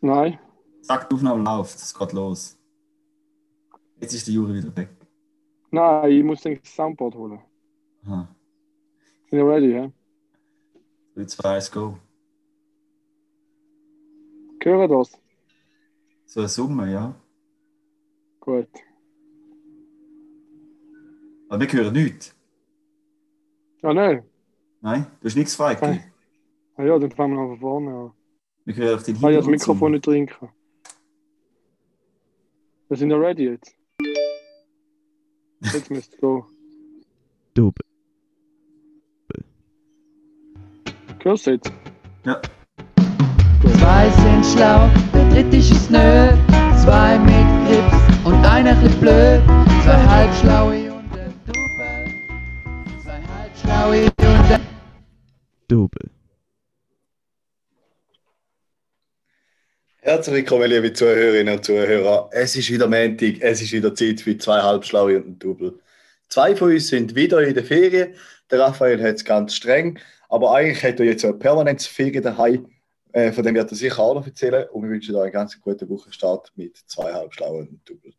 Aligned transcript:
Nein. 0.00 0.38
Sag, 0.82 1.08
die 1.08 1.14
Aufnahme 1.14 1.42
läuft, 1.42 1.76
es 1.76 1.92
geht 1.96 2.12
los. 2.12 2.58
Jetzt 4.00 4.14
ist 4.14 4.26
der 4.26 4.34
Juri 4.34 4.54
wieder 4.54 4.76
weg. 4.76 4.90
Nein, 5.70 6.10
ich 6.10 6.24
muss 6.24 6.42
den 6.42 6.60
Soundboard 6.64 7.14
holen. 7.14 7.40
Aha. 8.06 8.28
Sind 9.28 9.38
ihr 9.38 9.46
ready, 9.46 9.72
ja? 9.72 9.92
3, 11.14 11.24
2, 11.24 11.54
1, 11.56 11.72
go. 11.72 11.98
Hören 14.62 14.90
das? 14.90 15.18
So 16.26 16.40
eine 16.40 16.48
Summe, 16.48 16.92
ja. 16.92 17.14
Gut. 18.40 18.68
Aber 21.48 21.60
wir 21.60 21.72
hören 21.72 21.92
nichts. 21.94 22.36
Ah, 23.82 23.94
nein. 23.94 24.24
Nein, 24.80 25.06
du 25.20 25.26
hast 25.26 25.36
nichts 25.36 25.54
frei. 25.56 26.02
Ah 26.76 26.82
ja, 26.82 26.98
dann 26.98 27.10
fangen 27.10 27.34
wir 27.34 27.42
noch 27.42 27.48
von 27.48 27.60
vorne 27.60 27.90
an. 27.90 28.12
Wir 28.68 28.76
hören 28.76 28.96
auf 28.96 29.02
den 29.02 29.16
Ah, 29.16 29.30
ja, 29.30 29.36
das 29.38 29.46
Hintergrund. 29.46 29.50
Mikrofon 29.50 29.92
nicht 29.92 30.04
trinken. 30.04 30.48
Wir 32.88 32.96
sind 32.98 33.10
ja 33.10 33.16
ready 33.16 33.44
jetzt. 33.44 33.74
Jetzt 35.72 35.90
müsst 35.90 36.12
ihr 36.12 36.18
gehen. 36.20 36.44
Double. 37.54 37.84
Hörst 41.22 41.46
du 41.46 41.52
jetzt? 41.52 41.72
Ja. 42.26 42.42
Zwei 43.78 44.10
sind 44.10 44.44
schlau, 44.44 44.90
der 45.14 45.28
dritte 45.30 45.56
ist 45.56 45.72
es 45.72 45.88
nö. 45.88 46.28
Zwei 46.76 47.18
mit 47.20 47.68
Grips 47.68 48.26
und 48.26 48.44
einer 48.44 48.74
bisschen 48.74 49.00
blöd. 49.00 49.42
Zwei 49.82 50.06
halbschlaue 50.06 50.92
und 50.92 51.18
ein 51.18 51.32
Double. 51.46 53.00
Zwei 53.02 53.22
halbschlaue 53.22 54.04
und 54.04 54.52
ein 54.52 54.60
Double. 55.68 56.10
Herzlich 60.08 60.36
willkommen, 60.36 60.70
liebe 60.70 60.90
Zuhörerinnen 60.90 61.58
und 61.58 61.62
Zuhörer. 61.66 62.30
Es 62.32 62.56
ist 62.56 62.70
wieder 62.70 62.86
Montag, 62.86 63.42
es 63.42 63.60
ist 63.60 63.72
wieder 63.72 63.94
Zeit 63.94 64.22
für 64.22 64.38
zwei 64.38 64.58
Halbschlaue 64.62 65.18
und 65.18 65.26
ein 65.26 65.38
Double. 65.38 65.78
Zwei 66.30 66.56
von 66.56 66.70
uns 66.72 66.88
sind 66.88 67.14
wieder 67.14 67.42
in 67.42 67.52
der 67.52 67.62
Ferien. 67.62 68.14
Der 68.50 68.60
Raphael 68.60 69.02
hat 69.02 69.16
es 69.16 69.24
ganz 69.26 69.54
streng, 69.54 69.98
aber 70.30 70.54
eigentlich 70.54 70.82
hat 70.82 70.98
er 70.98 71.04
jetzt 71.04 71.26
eine 71.26 71.34
permanente 71.34 71.86
Ferien 71.86 72.22
daheim. 72.22 72.70
Äh, 73.12 73.32
von 73.32 73.44
dem 73.44 73.54
wird 73.54 73.70
er 73.70 73.76
sicher 73.76 73.98
auch 73.98 74.14
noch 74.14 74.24
erzählen. 74.26 74.66
Und 74.70 74.84
wir 74.84 74.88
wünschen 74.88 75.14
euch 75.14 75.24
einen 75.24 75.32
ganz 75.32 75.60
guten 75.60 75.86
Wochenstart 75.90 76.52
mit 76.56 76.78
zwei 76.86 77.12
Halbschlauen 77.12 77.68
und 77.68 77.72
ein 77.72 77.80
Double. 77.84 78.14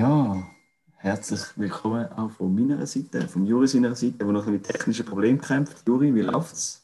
Ja, 0.00 0.50
herzlich 0.96 1.42
willkommen 1.56 2.10
auch 2.12 2.30
von 2.30 2.54
meiner 2.54 2.86
Seite, 2.86 3.28
von 3.28 3.44
Juri 3.44 3.66
seiner 3.68 3.94
Seite, 3.94 4.14
der 4.14 4.28
noch 4.28 4.46
mit 4.46 4.64
technischen 4.64 5.04
Problemen 5.04 5.38
kämpft. 5.38 5.86
Juri, 5.86 6.14
wie 6.14 6.22
läuft's? 6.22 6.82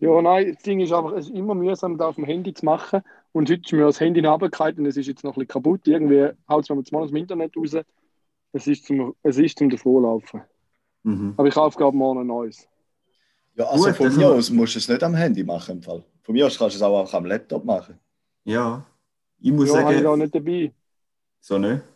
Ja, 0.00 0.20
nein, 0.20 0.52
das 0.52 0.60
Ding 0.64 0.80
ist 0.80 0.92
einfach, 0.92 1.12
es 1.12 1.28
ist 1.28 1.36
immer 1.36 1.54
mühsam, 1.54 1.96
das 1.96 2.08
auf 2.08 2.16
dem 2.16 2.24
Handy 2.24 2.52
zu 2.52 2.64
machen. 2.64 3.02
Und 3.30 3.48
heute 3.48 3.60
ist 3.60 3.72
mir 3.72 3.84
das 3.84 4.00
Handy 4.00 4.26
runtergefallen 4.26 4.78
und 4.80 4.86
es 4.86 4.96
ist 4.96 5.06
jetzt 5.06 5.22
noch 5.22 5.34
ein 5.36 5.46
bisschen 5.46 5.62
kaputt. 5.62 5.86
Irgendwie 5.86 6.30
haut 6.48 6.64
es 6.64 6.68
mir 6.68 6.82
mal 6.90 7.04
aus 7.04 7.10
dem 7.10 7.16
Internet 7.18 7.56
raus. 7.56 7.76
Es 8.52 8.66
ist 8.66 8.86
zum, 8.86 9.14
es 9.22 9.38
ist 9.38 9.56
zum 9.56 9.70
Davonlaufen. 9.70 10.40
Mhm. 11.04 11.34
Aber 11.36 11.46
ich 11.46 11.54
kaufe 11.54 11.78
glaube 11.78 11.96
morgen 11.96 12.22
ein 12.22 12.26
neues. 12.26 12.68
Ja, 13.54 13.66
also 13.66 13.84
Gut, 13.84 13.96
von 13.98 14.16
mir 14.16 14.30
aus 14.32 14.50
musst 14.50 14.74
du 14.74 14.78
es 14.80 14.88
nicht 14.88 15.04
am 15.04 15.14
Handy 15.14 15.44
machen. 15.44 15.76
Im 15.76 15.82
Fall. 15.84 16.02
Von 16.24 16.32
mir 16.32 16.46
aus 16.46 16.58
kannst 16.58 16.74
du 16.74 16.78
es 16.78 16.82
auch, 16.82 17.04
auch 17.04 17.14
am 17.14 17.24
Laptop 17.24 17.64
machen. 17.64 18.00
Ja, 18.42 18.84
ich 19.38 19.52
muss 19.52 19.72
Ja, 19.72 19.84
habe 19.84 19.94
ich 19.94 20.02
sagen, 20.02 20.06
auch 20.06 20.16
nicht 20.16 20.34
dabei. 20.34 20.72
so 21.40 21.58
nicht. 21.58 21.95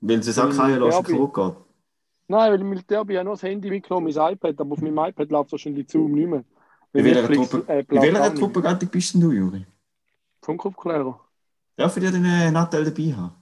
Weil 0.00 0.18
es 0.18 0.38
auch 0.38 0.44
Weil 0.48 0.56
keine 0.56 0.72
ich 0.74 0.80
lassen 0.80 1.04
Derby- 1.04 1.18
kaputt 1.18 1.34
geht. 1.34 1.64
Nein, 2.30 2.52
weil 2.52 2.60
im 2.60 2.68
Militär 2.68 2.98
habe 2.98 3.12
ich 3.12 3.16
ja 3.16 3.24
nur 3.24 3.32
das 3.34 3.42
Handy 3.42 3.70
mitgenommen, 3.70 4.12
mein 4.14 4.32
iPad, 4.34 4.60
aber 4.60 4.72
auf 4.72 4.80
meinem 4.82 4.98
iPad 4.98 5.30
läuft 5.30 5.52
wahrscheinlich 5.52 5.90
Zoom 5.90 6.12
nicht 6.12 6.28
mehr. 6.28 6.44
In 6.92 7.04
welcher 7.04 7.26
Truppe, 7.32 7.64
äh, 7.68 7.80
in 7.80 8.02
welcher. 8.02 8.34
Truppengattung 8.34 8.88
bist 8.90 9.14
denn 9.14 9.20
du, 9.22 9.32
Juri? 9.32 9.66
Funkaufklärer. 10.42 11.18
Darf 11.76 11.96
ich 11.96 12.02
dir 12.02 12.10
den 12.10 12.24
äh, 12.24 12.50
Nattel 12.50 12.84
dabei 12.84 13.14
haben? 13.14 13.34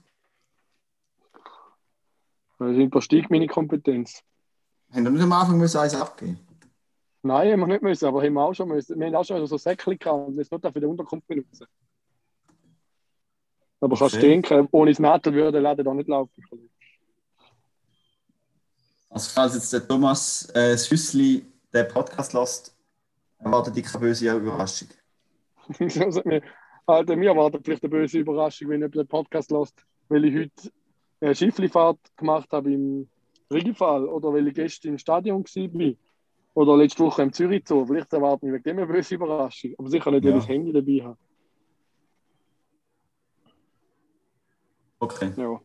Das 2.59 2.75
übersteigt 2.75 3.29
meine 3.29 3.47
Kompetenz. 3.47 4.23
Haben 4.91 5.03
wir 5.03 5.11
nicht 5.11 5.21
am 5.21 5.31
Anfang 5.33 5.57
müssen 5.57 5.77
eins 5.79 5.93
abgeben 5.95 6.39
Nein, 7.23 7.51
haben 7.51 7.59
wir 7.59 7.67
nicht 7.67 7.81
müssen, 7.81 8.05
aber 8.05 8.23
haben 8.23 8.33
wir 8.33 8.41
auch 8.41 8.53
schon 8.53 8.69
müssen. 8.69 8.97
Wir 8.99 9.07
haben 9.07 9.15
auch 9.15 9.25
schon 9.25 9.45
so 9.45 9.57
Säckchen 9.57 9.99
gehabt 9.99 10.27
und 10.29 10.37
das 10.37 10.49
nicht 10.49 10.61
für 10.73 10.79
die 10.79 10.85
Unterkunft 10.85 11.27
benutzen. 11.27 11.67
Aber 13.79 13.93
Okay. 13.93 13.99
kannst 13.99 14.15
du 14.15 14.19
denken, 14.21 14.67
ohne 14.71 14.91
das 14.91 14.99
Nadel 14.99 15.33
würde 15.33 15.51
der 15.53 15.61
Laden 15.61 15.85
da 15.85 15.93
nicht 15.93 16.09
laufen. 16.09 16.43
Also 19.09 19.29
falls 19.33 19.53
jetzt 19.55 19.71
der 19.73 19.87
Thomas 19.87 20.49
äh, 20.53 20.75
Süssli 20.75 21.45
den 21.73 21.87
Podcast 21.87 22.33
lässt, 22.33 22.75
erwartet 23.39 23.75
dich 23.75 23.85
keine 23.85 23.99
böse 24.05 24.35
Überraschung. 24.35 24.89
Alter, 26.85 27.15
mir 27.15 27.29
erwartet 27.29 27.61
vielleicht 27.65 27.83
eine 27.83 27.89
böse 27.89 28.19
Überraschung, 28.19 28.69
wenn 28.69 28.79
jemand 28.79 28.95
den 28.95 29.07
Podcast 29.07 29.51
lässt, 29.51 29.85
weil 30.09 30.25
ich 30.25 30.35
heute 30.35 30.71
eine 31.21 31.35
Schifflifahrt 31.35 31.99
gemacht 32.15 32.49
habe 32.51 32.71
im 32.73 33.09
Regelfall 33.51 34.05
oder 34.05 34.33
weil 34.33 34.47
ich 34.47 34.53
gestern 34.55 34.93
im 34.93 34.97
Stadion 34.97 35.43
war. 35.43 35.93
Oder 36.53 36.77
letzte 36.77 37.03
Woche 37.03 37.21
im 37.21 37.31
Zürich 37.31 37.67
Zoo. 37.67 37.85
Vielleicht 37.85 38.11
erwarten 38.13 38.47
wir 38.47 38.53
wegen 38.53 38.63
dem 38.63 38.77
eine 38.79 38.87
böse 38.87 39.15
Überraschung. 39.15 39.73
Aber 39.77 39.89
sicher 39.89 40.09
nicht, 40.11 40.23
weil 40.23 40.31
Ja. 40.31 40.37
ich 40.37 40.43
das 40.43 40.49
Handy 40.49 40.71
dabei 40.71 41.03
habe. 41.05 41.17
Okay. 44.99 45.31
Ja. 45.37 45.59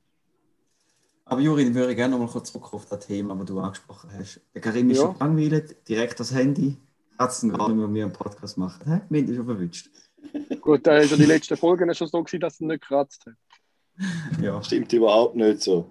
Aber 1.24 1.40
Juri, 1.40 1.64
dann 1.64 1.74
würde 1.74 1.90
ich 1.92 1.96
gerne 1.96 2.12
noch 2.16 2.24
mal 2.26 2.30
kurz 2.30 2.52
zurück 2.52 2.72
auf 2.74 2.84
das 2.86 3.06
Thema, 3.06 3.34
das 3.36 3.46
du 3.46 3.58
angesprochen 3.60 4.10
hast. 4.18 4.40
Der 4.54 4.60
Karim 4.60 4.90
ist 4.90 4.98
Ja. 4.98 5.04
schon 5.04 5.16
langweilig, 5.18 5.84
direkt 5.88 6.20
das 6.20 6.32
Handy. 6.34 6.76
Nicht 7.18 7.42
mehr 7.44 7.68
mit 7.68 7.90
mir 7.90 8.04
einen 8.04 8.12
Podcast 8.12 8.58
machen. 8.58 8.82
Hä? 8.84 9.00
Mir 9.08 9.22
ist 9.24 9.36
schon 9.36 9.46
verwünscht. 9.46 9.88
Gut, 10.60 10.86
da 10.86 10.96
ist 10.98 11.12
ja 11.12 11.16
die 11.16 11.24
letzten 11.24 11.56
Folgen 11.56 11.94
schon 11.94 12.08
so 12.08 12.22
gewesen, 12.22 12.40
dass 12.40 12.54
es 12.54 12.60
nicht 12.60 12.80
gekratzt 12.82 13.24
hat. 13.26 13.34
Ja. 14.40 14.60
Stimmt 14.62 14.92
überhaupt 14.92 15.36
nicht 15.36 15.62
so. 15.62 15.88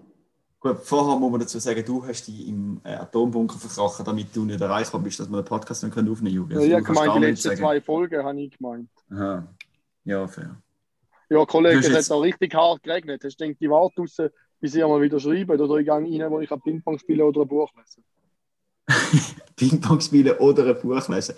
Gut, 0.59 0.77
vorher 0.83 1.17
muss 1.17 1.31
man 1.31 1.39
dazu 1.39 1.57
sagen, 1.59 1.83
du 1.85 2.05
hast 2.05 2.27
dich 2.27 2.47
im 2.47 2.81
äh, 2.83 2.93
Atombunker 2.95 3.57
verkrochen, 3.57 4.05
damit 4.05 4.35
du 4.35 4.43
nicht 4.45 4.59
erreichbar 4.61 4.99
bist, 5.01 5.19
dass 5.19 5.29
wir 5.29 5.41
den 5.41 5.45
Podcast 5.45 5.83
nicht 5.83 5.91
aufnehmen 5.97 6.15
können, 6.17 6.27
Juri. 6.27 6.53
Ja, 6.53 6.59
Also, 6.59 6.67
ich 6.67 6.73
habe 6.75 6.83
gemeint, 6.83 7.15
die 7.15 7.19
letzten 7.19 7.57
zwei 7.57 7.81
Folgen 7.81 8.23
habe 8.23 8.41
ich 8.41 8.57
gemeint. 8.57 8.89
Aha. 9.09 9.47
Ja, 10.03 10.27
fair. 10.27 10.61
Ja, 11.31 11.45
Kollege, 11.45 11.79
es 11.79 12.09
hat 12.09 12.11
auch 12.13 12.19
richtig 12.19 12.53
hart 12.53 12.83
geregnet. 12.83 13.23
Hast 13.23 13.39
du 13.39 13.45
gedacht, 13.45 13.61
ich 13.61 13.69
warte 13.69 13.95
draußen, 13.95 14.29
bis 14.59 14.75
ich 14.75 14.81
mal 14.81 15.01
wieder 15.01 15.17
schreibe? 15.17 15.53
Oder 15.53 15.77
ich 15.77 15.85
gehe 15.85 15.93
rein, 15.93 16.29
wo 16.29 16.41
ich 16.41 16.49
kann 16.49 16.59
Ping-Pong 16.59 16.99
spielen 16.99 17.21
oder 17.21 17.43
ein 17.43 17.47
Buch 17.47 17.71
lesen? 17.77 18.03
Ping-Pong 19.55 20.01
spielen 20.01 20.37
oder 20.39 20.75
ein 20.75 20.81
Buch 20.81 21.07
lesen. 21.07 21.35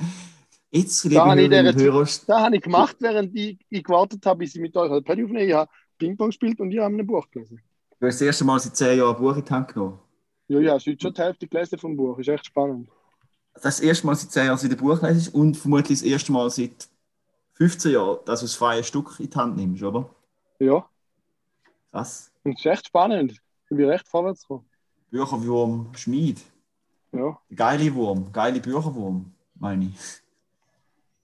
Jetzt, 0.72 1.04
liebe 1.04 1.14
Da 1.14 1.28
habe 1.28 1.42
ich 1.44 1.48
Hörerinnen 1.48 1.76
und 1.76 1.80
Hörer, 1.80 2.00
Das 2.02 2.28
habe 2.28 2.56
ich 2.56 2.64
gemacht, 2.64 2.96
während 3.02 3.36
ich, 3.36 3.60
ich 3.70 3.84
gewartet 3.84 4.26
habe, 4.26 4.40
bis 4.40 4.56
ich 4.56 4.62
mit 4.62 4.76
euch 4.76 4.92
ein 4.92 5.04
Paddy 5.04 5.26
aufnehme. 5.26 5.46
Ich 5.46 5.54
habe 5.54 5.70
Ping-Pong 6.00 6.30
gespielt 6.30 6.60
und 6.60 6.72
ich 6.72 6.80
habe 6.80 6.96
ein 6.96 7.06
Buch 7.06 7.30
gelesen. 7.30 7.62
du 8.00 8.08
hast 8.08 8.20
das 8.20 8.26
erste 8.26 8.46
Mal 8.46 8.60
seit 8.60 8.76
10 8.76 8.98
Jahren 8.98 9.16
ein 9.16 9.22
Buch 9.22 9.38
in 9.38 9.46
die 9.46 9.52
Hand 9.52 9.68
genommen. 9.76 10.00
Ja, 10.48 10.60
ja, 10.60 10.76
es 10.78 10.88
ist 10.88 11.04
schon 11.04 11.14
die 11.14 11.22
Hälfte 11.22 11.48
gelesen 11.48 11.78
vom 11.78 11.96
Buch. 11.96 12.18
Ist 12.18 12.30
echt 12.30 12.48
spannend. 12.48 12.90
Das 13.62 13.80
erste 13.80 14.08
Mal 14.08 14.16
seit 14.16 14.32
10 14.32 14.46
Jahren 14.48 14.58
seit 14.58 14.72
ein 14.72 14.78
Buch 14.78 15.00
lesest 15.04 15.36
und 15.36 15.56
vermutlich 15.56 16.00
das 16.00 16.08
erste 16.08 16.32
Mal 16.32 16.50
seit 16.50 16.90
15 17.54 17.92
Jahren, 17.92 18.20
dass 18.26 18.40
du 18.42 18.46
das 18.46 18.56
freie 18.56 18.84
Stück 18.84 19.20
in 19.20 19.30
die 19.30 19.38
Hand 19.38 19.56
nimmst, 19.58 19.84
oder? 19.84 20.10
Ja, 20.60 20.88
Krass. 21.92 22.32
und 22.44 22.54
es 22.54 22.60
ist 22.60 22.66
echt 22.66 22.88
spannend. 22.88 23.32
Ich 23.70 23.78
bin 23.78 23.86
recht 23.90 24.08
vorwärts 24.08 24.42
gekommen. 24.42 24.66
Bücherwurm 25.10 25.90
Schmied. 25.96 26.42
Ja, 27.12 27.38
Geile 27.56 27.94
Wurm, 27.94 28.32
geile 28.32 28.60
Bücherwurm, 28.60 29.32
meine 29.56 29.86
ich. 29.86 29.96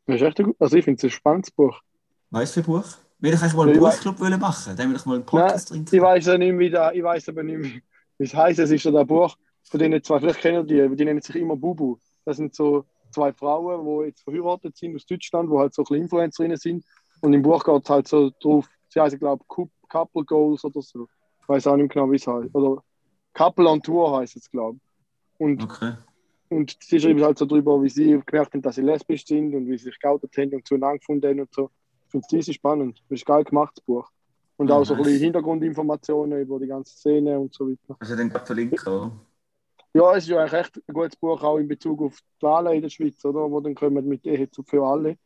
das 0.05 0.17
ist 0.17 0.21
echt 0.21 0.39
ein 0.39 0.45
gut. 0.45 0.55
Also, 0.59 0.77
ich 0.77 0.85
finde 0.85 0.97
es 0.99 1.03
ein 1.05 1.09
spannendes 1.09 1.51
Buch. 1.51 1.81
Weißt 2.29 2.55
du, 2.55 2.63
für 2.63 2.71
Buch? 2.71 2.85
Will 3.19 3.33
ich 3.33 3.41
eigentlich 3.41 3.53
mal 3.55 3.67
einen 3.69 3.79
Buchclub 3.79 4.19
wollen 4.19 4.39
machen? 4.39 4.75
Dann 4.77 4.89
will 4.89 4.95
ich 4.95 5.05
mal 5.05 5.15
einen 5.15 5.25
Podcast 5.25 5.71
drin. 5.71 5.85
Ich 5.91 5.99
weiß 6.01 6.25
ja 6.27 6.37
nicht 6.37 6.51
mehr, 6.51 6.59
wie 6.59 6.69
da, 6.69 6.91
ich 6.91 7.03
weiß 7.03 7.29
aber 7.29 7.43
nicht 7.43 7.57
mehr, 7.59 7.81
wie 8.17 8.23
es 8.23 8.33
heißt. 8.33 8.59
Es 8.59 8.69
ist 8.71 8.83
ja 8.83 8.91
das 8.91 9.05
Buch 9.07 9.35
von 9.63 9.79
denen 9.79 10.01
zwei, 10.03 10.19
vielleicht 10.19 10.39
kennt 10.39 10.69
ihr 10.71 10.87
die, 10.89 10.95
die 10.95 11.05
nennen 11.05 11.21
sich 11.21 11.35
immer 11.35 11.55
Bubu. 11.55 11.97
Das 12.23 12.37
sind 12.37 12.55
so 12.55 12.85
zwei 13.11 13.33
Frauen, 13.33 13.85
die 13.85 14.07
jetzt 14.07 14.23
verheiratet 14.23 14.77
sind 14.77 14.95
aus 14.95 15.05
Deutschland, 15.05 15.51
die 15.51 15.57
halt 15.57 15.73
so 15.73 15.81
ein 15.81 15.85
bisschen 15.85 16.01
Influencerinnen 16.03 16.57
sind. 16.57 16.85
Und 17.21 17.33
im 17.33 17.41
Buch 17.41 17.63
geht 17.63 17.83
es 17.83 17.89
halt 17.89 18.07
so 18.07 18.31
drauf, 18.39 18.67
sie 18.87 18.99
heißen, 18.99 19.19
glaube 19.19 19.43
ich, 19.47 19.67
Couple 19.89 20.23
Goals 20.23 20.63
oder 20.63 20.81
so. 20.81 21.07
Ich 21.41 21.49
weiß 21.49 21.67
auch 21.67 21.75
nicht 21.75 21.91
genau, 21.91 22.11
wie 22.11 22.15
es 22.17 22.27
heißt. 22.27 22.53
Oder 22.53 22.83
Couple 23.33 23.67
on 23.67 23.81
Tour 23.81 24.19
heißt 24.19 24.35
es, 24.35 24.49
glaube 24.49 24.77
ich. 24.77 25.39
Und, 25.39 25.63
Okay. 25.63 25.93
und 26.49 26.77
sie 26.81 26.99
schreiben 26.99 27.23
halt 27.23 27.37
so 27.37 27.45
drüber, 27.45 27.81
wie 27.81 27.89
sie 27.89 28.21
gemerkt 28.25 28.53
haben, 28.53 28.61
dass 28.61 28.75
sie 28.75 28.81
lesbisch 28.81 29.25
sind 29.25 29.55
und 29.55 29.67
wie 29.67 29.77
sie 29.77 29.85
sich 29.85 29.99
geoutet 29.99 30.35
haben 30.37 30.53
und 30.53 30.67
zueinander 30.67 30.99
gefunden 30.99 31.27
haben 31.27 31.39
und 31.41 31.53
so. 31.53 31.69
Ich 32.05 32.11
finde 32.11 32.39
es 32.39 32.53
spannend. 32.53 33.01
Das 33.09 33.19
ist 33.19 33.25
geil 33.25 33.43
gemachtes 33.43 33.83
Buch. 33.83 34.09
Und 34.57 34.71
auch 34.71 34.83
so 34.83 34.93
ein 34.93 35.03
bisschen 35.03 35.19
Hintergrundinformationen 35.21 36.41
über 36.41 36.59
die 36.59 36.67
ganze 36.67 36.93
Szene 36.93 37.39
und 37.39 37.53
so 37.53 37.69
weiter. 37.69 37.95
Also 37.99 38.15
dann 38.15 38.29
gerade 38.29 38.45
verlinken, 38.45 38.93
oder? 38.93 39.11
Ja, 39.93 40.15
es 40.15 40.23
ist 40.23 40.29
ja 40.29 40.37
eigentlich 40.39 40.53
echt 40.53 40.81
ein 40.87 40.93
gutes 40.93 41.15
Buch 41.15 41.41
auch 41.43 41.57
in 41.57 41.67
Bezug 41.67 42.01
auf 42.01 42.17
die 42.39 42.45
Wahlen 42.45 42.73
in 42.75 42.81
der 42.83 42.89
Schweiz, 42.89 43.23
oder? 43.25 43.49
Wo 43.49 43.59
dann 43.59 43.73
kommen 43.75 44.07
mit 44.07 44.25
Ehe 44.25 44.49
zu 44.49 44.61
für 44.63 44.83
alle. 44.83 45.17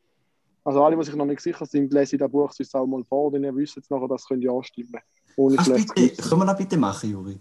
Also 0.64 0.82
alle, 0.84 0.96
die 0.96 1.04
sich 1.04 1.16
noch 1.16 1.26
nicht 1.26 1.42
sicher 1.42 1.66
sind, 1.66 1.92
lesen 1.92 2.18
das 2.20 2.32
Buch 2.32 2.52
sonst 2.54 2.74
auch 2.74 2.86
mal 2.86 3.04
vor, 3.04 3.30
denn 3.32 3.44
ihr 3.44 3.54
wisst 3.56 3.76
jetzt 3.76 3.92
nachher, 3.92 4.08
das 4.08 4.26
könnt 4.26 4.42
ihr 4.44 4.52
anstimmen. 4.52 5.02
Ohne 5.36 5.58
Kannst 5.58 5.94
bitte, 5.94 6.22
können 6.30 6.42
wir 6.42 6.46
das 6.46 6.58
bitte 6.58 6.78
machen, 6.78 7.12
Juri? 7.12 7.38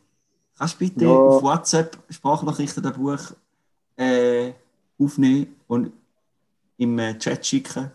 Kannst 0.59 0.75
du 0.75 0.79
bitte 0.81 1.05
Ja. 1.05 1.11
auf 1.11 1.43
WhatsApp 1.43 1.97
Sprachnachrichten 2.11 2.83
das 2.83 2.93
Buch 2.97 3.21
äh, 3.97 4.53
aufnehmen 4.99 5.55
und 5.69 5.93
im 6.79 6.99
äh, 6.99 7.17
Chat 7.19 7.47
schicken? 7.47 7.93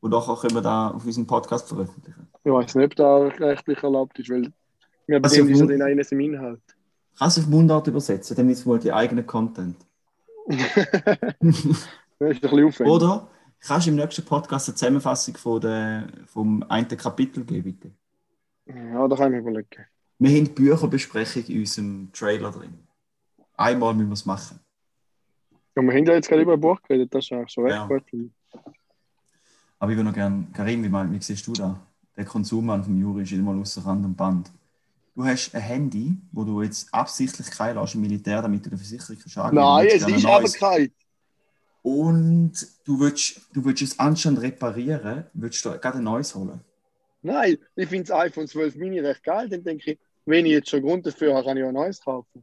Und 0.00 0.10
nachher 0.12 0.36
können 0.36 0.54
wir 0.54 0.62
da 0.62 0.88
auf 0.90 1.04
unserem 1.04 1.26
Podcast 1.26 1.68
veröffentlichen. 1.68 2.28
Ich 2.44 2.52
weiß 2.52 2.74
nicht, 2.76 2.84
ob 2.86 2.94
das 2.96 3.40
rechtlich 3.40 3.82
erlaubt 3.82 4.18
ist, 4.18 4.30
weil 4.30 4.52
wir 5.06 5.16
Also, 5.22 5.36
bedingen 5.44 5.54
wo- 5.56 5.60
ja 5.60 5.66
den 5.66 5.82
einen 5.82 5.98
im 6.08 6.20
Inhalt. 6.20 6.60
Kannst 7.18 7.36
du 7.36 7.40
auf 7.42 7.46
Mundart 7.48 7.86
übersetzen, 7.86 8.36
dann 8.36 8.48
ist 8.50 8.60
es 8.60 8.66
wohl 8.66 8.78
die 8.78 8.92
eigene 8.92 9.22
Content. 9.24 9.76
Oder 12.84 13.28
kannst 13.60 13.86
du 13.86 13.90
im 13.90 13.96
nächsten 13.96 14.24
Podcast 14.24 14.68
eine 14.68 14.74
Zusammenfassung 14.76 15.36
von 15.36 15.60
der, 15.60 16.08
vom 16.26 16.62
einen 16.68 16.88
Kapitel 16.88 17.44
geben, 17.44 17.62
bitte? 17.62 17.90
Ja, 18.66 19.06
da 19.08 19.16
kann 19.16 19.26
ich 19.32 19.32
mir 19.42 19.48
überlegen. 19.50 19.86
Wir 20.18 20.30
haben 20.36 20.44
die 20.44 20.50
Bücherbesprechung 20.52 21.44
in 21.46 21.60
unserem 21.60 22.10
Trailer 22.12 22.50
drin. 22.52 22.74
Einmal 23.56 23.94
müssen 23.94 24.08
wir 24.10 24.14
es 24.14 24.26
machen. 24.26 24.60
Ja, 25.76 25.82
wir 25.82 25.92
haben 25.92 26.04
ja 26.06 26.14
jetzt 26.14 26.28
gerade 26.28 26.42
über 26.42 26.52
ein 26.54 26.60
Buch 26.60 26.80
geredet, 26.82 27.12
das 27.14 27.24
ist 27.24 27.32
eigentlich 27.32 27.50
schon 27.52 27.64
recht 27.64 27.76
Ja. 27.76 27.86
gut. 27.86 28.02
Aber 29.78 29.90
ich 29.90 29.96
würde 29.96 30.08
noch 30.08 30.14
gerne, 30.14 30.46
Karim, 30.52 30.84
wie, 30.84 30.88
mein- 30.88 31.12
wie 31.12 31.20
siehst 31.20 31.46
du 31.46 31.52
da? 31.52 31.80
Der 32.16 32.24
Konsummann 32.24 32.84
vom 32.84 32.96
Juri 33.00 33.22
ist 33.22 33.32
immer 33.32 33.52
außer 33.60 33.84
Rand 33.84 34.04
und 34.04 34.16
Band. 34.16 34.50
Du 35.14 35.24
hast 35.24 35.54
ein 35.54 35.60
Handy, 35.60 36.16
wo 36.32 36.44
du 36.44 36.62
jetzt 36.62 36.92
absichtlich 36.92 37.50
kein 37.50 37.76
lässt 37.76 37.94
im 37.94 38.00
Militär, 38.00 38.40
damit 38.40 38.64
du 38.64 38.70
der 38.70 38.78
Versicherung 38.78 39.18
kannst. 39.18 39.52
Nein, 39.52 39.86
es 39.86 40.06
ist 40.06 40.24
aber 40.24 40.48
kein. 40.48 40.90
Und 41.82 42.52
du 42.84 43.00
willst, 43.00 43.40
du 43.52 43.64
willst 43.64 43.82
es 43.82 43.98
anstatt 43.98 44.40
reparieren, 44.40 45.26
willst 45.34 45.64
du 45.64 45.70
gerade 45.78 45.98
ein 45.98 46.04
neues 46.04 46.34
holen. 46.34 46.60
Nein, 47.22 47.58
ich 47.76 47.88
finde 47.88 48.04
das 48.04 48.18
iPhone 48.18 48.46
12 48.48 48.76
Mini 48.76 49.00
recht 49.00 49.22
geil. 49.22 49.48
Dann 49.48 49.62
denke 49.62 49.92
ich, 49.92 49.98
wenn 50.24 50.46
ich 50.46 50.52
jetzt 50.52 50.70
schon 50.70 50.82
Grund 50.82 51.04
dafür 51.06 51.34
habe, 51.34 51.44
kann 51.44 51.56
ich 51.56 51.64
auch 51.64 51.68
ein 51.68 51.74
neues 51.74 52.00
kaufen. 52.00 52.42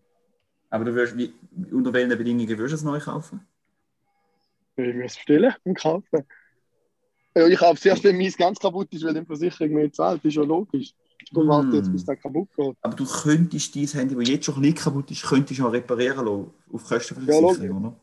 Aber 0.69 0.85
du 0.85 0.93
willst, 0.93 1.17
wie, 1.17 1.33
unter 1.71 1.91
welchen 1.93 2.09
Bedingungen 2.09 2.49
würdest 2.49 2.73
du 2.73 2.75
es 2.75 2.83
neu 2.83 2.99
kaufen? 2.99 3.47
Ich 4.75 4.85
will 4.85 5.01
es 5.03 5.15
bestellen 5.15 5.53
und 5.63 5.77
kaufen. 5.77 6.23
Ich 7.33 7.57
kaufe 7.57 7.75
es 7.75 7.85
erst, 7.85 8.03
wenn 8.03 8.17
meins 8.17 8.37
ganz 8.37 8.59
kaputt 8.59 8.93
ist, 8.93 9.03
weil 9.03 9.13
die 9.13 9.25
Versicherung 9.25 9.73
mehr 9.73 9.91
zahlt. 9.91 10.19
Das 10.19 10.29
ist 10.29 10.35
ja 10.35 10.43
logisch. 10.43 10.93
Du 11.31 11.41
Hm. 11.41 11.47
wartest 11.47 11.73
jetzt, 11.75 11.91
bis 11.91 12.05
das 12.05 12.19
kaputt 12.19 12.49
geht. 12.55 12.75
Aber 12.81 12.95
du 12.95 13.05
könntest 13.05 13.75
dein 13.75 13.85
Handy, 13.87 14.15
das 14.15 14.29
jetzt 14.29 14.45
schon 14.45 14.61
bisschen 14.61 14.75
kaputt 14.75 15.11
ist, 15.11 15.23
könntest 15.23 15.59
du 15.59 15.67
auch 15.67 15.73
reparieren 15.73 16.25
lassen, 16.25 16.51
auf 16.71 16.83
Kosten 16.85 17.15
von 17.15 17.25
der 17.25 17.35
Ja, 17.35 17.41
Versicherung, 17.41 17.85
oder? 17.85 17.99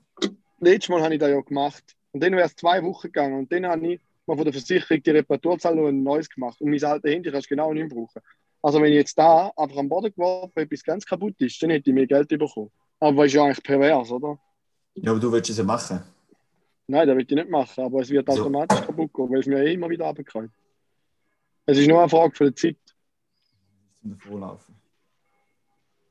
Letztes 0.61 0.89
Mal 0.89 1.03
habe 1.03 1.15
ich 1.15 1.21
das 1.21 1.31
ja 1.31 1.41
gemacht. 1.41 1.85
Und 2.13 2.23
dann 2.23 2.33
wäre 2.33 2.47
es 2.47 2.57
zwei 2.57 2.83
Wochen 2.83 3.07
gegangen. 3.09 3.39
Und 3.41 3.53
dann 3.53 3.67
habe 3.67 3.87
ich 3.87 4.01
mal 4.27 4.37
von 4.37 4.45
der 4.45 4.53
Versicherung 4.53 5.03
die 5.03 5.11
Reparaturzahl 5.11 5.75
noch 5.75 5.89
ein 5.89 6.03
neues 6.03 6.29
gemacht. 6.29 6.61
Und 6.61 6.71
mein 6.71 6.83
altes 6.85 7.11
Handy 7.11 7.31
kannst 7.31 7.47
du 7.51 7.55
genau 7.55 7.73
nicht 7.73 7.89
brauchen. 7.89 8.23
Also 8.63 8.81
wenn 8.81 8.91
ich 8.91 8.97
jetzt 8.97 9.19
da 9.19 9.51
einfach 9.57 9.77
am 9.77 9.89
Boden 9.89 10.13
geworfen 10.13 10.69
bis 10.69 10.83
ganz 10.83 11.05
kaputt 11.05 11.35
ist, 11.39 11.63
dann 11.63 11.71
hätte 11.71 11.91
ich 11.91 11.95
mehr 11.95 12.07
Geld 12.07 12.29
bekommen. 12.29 12.71
Aber 13.01 13.23
das 13.23 13.27
ist 13.27 13.35
ja 13.35 13.45
eigentlich 13.45 13.63
pervers, 13.63 14.11
oder? 14.11 14.39
Ja, 14.95 15.11
aber 15.11 15.21
du 15.21 15.31
willst 15.31 15.51
es 15.51 15.59
ja 15.59 15.65
machen. 15.65 16.01
Nein, 16.89 17.07
das 17.07 17.17
will 17.17 17.25
ich 17.29 17.35
nicht 17.35 17.51
machen. 17.51 17.85
Aber 17.85 18.01
es 18.01 18.09
wird 18.11 18.31
So. 18.33 18.41
automatisch 18.41 18.81
kaputt 18.81 19.13
gehen, 19.13 19.31
weil 19.31 19.41
es 19.41 19.47
mir 19.47 19.63
eh 19.63 19.75
immer 19.75 19.91
wieder 19.91 20.07
runterkommt. 20.07 20.51
Es 21.67 21.77
ist 21.79 21.87
nur 21.89 22.01
eine 22.01 22.09
Frage 22.09 22.35
von 22.35 22.47
der 22.47 22.57
Zeit. 22.57 22.77
Davonlaufen. 24.11 24.75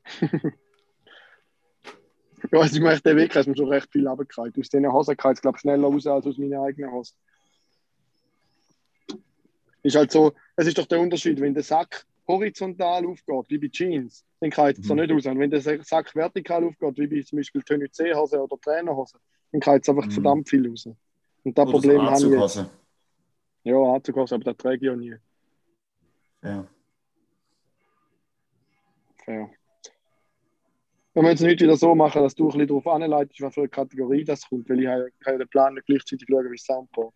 Ja, 2.52 2.60
also 2.60 2.76
ich 2.76 2.82
möchte 2.82 3.08
den 3.08 3.16
Weg, 3.16 3.34
hast 3.34 3.46
mir 3.48 3.56
schon 3.56 3.68
recht 3.68 3.90
viel 3.90 4.06
runtergekommen. 4.06 4.52
Aus 4.60 4.68
diesen 4.68 4.92
Hosen 4.92 5.16
kam 5.16 5.32
es, 5.32 5.40
glaube 5.40 5.56
ich, 5.56 5.60
schneller 5.62 5.88
raus 5.88 6.06
als 6.06 6.26
aus 6.26 6.36
meinen 6.38 6.54
eigenen 6.60 6.92
Hosen. 6.92 7.16
Ist 9.82 9.96
halt 9.96 10.12
so, 10.12 10.32
es 10.54 10.66
ist 10.66 10.76
doch 10.78 10.86
der 10.86 11.00
Unterschied, 11.00 11.40
wenn 11.40 11.54
der 11.54 11.62
Sack 11.62 12.04
horizontal 12.28 13.06
aufgeht, 13.06 13.46
wie 13.48 13.58
bei 13.58 13.68
Jeans, 13.68 14.24
dann 14.40 14.50
kann 14.50 14.70
es 14.70 14.78
Mhm. 14.78 14.82
so 14.82 14.94
nicht 14.94 15.10
raus. 15.12 15.26
Und 15.26 15.38
wenn 15.38 15.50
der 15.50 15.60
Sack 15.60 16.14
vertikal 16.14 16.62
aufgeht, 16.64 16.98
wie 16.98 17.06
bei 17.06 17.22
zum 17.22 17.38
Beispiel 17.38 17.62
Tönny 17.62 17.90
C-Hose 17.90 18.40
oder 18.42 18.58
Trainerhose, 18.60 19.18
dann 19.52 19.60
kann 19.60 19.80
es 19.80 19.88
einfach 19.88 20.06
Mhm. 20.06 20.10
verdammt 20.12 20.48
viel 20.48 20.68
raus. 20.68 20.86
Und 21.42 21.56
das 21.56 21.62
Oder 21.64 21.72
Problem 21.72 21.96
so 21.96 22.02
habe 22.02 22.16
ich 22.16 22.22
jetzt. 22.22 22.32
Anzughosen. 22.34 22.66
Ja, 23.64 23.76
Anzughose, 23.94 24.34
aber 24.34 24.44
das 24.44 24.56
träge 24.58 24.76
ich 24.76 24.82
ja 24.82 24.96
nie. 24.96 25.14
Ja. 26.42 26.66
Ja. 29.26 29.48
Wenn 31.14 31.24
wir 31.24 31.30
jetzt 31.30 31.40
nicht 31.40 31.60
wieder 31.60 31.76
so 31.76 31.94
machen, 31.94 32.22
dass 32.22 32.34
du 32.34 32.44
ein 32.44 32.52
bisschen 32.52 32.68
darauf 32.68 32.86
anleitest, 32.86 33.40
was 33.40 33.54
für 33.54 33.60
eine 33.60 33.68
Kategorie 33.70 34.24
das 34.24 34.46
kommt, 34.48 34.68
weil 34.68 34.80
ich 34.80 34.86
habe 34.86 35.08
ich 35.18 35.26
habe 35.26 35.38
den 35.38 35.48
Plan 35.48 35.74
nicht 35.74 35.86
gleichzeitig 35.86 36.26
schauen 36.28 36.50
wie 36.52 36.58
Soundboard. 36.58 37.14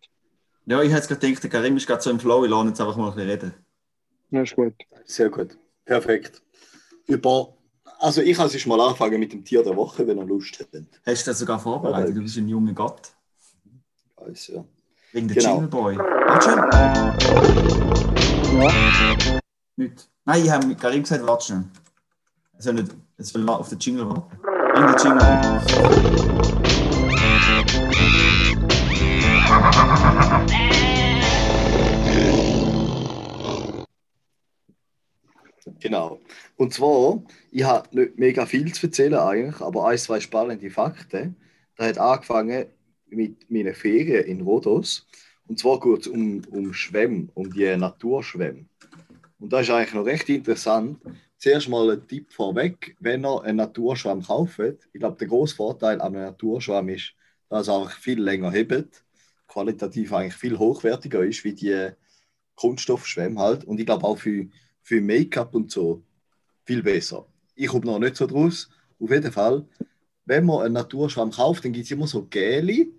Ja, 0.65 0.81
ich 0.81 0.91
hätte 0.91 1.07
gerade 1.07 1.19
gedacht, 1.27 1.43
der 1.43 1.49
Karim 1.49 1.77
ist 1.77 1.85
gerade 1.87 2.01
so 2.01 2.09
im 2.09 2.19
Flow, 2.19 2.43
ich 2.43 2.49
lasse 2.49 2.67
jetzt 2.69 2.81
einfach 2.81 2.97
mal 2.97 3.09
ein 3.09 3.15
bisschen 3.15 3.29
reden. 3.29 3.53
Ja, 4.31 4.41
ist 4.41 4.55
gut. 4.55 4.73
Sehr 5.05 5.29
gut. 5.29 5.57
Perfekt. 5.85 6.41
Über, 7.07 7.53
also 7.99 8.21
ich 8.21 8.35
kann 8.37 8.47
es 8.47 8.65
mal 8.65 8.79
anfangen 8.81 9.19
mit 9.19 9.33
dem 9.33 9.43
Tier 9.43 9.61
der 9.63 9.75
Woche, 9.75 10.07
wenn 10.07 10.17
ihr 10.17 10.25
Lust 10.25 10.59
hättet. 10.59 10.87
Hast 11.05 11.27
du 11.27 11.31
das 11.31 11.39
sogar 11.39 11.59
vorbereitet? 11.59 12.15
Du 12.15 12.21
bist 12.21 12.37
ein 12.37 12.47
junger 12.47 12.73
Gott. 12.73 13.11
Weiß, 14.15 14.47
ja. 14.47 14.63
Wegen 15.11 15.27
der 15.27 15.37
Genau. 15.37 15.53
Jingle 15.53 15.67
Boy. 15.69 15.97
Warte 15.97 16.49
schon. 16.49 16.59
Ja. 18.59 19.39
Nicht. 19.75 20.09
Nein, 20.25 20.43
ich 20.43 20.49
habe 20.51 20.65
mit 20.67 20.79
Karim 20.79 21.01
gesagt, 21.03 21.25
warte 21.25 21.45
schnell. 21.45 21.63
Soll, 22.61 22.75
nicht, 22.75 22.95
soll 23.17 23.49
auf 23.49 23.69
den 23.69 23.79
Jingle 23.79 24.07
warten. 24.07 24.37
Bring 24.39 24.85
den 24.85 24.95
Jingle. 25.03 25.61
Genau. 35.79 36.19
Und 36.57 36.71
zwar, 36.71 37.23
ich 37.49 37.63
habe 37.63 37.89
nicht 37.97 38.19
mega 38.19 38.45
viel 38.45 38.71
zu 38.71 38.85
erzählen 38.85 39.15
eigentlich, 39.15 39.59
aber 39.59 39.87
ein, 39.87 39.97
zwei 39.97 40.19
spannende 40.19 40.69
Fakten. 40.69 41.35
Da 41.77 41.87
hat 41.87 41.97
angefangen 41.97 42.67
mit 43.07 43.49
meinen 43.49 43.73
Ferien 43.73 44.25
in 44.25 44.41
Rhodos. 44.41 45.07
Und 45.47 45.57
zwar 45.57 45.83
es 45.97 46.05
um, 46.05 46.43
um 46.51 46.73
Schwämme, 46.73 47.29
um 47.33 47.51
die 47.51 47.75
Naturschwämme. 47.75 48.65
Und 49.39 49.51
das 49.51 49.61
ist 49.63 49.71
eigentlich 49.71 49.95
noch 49.95 50.05
recht 50.05 50.29
interessant. 50.29 50.99
Zuerst 51.41 51.69
mal 51.69 51.89
ein 51.89 52.07
Tipp 52.07 52.31
vorweg, 52.31 52.95
wenn 52.99 53.25
ihr 53.25 53.41
einen 53.41 53.57
Naturschwamm 53.57 54.21
kauft. 54.21 54.59
Ich 54.93 54.99
glaube, 54.99 55.17
der 55.17 55.27
grosse 55.27 55.55
Vorteil 55.55 55.99
an 55.99 56.15
einem 56.15 56.25
Naturschwamm 56.25 56.89
ist, 56.89 57.15
dass 57.49 57.67
er 57.67 57.79
einfach 57.79 57.97
viel 57.97 58.21
länger 58.21 58.51
hebt, 58.51 59.03
qualitativ 59.47 60.13
eigentlich 60.13 60.35
viel 60.35 60.59
hochwertiger 60.59 61.23
ist 61.23 61.43
wie 61.43 61.55
die 61.55 61.89
Kunststoffschwämme 62.53 63.39
halt. 63.39 63.63
Und 63.63 63.79
ich 63.79 63.87
glaube 63.87 64.05
auch 64.05 64.19
für, 64.19 64.45
für 64.83 65.01
Make-up 65.01 65.55
und 65.55 65.71
so 65.71 66.03
viel 66.63 66.83
besser. 66.83 67.25
Ich 67.55 67.69
komme 67.69 67.87
noch 67.87 67.97
nicht 67.97 68.17
so 68.17 68.27
draus. 68.27 68.69
Auf 68.99 69.09
jeden 69.09 69.31
Fall, 69.31 69.65
wenn 70.25 70.45
man 70.45 70.61
einen 70.61 70.75
Naturschwamm 70.75 71.31
kauft, 71.31 71.65
dann 71.65 71.71
gibt 71.73 71.85
es 71.85 71.91
immer 71.91 72.05
so 72.05 72.23
Gele 72.27 72.89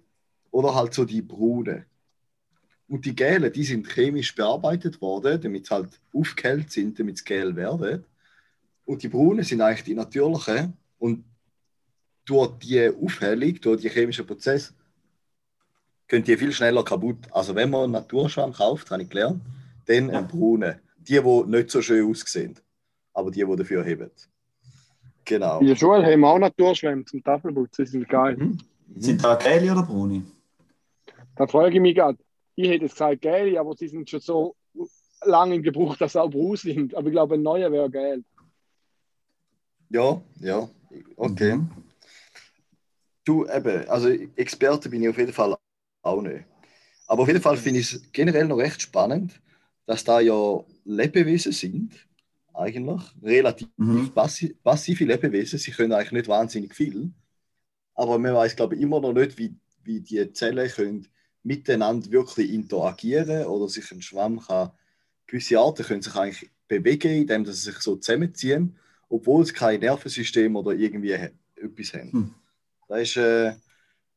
oder 0.50 0.74
halt 0.74 0.94
so 0.94 1.04
die 1.04 1.22
braunen. 1.22 1.84
Und 2.88 3.04
die 3.06 3.14
Gele, 3.14 3.52
die 3.52 3.62
sind 3.62 3.86
chemisch 3.88 4.34
bearbeitet 4.34 5.00
worden, 5.00 5.40
damit 5.40 5.66
sie 5.66 5.74
halt 5.76 6.00
aufgehellt 6.12 6.72
sind, 6.72 6.98
damit 6.98 7.18
sie 7.18 7.24
gel 7.24 7.54
werden. 7.54 8.04
Und 8.92 9.02
die 9.02 9.08
braunen 9.08 9.42
sind 9.42 9.62
eigentlich 9.62 9.84
die 9.84 9.94
natürlichen. 9.94 10.74
Und 10.98 11.24
durch 12.26 12.58
die 12.58 12.90
Aufhellung, 12.90 13.58
durch 13.58 13.80
die 13.80 13.88
chemischen 13.88 14.26
Prozesse, 14.26 14.74
können 16.06 16.24
die 16.24 16.36
viel 16.36 16.52
schneller 16.52 16.84
kaputt. 16.84 17.16
Also 17.30 17.54
wenn 17.54 17.70
man 17.70 17.84
einen 17.84 17.92
Naturschwamm 17.92 18.52
kauft, 18.52 18.90
habe 18.90 19.02
ich 19.02 19.08
gelernt, 19.08 19.40
dann 19.86 20.10
einen 20.10 20.28
braunen. 20.28 20.78
Die, 20.98 21.18
die 21.18 21.42
nicht 21.46 21.70
so 21.70 21.80
schön 21.80 22.06
aussehen, 22.06 22.54
aber 23.14 23.30
die, 23.30 23.42
die 23.42 23.56
dafür 23.56 23.82
heben. 23.82 24.10
Genau. 25.24 25.60
In 25.60 25.68
der 25.68 25.76
Schule 25.76 26.04
haben 26.04 26.20
wir 26.20 26.28
auch 26.28 26.38
Naturschwämme 26.38 27.06
zum 27.06 27.24
Tafelputzen, 27.24 27.86
die 27.86 27.90
sind 27.92 28.08
geil. 28.10 28.36
Mhm. 28.36 28.58
Sind 28.96 29.24
da 29.24 29.36
gelbe 29.36 29.72
oder 29.72 29.84
braune? 29.84 30.22
Da 31.34 31.46
frage 31.46 31.76
ich 31.76 31.80
mich 31.80 31.94
gerade, 31.94 32.18
ich 32.56 32.68
hätte 32.68 32.84
jetzt 32.84 32.92
gesagt 32.92 33.22
geil, 33.22 33.56
aber 33.56 33.74
sie 33.74 33.88
sind 33.88 34.10
schon 34.10 34.20
so 34.20 34.54
lange 35.24 35.54
in 35.54 35.62
Gebrauch, 35.62 35.96
dass 35.96 36.12
sie 36.12 36.20
auch 36.20 36.30
braun 36.30 36.56
sind. 36.56 36.94
Aber 36.94 37.06
ich 37.06 37.12
glaube, 37.12 37.36
ein 37.36 37.42
neuer 37.42 37.72
wäre 37.72 37.90
geil. 37.90 38.22
Ja, 39.92 40.22
ja, 40.40 40.68
okay. 41.16 41.54
Mhm. 41.54 41.70
Du, 43.24 43.46
eben, 43.46 43.88
also 43.88 44.08
Experte 44.36 44.88
bin 44.88 45.02
ich 45.02 45.08
auf 45.08 45.18
jeden 45.18 45.32
Fall 45.32 45.54
auch 46.02 46.22
nicht. 46.22 46.44
Aber 47.06 47.22
auf 47.22 47.28
jeden 47.28 47.42
Fall 47.42 47.56
finde 47.56 47.80
ich 47.80 47.92
es 47.92 48.12
generell 48.12 48.46
noch 48.46 48.56
recht 48.58 48.82
spannend, 48.82 49.40
dass 49.86 50.04
da 50.04 50.20
ja 50.20 50.64
Lebewesen 50.84 51.52
sind, 51.52 51.92
eigentlich, 52.54 53.02
relativ 53.22 53.68
Mhm. 53.76 54.10
passi 54.14 54.56
passive 54.64 55.04
Lebewesen. 55.04 55.58
Sie 55.58 55.72
können 55.72 55.92
eigentlich 55.92 56.12
nicht 56.12 56.28
wahnsinnig 56.28 56.74
viel. 56.74 57.12
Aber 57.94 58.18
man 58.18 58.34
weiß, 58.34 58.56
glaube 58.56 58.76
ich, 58.76 58.82
immer 58.82 59.00
noch 59.00 59.12
nicht, 59.12 59.38
wie, 59.38 59.54
wie 59.84 60.00
die 60.00 60.32
Zellen 60.32 60.70
können 60.70 61.08
miteinander 61.42 62.10
wirklich 62.10 62.50
interagieren 62.52 63.46
oder 63.46 63.68
sich 63.68 63.90
ein 63.92 64.02
Schwamm 64.02 64.40
kann. 64.40 64.70
Gewisse 65.26 65.58
Arten 65.58 65.84
können 65.84 66.02
sich 66.02 66.14
eigentlich 66.14 66.50
bewegen, 66.68 67.12
indem 67.22 67.44
sie 67.46 67.52
sich 67.52 67.76
so 67.78 67.96
zusammenziehen, 67.96 68.78
obwohl 69.12 69.44
sie 69.44 69.52
kein 69.52 69.80
Nervensystem 69.80 70.56
oder 70.56 70.72
irgendwie 70.72 71.12
etwas 71.12 71.92
haben. 71.92 72.12
Hm. 72.12 72.34
Das, 72.88 73.02
ist, 73.02 73.16
äh, 73.18 73.52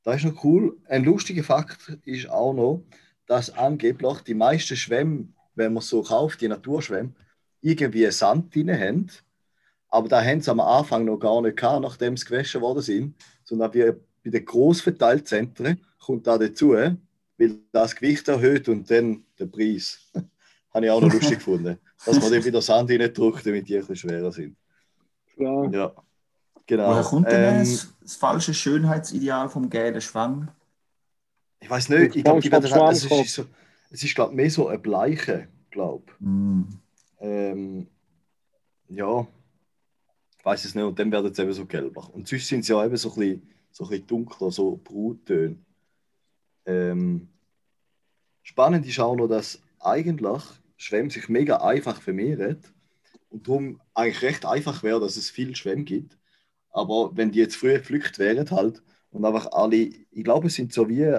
das 0.04 0.18
ist 0.18 0.26
noch 0.26 0.44
cool. 0.44 0.78
Ein 0.88 1.04
lustiger 1.04 1.44
Fakt 1.44 1.98
ist 2.06 2.30
auch 2.30 2.54
noch, 2.54 2.84
dass 3.28 3.50
angeblich 3.50 4.22
die 4.22 4.34
meisten 4.34 4.78
Schwämme, 4.78 5.28
wenn 5.56 5.74
man 5.74 5.84
so 5.84 6.02
kauft, 6.02 6.40
die 6.40 6.48
Naturschwämme, 6.48 7.14
irgendwie 7.62 8.10
Sand 8.10 8.56
drin 8.56 8.72
haben. 8.72 9.08
Aber 9.90 10.08
da 10.08 10.24
haben 10.24 10.42
sie 10.42 10.52
am 10.52 10.62
Anfang 10.62 11.04
noch 11.04 11.18
gar 11.18 11.42
nicht 11.42 11.58
gehabt, 11.58 11.82
nachdem 11.82 12.16
sie 12.16 12.26
gewaschen 12.26 12.62
worden 12.62 12.82
sind. 12.82 13.16
Sondern 13.44 13.74
wie 13.74 13.92
bei 14.24 14.30
den 14.30 14.46
Grossverteilzentren 14.46 15.82
kommt 16.00 16.26
da 16.26 16.38
dazu, 16.38 16.72
weil 16.72 17.60
das 17.74 17.96
Gewicht 17.96 18.28
erhöht 18.30 18.70
und 18.70 18.90
dann 18.90 19.26
der 19.38 19.48
Preis. 19.48 20.00
Habe 20.74 20.86
ich 20.86 20.92
auch 20.92 21.02
noch 21.02 21.12
lustig 21.12 21.40
gefunden. 21.40 21.80
Dass 22.06 22.20
man 22.20 22.32
dann 22.32 22.46
wieder 22.46 22.62
Sand 22.62 22.90
reindrückt, 22.90 23.46
damit 23.46 23.68
die 23.68 23.78
bisschen 23.78 23.96
schwerer 23.96 24.32
sind. 24.32 24.56
Ja. 25.38 25.70
Ja, 25.70 25.94
genau. 26.66 26.90
Woher 26.90 27.04
kommt 27.04 27.32
denn 27.32 27.44
Ähm, 27.44 27.60
das, 27.60 27.94
das 28.02 28.16
falsche 28.16 28.54
Schönheitsideal 28.54 29.50
vom 29.50 29.70
gelben 29.70 30.02
Schwamm? 30.02 30.50
Ich 31.60 31.70
weiß 31.70 31.90
nicht, 31.90 32.16
ich 32.16 32.24
glaube, 32.24 32.42
die 32.42 32.52
werden 32.52 32.68
SpongeBob 32.68 32.92
es 32.92 33.06
ist 33.06 33.34
so, 33.34 33.46
es 33.90 34.04
ist 34.04 34.16
glaube 34.16 34.36
mehr 34.36 34.50
so 34.52 34.68
ein 34.68 34.82
Bleiche, 34.82 35.48
glaube 35.72 36.12
Mm. 36.20 36.64
ähm, 37.20 37.88
Ja, 38.90 39.28
ich 40.38 40.46
weiß 40.46 40.66
es 40.66 40.76
nicht. 40.76 40.84
Und 40.84 41.00
dann 41.00 41.12
werden 41.12 41.34
sie 41.34 41.42
eben 41.42 41.54
so 41.54 41.66
gelber. 41.66 42.14
Und 42.14 42.28
sonst 42.28 42.48
sind 42.48 42.64
sie 42.64 42.74
ja 42.74 42.86
eben 42.86 42.98
so 42.98 43.10
ein 43.10 43.16
bisschen, 43.16 43.50
so 43.72 43.84
ein 43.86 43.90
bisschen 43.90 44.08
dunkler, 44.08 44.52
so 44.52 44.80
Bruttöne. 44.84 45.58
Ähm, 46.66 47.28
spannend 48.44 48.86
ist 48.86 49.00
auch 49.00 49.16
noch, 49.16 49.28
dass 49.28 49.60
eigentlich 49.80 50.44
Schwämme 50.78 51.10
sich 51.10 51.30
mega 51.30 51.58
einfach 51.58 52.02
vermehren 52.02 52.60
und 53.36 53.48
darum 53.50 53.82
eigentlich 53.94 54.22
recht 54.22 54.46
einfach 54.46 54.82
wäre, 54.82 55.02
dass 55.02 55.18
es 55.18 55.30
viel 55.30 55.56
Schwämme 55.58 55.84
gibt. 55.84 56.18
Aber 56.72 57.12
wenn 57.16 57.32
die 57.32 57.40
jetzt 57.40 57.58
früher 57.58 57.80
gepflückt 57.80 58.18
wären 58.18 58.50
halt 58.50 58.82
und 59.12 59.26
einfach 59.26 59.52
alle, 59.52 59.76
ich 59.76 60.24
glaube, 60.24 60.48
es 60.48 60.56
sind 60.56 60.72
so 60.72 60.88
wie 60.88 61.18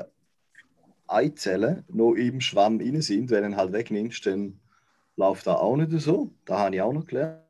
Eizellen 1.07 1.85
noch 1.89 2.15
im 2.15 2.41
Schwamm 2.41 2.79
drin 2.79 3.03
sind, 3.03 3.31
wenn 3.31 3.53
du 3.53 3.57
halt 3.57 3.73
wegnimmst, 3.73 4.25
dann 4.25 4.59
läuft 5.17 5.47
das 5.47 5.57
auch 5.57 5.77
nicht 5.77 5.93
so. 6.01 6.33
Da 6.47 6.59
habe 6.59 6.77
ich 6.77 6.81
auch 6.81 6.93
noch 6.95 7.07
gelernt. 7.07 7.43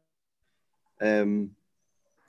Ähm, 0.98 1.54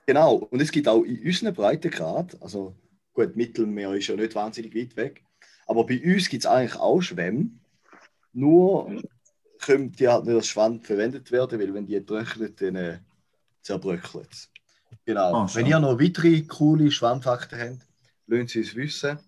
genau, 0.05 0.35
und 0.35 0.61
es 0.61 0.71
gibt 0.71 0.87
auch 0.87 1.03
in 1.03 1.25
unseren 1.25 1.55
Breitengrad, 1.55 2.39
also 2.39 2.75
gut, 3.13 3.35
Mittelmeer 3.35 3.93
ist 3.93 4.07
ja 4.07 4.15
nicht 4.15 4.35
wahnsinnig 4.35 4.75
weit 4.75 4.95
weg, 4.95 5.23
aber 5.65 5.87
bei 5.87 5.99
uns 6.03 6.29
gibt 6.29 6.43
es 6.43 6.49
eigentlich 6.49 6.79
auch 6.79 7.01
Schwämme, 7.01 7.49
nur 8.31 9.01
können 9.59 9.91
die 9.91 10.07
halt 10.07 10.25
nicht 10.25 10.35
als 10.35 10.47
Schwamm 10.47 10.81
verwendet 10.81 11.31
werden, 11.31 11.59
weil 11.59 11.73
wenn 11.73 11.85
die 11.85 12.03
trocknen, 12.03 12.55
dann 12.55 12.75
äh, 12.75 12.99
zerbröckelt 13.61 14.31
es. 14.31 14.49
Genau. 15.05 15.33
Ah, 15.33 15.49
wenn 15.53 15.65
ihr 15.65 15.79
noch 15.79 15.99
weitere 15.99 16.41
coole 16.43 16.91
Schwammfakten 16.91 17.59
habt, 17.59 17.87
lasst 18.27 18.49
sie 18.49 18.61
es 18.61 18.75
wissen. 18.75 19.19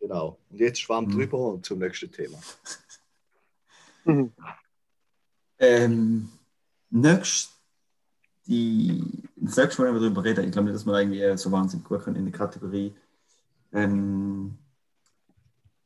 Genau. 0.00 0.38
Und 0.50 0.60
jetzt 0.60 0.80
Schwamm 0.80 1.06
Mhm. 1.06 1.10
drüber 1.10 1.38
und 1.52 1.64
zum 1.66 1.78
nächsten 1.78 2.10
Thema. 2.10 2.38
Mhm. 4.04 4.32
Ähm, 5.58 6.28
nächst, 6.90 7.50
die, 8.46 9.02
das 9.36 9.56
nächste 9.56 9.82
Mal, 9.82 9.88
wenn 9.88 9.94
wir 9.94 10.00
darüber 10.02 10.24
reden, 10.24 10.44
ich 10.44 10.52
glaube 10.52 10.66
nicht, 10.68 10.76
dass 10.76 10.86
wir 10.86 10.98
irgendwie 10.98 11.36
so 11.36 11.50
wahnsinnig 11.50 11.86
gut 11.86 12.02
können 12.04 12.16
in 12.16 12.26
die 12.26 12.32
Kategorie 12.32 12.94
ähm, 13.72 14.56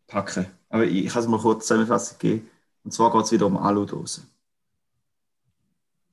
packen. 0.07 0.47
Aber 0.69 0.85
ich, 0.85 1.07
ich 1.07 1.13
kann 1.13 1.23
es 1.23 1.29
mal 1.29 1.41
kurz 1.41 1.67
Zusammenfassung 1.67 2.19
geben. 2.19 2.51
Und 2.85 2.93
zwar 2.93 3.13
geht 3.13 3.23
es 3.23 3.33
wieder 3.33 3.47
um 3.47 3.57
Aludosen. 3.57 4.27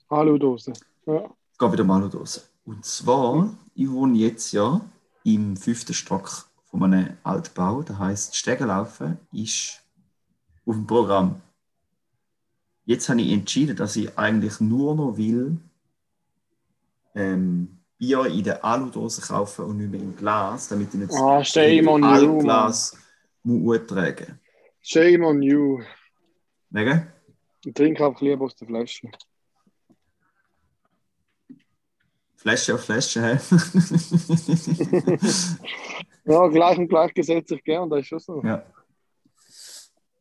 Aludose. 0.10 0.74
Ja. 1.06 1.30
Es 1.52 1.58
geht 1.58 1.72
wieder 1.72 1.84
um 1.84 1.92
Aludosen. 1.92 2.44
Und 2.66 2.86
zwar, 2.86 3.58
ich 3.76 3.90
wohne 3.90 4.18
jetzt 4.18 4.52
ja 4.52 4.82
im 5.24 5.56
fünften 5.58 5.94
Stock 5.94 6.46
von 6.66 6.84
einem 6.84 7.18
Altbau. 7.24 7.82
Das 7.84 7.98
heisst, 7.98 8.36
Stegenlaufen 8.36 9.18
ist 9.32 9.84
auf 10.66 10.76
dem 10.76 10.88
Programm. 10.88 11.42
Jetzt 12.86 13.10
habe 13.10 13.22
ich 13.22 13.32
entschieden, 13.32 13.76
dass 13.76 13.96
ich 13.96 14.18
eigentlich 14.18 14.60
nur 14.62 14.96
noch 14.96 15.18
will 15.18 15.58
ähm, 17.16 17.80
Bier 17.98 18.26
in 18.28 18.44
der 18.44 18.64
Aludose 18.64 19.22
kaufen 19.22 19.66
und 19.66 19.78
nicht 19.78 19.92
mehr 19.92 20.00
im 20.00 20.16
Glas, 20.16 20.68
damit 20.70 20.94
ich 20.94 21.00
nicht 21.00 21.14
Ah, 21.14 21.44
shame 21.44 21.88
on 21.88 22.04
you, 22.04 22.08
Altglas 22.08 22.96
muss 23.44 23.80
tragen. 23.88 24.40
Shame 24.82 25.24
on 25.24 25.42
you. 25.42 25.82
Wegen? 26.70 27.08
Ich 27.66 27.74
trinke 27.74 28.06
einfach 28.06 28.22
lieber 28.22 28.46
aus 28.46 28.56
der 28.56 28.68
Flasche. 28.68 29.10
Flasche 32.36 32.76
auf 32.76 32.86
Flasche, 32.86 33.22
hä? 33.24 33.40
Ja, 36.26 36.46
gleich 36.48 36.78
und 36.78 36.90
gleich 36.90 37.14
gesetzt 37.14 37.48
sich 37.48 37.64
gern, 37.64 37.90
das 37.90 38.02
ist 38.02 38.08
schon 38.08 38.20
so. 38.20 38.44
Ja. 38.44 38.62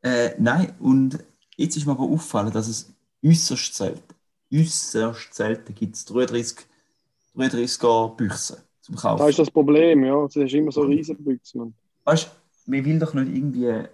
Äh, 0.03 0.37
nein, 0.39 0.73
und 0.79 1.19
jetzt 1.57 1.77
ist 1.77 1.85
mir 1.85 1.93
aber 1.93 2.05
aufgefallen, 2.05 2.53
dass 2.53 2.69
es 2.69 2.95
äußerst 3.25 3.75
selten, 3.75 4.15
äußerst 4.55 5.35
selten 5.35 5.75
gibt 5.75 5.97
es 5.97 6.05
33, 6.05 6.65
33er 7.35 8.15
Büchsen 8.15 8.59
zum 8.83 8.95
Das 8.95 9.03
ist 9.05 9.09
Kaufen. 9.19 9.35
das 9.37 9.51
Problem, 9.51 10.05
ja. 10.05 10.25
Es 10.27 10.37
ist 10.37 10.55
immer 10.55 10.71
so 10.71 10.83
riesen 10.83 11.17
Büchse. 11.17 11.73
Weißt 12.05 12.27
du, 12.27 12.31
man 12.71 12.85
will 12.85 13.01
doch 13.01 13.15
nicht 13.15 13.35
irgendwie 13.35 13.89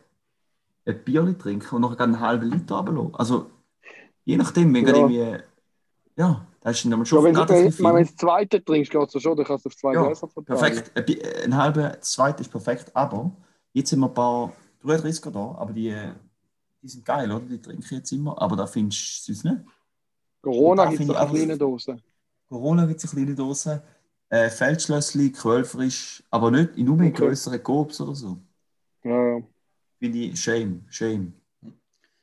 ein 0.87 1.05
Bierli 1.05 1.37
trinken 1.39 1.77
und 1.77 1.83
noch 1.83 1.99
einen 1.99 2.21
halben 2.21 2.51
Liter 2.51 2.77
runterlassen. 2.77 3.15
Also, 3.17 3.51
je 4.25 4.37
nachdem, 4.39 4.75
wenn 4.75 4.87
Ja. 4.87 4.97
ja. 5.09 5.13
irgendwie, 5.13 5.39
ja, 6.17 6.47
das 6.63 6.85
ist 6.85 6.93
dann 6.93 7.07
Ja, 7.11 7.23
schon 7.23 7.25
wenn 7.25 7.35
gerade 7.35 7.55
du 7.55 7.55
wenn, 7.55 7.73
wenn 7.79 7.95
du 7.95 8.01
das 8.05 8.17
zweite 8.17 8.65
trinkst, 8.65 8.91
geht 8.91 9.15
es 9.15 9.23
schon, 9.23 9.37
dann 9.37 9.47
kannst 9.47 9.65
du 9.65 9.69
auf 9.69 9.77
zwei 9.77 9.95
Ja, 9.95 9.97
Gläser 9.97 10.29
verteilen. 10.29 10.81
Perfekt, 10.81 10.93
ein, 10.97 11.05
ein 11.45 11.57
halber, 11.57 12.01
zwei 12.01 12.31
ist 12.33 12.51
perfekt, 12.51 12.95
aber 12.97 13.31
jetzt 13.73 13.91
sind 13.91 14.01
wir 14.01 14.09
ein 14.09 14.15
paar 14.15 14.53
33er 14.83 15.31
da, 15.31 15.55
aber 15.57 15.73
die, 15.73 15.95
die 16.83 16.89
sind 16.89 17.05
geil, 17.05 17.31
oder? 17.33 17.47
Die 17.47 17.61
trinke 17.61 17.85
ich 17.85 17.91
jetzt 17.93 18.13
immer, 18.13 18.41
aber 18.41 18.57
da 18.57 18.67
findest 18.67 19.29
du 19.29 19.33
es 19.33 19.45
nicht. 19.45 19.59
Corona 20.41 20.87
gibt 20.87 21.03
es 21.09 21.11
eine 21.11 21.27
kleine 21.27 21.59
Dose. 21.59 21.97
Corona 22.49 22.87
gibt 22.87 23.03
es 23.03 23.13
eine 23.13 23.25
kleine 23.25 23.35
Dose, 23.37 23.83
äh, 24.29 24.49
Feldschlössli, 24.49 25.33
Quellfrisch, 25.33 26.23
aber 26.31 26.51
nicht 26.53 26.77
in 26.77 26.87
in 26.87 27.01
Okay. 27.09 27.13
größeren 27.13 27.63
Coop 27.65 27.99
oder 28.01 28.15
so. 28.15 28.41
Ja, 29.05 29.11
ja. 29.11 29.52
Finde 30.03 30.19
ich 30.19 30.41
shame, 30.43 30.85
shame. 30.91 31.33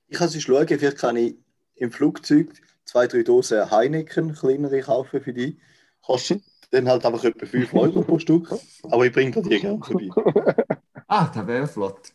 Ich 0.10 0.18
kann 0.18 0.28
es 0.28 0.42
schauen, 0.42 0.68
vielleicht 0.68 0.98
kann 0.98 1.16
ich 1.16 1.36
im 1.76 1.92
Flugzeug 1.94 2.50
zwei, 2.84 3.08
drei 3.08 3.24
Dosen 3.24 3.72
Heineken 3.72 4.34
kleinere 4.34 4.82
kaufen 4.82 5.22
für 5.22 5.32
die. 5.32 5.58
Kostet 6.02 6.44
dann 6.72 6.90
halt 6.90 7.06
einfach 7.06 7.24
etwa 7.24 7.46
5 7.46 7.74
Euro 7.74 8.02
pro 8.02 8.20
Stück. 8.20 8.52
Aber 8.84 9.06
ich 9.06 9.14
bringe 9.14 9.32
dir 9.32 9.42
die 9.44 9.60
gerne 9.62 9.80
vorbei. 9.82 10.10
Ah, 11.08 11.32
das 11.34 11.48
wäre 11.48 11.68
flott. 11.68 12.12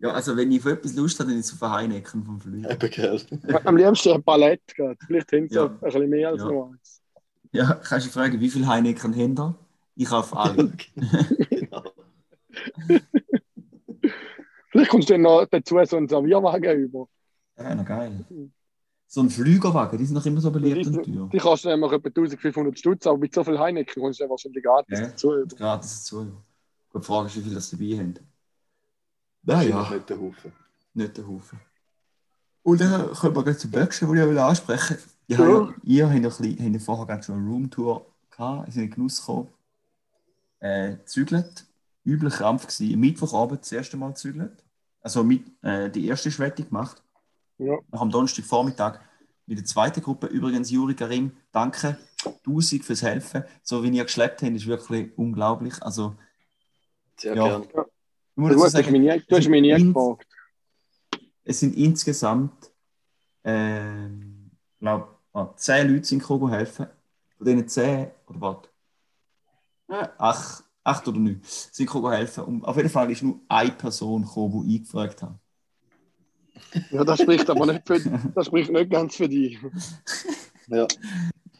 Ja, 0.00 0.10
also 0.12 0.36
wenn 0.36 0.52
ich 0.52 0.60
auf 0.60 0.66
etwas 0.66 0.94
Lust 0.94 1.18
habe, 1.18 1.30
dann 1.30 1.40
ist 1.40 1.46
es 1.46 1.54
auf 1.54 1.62
ein 1.62 1.72
Heineken 1.72 2.24
vom 2.24 2.38
Flügel. 2.40 2.70
Eben, 2.70 2.90
gell? 2.90 3.20
Am 3.64 3.76
liebsten 3.76 4.12
ein 4.12 4.22
Palett. 4.22 4.60
gell. 4.76 4.96
Vielleicht 5.06 5.32
haben 5.32 5.48
sie 5.48 5.54
Ja. 5.56 5.64
ein 5.64 5.80
bisschen 5.80 6.10
mehr 6.10 6.28
als 6.28 6.42
Ja. 6.42 6.48
nur 6.48 6.70
eins. 6.72 7.00
Ja, 7.52 7.72
kannst 7.82 8.06
du 8.06 8.10
fragen, 8.10 8.38
wie 8.38 8.50
viele 8.50 8.66
Heineken 8.68 9.16
haben 9.16 9.34
da? 9.34 9.54
Ich 9.96 10.04
kaufe 10.08 10.36
alle. 10.36 10.72
genau. 11.50 11.90
Vielleicht 14.70 14.90
kommst 14.90 15.08
du 15.08 15.14
dann 15.14 15.22
noch 15.22 15.46
dazu 15.46 15.76
so 15.84 15.96
einen 15.96 16.08
Servierwagen 16.08 16.78
über. 16.78 17.08
Wäre 17.56 17.76
noch 17.76 17.84
geil. 17.84 18.24
So 19.06 19.22
ein 19.22 19.30
Flügerwagen, 19.30 19.98
die 19.98 20.04
sind 20.04 20.14
noch 20.14 20.26
immer 20.26 20.40
so 20.40 20.50
beliebt 20.50 20.84
Die, 20.84 20.88
und 20.88 21.02
teuer. 21.04 21.28
die 21.32 21.38
kostet 21.38 21.70
nämlich 21.70 21.90
etwa 21.92 22.08
1500 22.08 22.78
Stutz, 22.78 23.06
aber 23.06 23.16
mit 23.18 23.34
so 23.34 23.42
viel 23.42 23.58
Heineken 23.58 24.02
kommst 24.02 24.20
du 24.20 24.24
dann 24.24 24.30
wahrscheinlich 24.30 24.62
gratis 24.62 24.98
Ja. 25.00 25.06
dazu. 25.08 25.34
über. 25.34 25.56
Gratis 25.56 26.02
dazu. 26.02 26.20
ja. 26.24 26.32
Gut, 26.90 27.02
die 27.02 27.06
Frage 27.06 27.26
ist, 27.28 27.36
wie 27.36 27.40
viel 27.40 27.54
das 27.54 27.70
dabei 27.70 27.98
haben. 27.98 28.14
Naja, 29.42 29.90
nicht 29.90 30.10
der 30.10 30.20
Haufen. 30.20 30.52
nicht 30.94 31.16
der 31.16 31.26
Haufen. 31.26 31.60
Und 32.62 32.80
dann 32.82 33.10
kommen 33.14 33.34
wir 33.36 33.44
gleich 33.44 33.58
zum 33.58 33.70
Böckchen, 33.70 34.12
den 34.12 34.32
ich 34.34 34.38
ansprechen 34.40 34.96
will. 34.96 35.04
Ich 35.28 35.38
Ja. 35.38 35.44
habe, 35.44 35.74
ihr 35.84 36.04
habt, 36.10 36.20
noch 36.22 36.40
ein 36.40 36.46
bisschen, 36.48 36.64
habt 36.66 36.74
ja 36.74 36.78
vorher 36.80 37.06
gerade 37.06 37.22
schon 37.22 37.36
eine 37.36 37.48
Roomtour 37.48 38.06
gehabt, 38.30 38.72
sind 38.72 38.82
in 38.82 38.88
den 38.90 38.94
Genuss 38.94 39.20
gekommen. 39.20 39.48
Äh, 40.60 40.96
zügelt. 41.06 41.64
Übel 42.08 42.30
Krampf 42.30 42.66
gewesen. 42.66 42.94
Am 42.94 43.00
Mittwochabend 43.00 43.60
das 43.60 43.72
erste 43.72 43.96
Mal 43.96 44.14
zügelt. 44.16 44.64
Also 45.00 45.22
mit, 45.22 45.44
äh, 45.62 45.90
die 45.90 46.06
erste 46.06 46.30
Schwette 46.30 46.64
gemacht. 46.64 47.02
Ja. 47.58 47.76
Nach 47.90 48.00
am 48.00 48.10
Donnerstagvormittag 48.10 49.00
mit 49.46 49.58
der 49.58 49.64
zweiten 49.64 50.00
Gruppe. 50.02 50.26
Übrigens, 50.26 50.70
Juri 50.70 50.94
Karim, 50.94 51.32
danke. 51.52 51.98
Tausend 52.44 52.84
fürs 52.84 53.02
Helfen. 53.02 53.44
So 53.62 53.82
wie 53.82 53.88
ihr 53.90 54.04
geschleppt 54.04 54.42
habt, 54.42 54.52
ist 54.54 54.66
wirklich 54.66 55.16
unglaublich. 55.16 55.80
Also, 55.82 56.14
Sehr 57.16 57.34
Ja. 57.34 57.48
gern. 57.48 57.62
ich 57.62 57.74
Ja, 57.74 57.84
dazu 58.36 58.54
du 58.58 58.64
hast 58.64 58.72
sagen, 58.72 58.92
mich 58.92 59.00
nie, 59.00 59.22
du 59.28 59.36
hast 59.36 59.48
mich 59.48 59.62
nie 59.62 59.84
gefragt. 59.92 60.26
es 61.44 61.60
sind 61.60 61.76
insgesamt, 61.76 62.70
ähm, 63.44 64.50
glaube 64.78 65.08
ah, 65.32 65.48
zehn 65.56 65.88
Leute 65.92 66.04
sind 66.04 66.20
gekommen 66.20 66.48
helfen. 66.50 66.86
Von 67.36 67.44
denen 67.46 67.66
zehn, 67.68 68.10
oder 68.28 68.40
was? 68.40 68.56
Äh, 69.88 70.08
acht, 70.88 71.06
oder 71.08 71.18
neun 71.18 71.40
sind 71.42 71.86
gekommen 71.86 72.12
helfen. 72.12 72.44
Und 72.44 72.64
auf 72.64 72.76
jeden 72.76 72.88
Fall 72.88 73.10
ist 73.10 73.22
nur 73.22 73.40
eine 73.48 73.72
Person 73.72 74.22
gekommen, 74.22 74.66
die 74.66 74.76
eingefragt 74.76 75.22
hat. 75.22 75.38
Ja, 76.90 77.04
das 77.04 77.20
spricht 77.20 77.48
aber 77.48 77.66
nicht, 77.66 77.86
für, 77.86 78.00
das 78.34 78.46
spricht 78.46 78.70
nicht 78.70 78.90
ganz 78.90 79.14
für 79.14 79.28
dich. 79.28 79.58
Ja. 80.66 80.86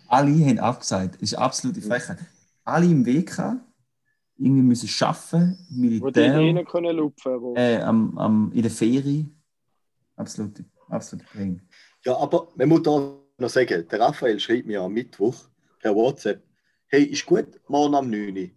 Alle 0.09 0.33
haben 0.33 0.59
abgesagt. 0.59 1.15
Das 1.15 1.23
ist 1.23 1.35
absolute 1.35 1.81
Frechheit. 1.81 2.19
Alle 2.65 2.87
im 2.87 3.05
Weg 3.07 3.29
gehabt, 3.29 3.61
irgendwie 4.37 4.63
müssen 4.63 5.05
arbeiten, 5.05 5.59
Wo 6.01 6.11
die 6.11 6.29
Militär, 6.29 6.65
können 6.65 6.97
lupfen. 6.97 7.57
Äh, 7.57 7.81
am, 7.81 8.17
am, 8.19 8.53
in 8.53 8.63
der 8.63 8.71
Ferie. 8.71 9.27
Absolute, 10.17 10.65
absolute 10.89 11.25
Pain. 11.33 11.63
ja, 12.05 12.17
aber 12.17 12.49
man 12.57 12.69
muss 12.69 12.83
da 12.83 13.17
noch 13.39 13.49
sagen, 13.49 13.87
der 13.89 14.01
Raphael 14.01 14.39
schreibt 14.41 14.67
mir 14.67 14.83
am 14.83 14.93
Mittwoch 14.93 15.45
per 15.81 15.95
WhatsApp, 15.95 16.43
hey, 16.89 17.05
ist 17.05 17.25
gut, 17.25 17.47
morgen 17.69 17.95
am 17.95 18.11
9 18.11 18.37
Uhr. 18.37 18.49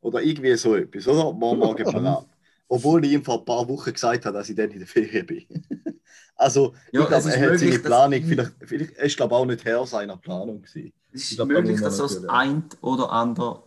Oder 0.00 0.22
irgendwie 0.22 0.54
so 0.56 0.74
etwas, 0.76 1.06
oder? 1.06 1.32
Morgen, 1.32 1.58
morgen 1.58 1.84
parat. 1.84 2.26
Obwohl 2.68 3.04
ich 3.04 3.12
ihm 3.12 3.24
vor 3.24 3.40
ein 3.40 3.44
paar 3.44 3.68
Wochen 3.68 3.92
gesagt 3.92 4.24
habe, 4.24 4.38
dass 4.38 4.48
ich 4.48 4.56
dann 4.56 4.70
in 4.70 4.78
der 4.78 4.86
Ferien 4.86 5.26
bin. 5.26 5.44
also, 6.36 6.74
Ja, 6.92 7.02
ich 7.02 7.08
glaube, 7.08 7.28
er 7.28 7.32
hat 7.32 7.40
möglich, 7.40 7.60
seine 7.60 7.72
dass- 7.72 7.82
Planung, 7.82 8.22
vielleicht, 8.22 8.52
vielleicht 8.62 8.96
er 8.96 9.04
ist 9.04 9.16
glaube 9.16 9.34
auch 9.34 9.44
nicht 9.44 9.64
Herr 9.64 9.86
seiner 9.86 10.16
Planung 10.16 10.62
gewesen. 10.62 10.92
Es 11.12 11.30
ist 11.30 11.36
glaub, 11.36 11.48
möglich, 11.48 11.80
dass 11.80 11.98
das 11.98 12.24
ein 12.28 12.64
oder 12.80 13.10
andere 13.10 13.64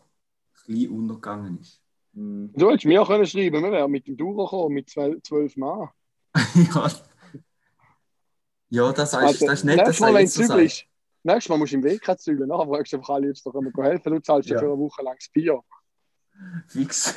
klein 0.64 0.90
untergegangen 0.90 1.60
ist. 1.60 1.82
Hm. 2.14 2.52
Du 2.56 2.70
hättest 2.70 2.86
mir 2.86 3.04
können 3.06 3.26
schreiben, 3.26 3.62
wir 3.62 3.72
wären 3.72 3.92
mit 3.92 4.08
dem 4.08 4.16
Duro 4.16 4.46
gekommen, 4.46 4.76
mit 4.76 4.90
zwölf, 4.90 5.22
zwölf 5.24 5.56
Mann. 5.58 5.90
ja. 6.56 6.92
ja, 8.70 8.92
das 8.94 9.14
heißt, 9.14 9.42
das 9.42 9.54
ist 9.60 9.64
nicht, 9.66 9.80
dass 9.80 9.88
nächstes 9.88 10.00
Mal, 10.00 10.08
er 10.10 10.14
wenn 10.16 10.28
so 10.28 10.58
nächstes 11.24 11.50
Mal 11.50 11.58
musst 11.58 11.74
du 11.74 11.78
im 11.78 11.84
Weg 11.84 12.20
zügeln. 12.20 12.50
Nachher 12.50 12.68
fragst 12.68 12.94
du 12.94 12.98
einfach 12.98 13.16
alle, 13.16 13.30
ob 13.30 13.38
sie 13.38 13.52
dir 13.52 13.84
helfen 13.84 14.04
können. 14.04 14.16
Du 14.16 14.22
zahlst 14.22 14.50
ja. 14.50 14.56
Ja. 14.56 14.60
für 14.62 14.68
eine 14.68 14.78
Woche 14.78 15.04
lang 15.04 15.16
das 15.18 15.30
Bier. 15.30 15.62
Fix. 16.68 17.16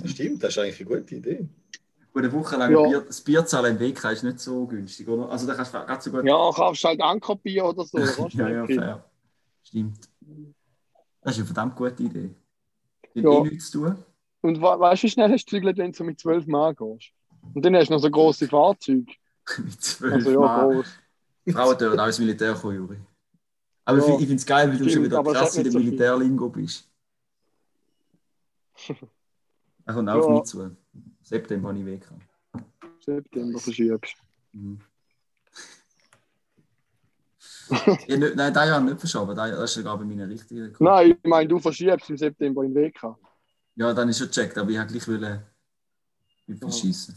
Das 0.00 0.10
stimmt, 0.10 0.42
das 0.42 0.50
ist 0.50 0.58
eigentlich 0.58 0.80
eine 0.80 1.00
gute 1.00 1.14
Idee. 1.14 1.48
Gut, 2.12 2.24
eine 2.24 2.32
Woche 2.32 2.56
lang 2.56 2.72
Ja. 2.72 2.82
Bier, 2.88 3.00
das 3.02 3.20
Bier 3.20 3.46
zahlen 3.46 3.74
im 3.76 3.80
Weg 3.80 4.02
ist 4.04 4.22
nicht 4.24 4.40
so 4.40 4.66
günstig, 4.66 5.06
oder? 5.08 5.28
Also 5.30 5.46
da 5.46 5.54
kannst 5.54 5.72
du 5.74 5.78
gerade 5.78 6.02
so 6.02 6.10
gut. 6.10 6.24
Ja, 6.24 6.50
kaufst 6.52 6.82
halt 6.84 7.00
Ankerbier 7.00 7.66
oder 7.66 7.84
so. 7.84 7.98
ja, 8.30 8.48
ja, 8.48 8.66
fair. 8.66 9.04
Stimmt. 9.62 10.08
Das 11.22 11.32
ist 11.34 11.38
eine 11.38 11.46
verdammt 11.46 11.76
gute 11.76 12.02
Idee. 12.02 12.30
Hat 13.04 13.10
Ja. 13.24 13.30
eh 13.30 13.42
nichts 13.42 13.70
zu 13.70 13.80
tun. 13.84 13.96
Und 14.42 14.56
we 14.58 14.62
weißt 14.62 15.02
du, 15.02 15.06
wie 15.06 15.10
schnell 15.10 15.30
hast 15.30 15.44
du 15.44 15.50
gezügelt, 15.56 15.76
wenn 15.78 15.92
du 15.92 16.04
mit 16.04 16.18
zwölf 16.18 16.46
Mann 16.46 16.74
gehst? 16.74 17.12
Und 17.54 17.64
dann 17.64 17.76
hast 17.76 17.88
du 17.88 17.94
noch 17.94 18.00
so 18.00 18.10
grosse 18.10 18.48
Fahrzeuge. 18.48 19.12
Mit 19.58 19.82
zwölf 19.82 20.14
Also 20.14 20.30
ja, 20.32 20.38
Mann. 20.40 20.70
groß. 20.72 20.86
Frauen 21.52 21.78
dürfen 21.78 22.00
auch 22.00 22.06
ins 22.06 22.18
Militär 22.18 22.54
kommen, 22.54 22.76
Juri. 22.76 22.96
Aber 23.84 23.98
Ja. 23.98 24.14
ich 24.14 24.18
finde 24.20 24.34
es 24.36 24.46
geil, 24.46 24.68
weil 24.68 24.78
du 24.78 24.84
Stimmt, 24.84 24.92
schon 24.92 25.04
wieder 25.04 25.22
krass 25.22 25.56
in 25.56 25.64
der 25.64 25.72
so. 25.72 25.78
Militärlingo 25.78 26.48
bist. 26.48 26.89
Er 29.86 29.94
kommt 29.94 30.08
auch 30.08 30.16
auf 30.16 30.26
Ja. 30.26 30.34
mich 30.34 30.44
zu. 30.44 30.76
September 31.22 31.68
habe 31.68 31.78
ich 31.78 31.86
weg. 31.86 32.08
September 33.00 33.58
verschiebst. 33.58 34.14
Mhm. 34.52 34.80
ja, 38.08 38.16
nicht, 38.16 38.36
nein, 38.36 38.52
das 38.52 38.66
Jahr 38.68 38.80
nicht 38.80 38.98
verschoben. 38.98 39.36
Das 39.36 39.50
ist 39.70 39.74
sogar 39.74 39.96
bei 39.98 40.04
meiner 40.04 40.28
richtigen. 40.28 40.74
Nein, 40.80 41.10
ich 41.22 41.28
meine, 41.30 41.48
du 41.48 41.58
verschiebst 41.58 42.10
im 42.10 42.16
September 42.16 42.64
in 42.64 42.74
WK. 42.74 43.16
Ja, 43.76 43.94
dann 43.94 44.08
ist 44.08 44.18
schon 44.18 44.26
gecheckt, 44.26 44.58
aber 44.58 44.70
ich 44.70 44.78
habe 44.78 44.90
gleich 44.90 45.06
wollen 45.08 45.40
verschießen. 46.58 47.16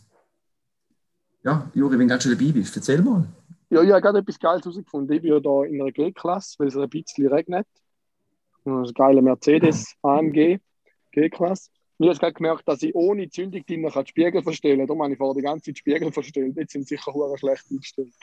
Ja, 1.43 1.69
Juri, 1.73 1.93
wenn 1.97 2.07
du 2.07 2.13
gerade 2.13 2.21
schon 2.21 2.37
dabei 2.37 2.51
bist, 2.51 2.75
erzähl 2.75 3.01
mal. 3.01 3.27
Ja, 3.69 3.81
ich 3.81 3.91
habe 3.91 4.01
gerade 4.01 4.19
etwas 4.19 4.39
Geiles 4.39 4.63
herausgefunden. 4.63 5.15
Ich 5.15 5.21
bin 5.23 5.33
ja 5.33 5.39
da 5.39 5.63
in 5.63 5.81
einer 5.81 5.91
G-Klasse, 5.91 6.55
weil 6.59 6.67
es 6.67 6.77
ein 6.77 6.87
bisschen 6.89 7.27
regnet. 7.27 7.67
Und 8.63 8.87
ein 8.87 8.93
geiler 8.93 9.21
Mercedes 9.21 9.95
AMG 10.03 10.59
G-Klasse. 11.13 11.69
Und 11.97 12.05
ich 12.05 12.09
habe 12.09 12.19
gerade 12.19 12.33
gemerkt, 12.33 12.67
dass 12.67 12.83
ich 12.83 12.93
ohne 12.95 13.29
Zündung 13.29 13.65
drin 13.65 13.83
die 13.83 14.07
Spiegel 14.07 14.43
verstellen 14.43 14.79
kann. 14.79 14.87
Darum 14.87 15.03
habe 15.03 15.13
ich 15.13 15.17
vorher 15.17 15.35
die 15.35 15.41
ganze 15.41 15.65
Zeit 15.65 15.77
Spiegel 15.77 16.11
verstellt. 16.11 16.57
Jetzt 16.57 16.73
sind 16.73 16.87
sie 16.87 16.95
sicher 16.95 17.13
schlecht 17.37 17.65
eingestellt. 17.69 18.13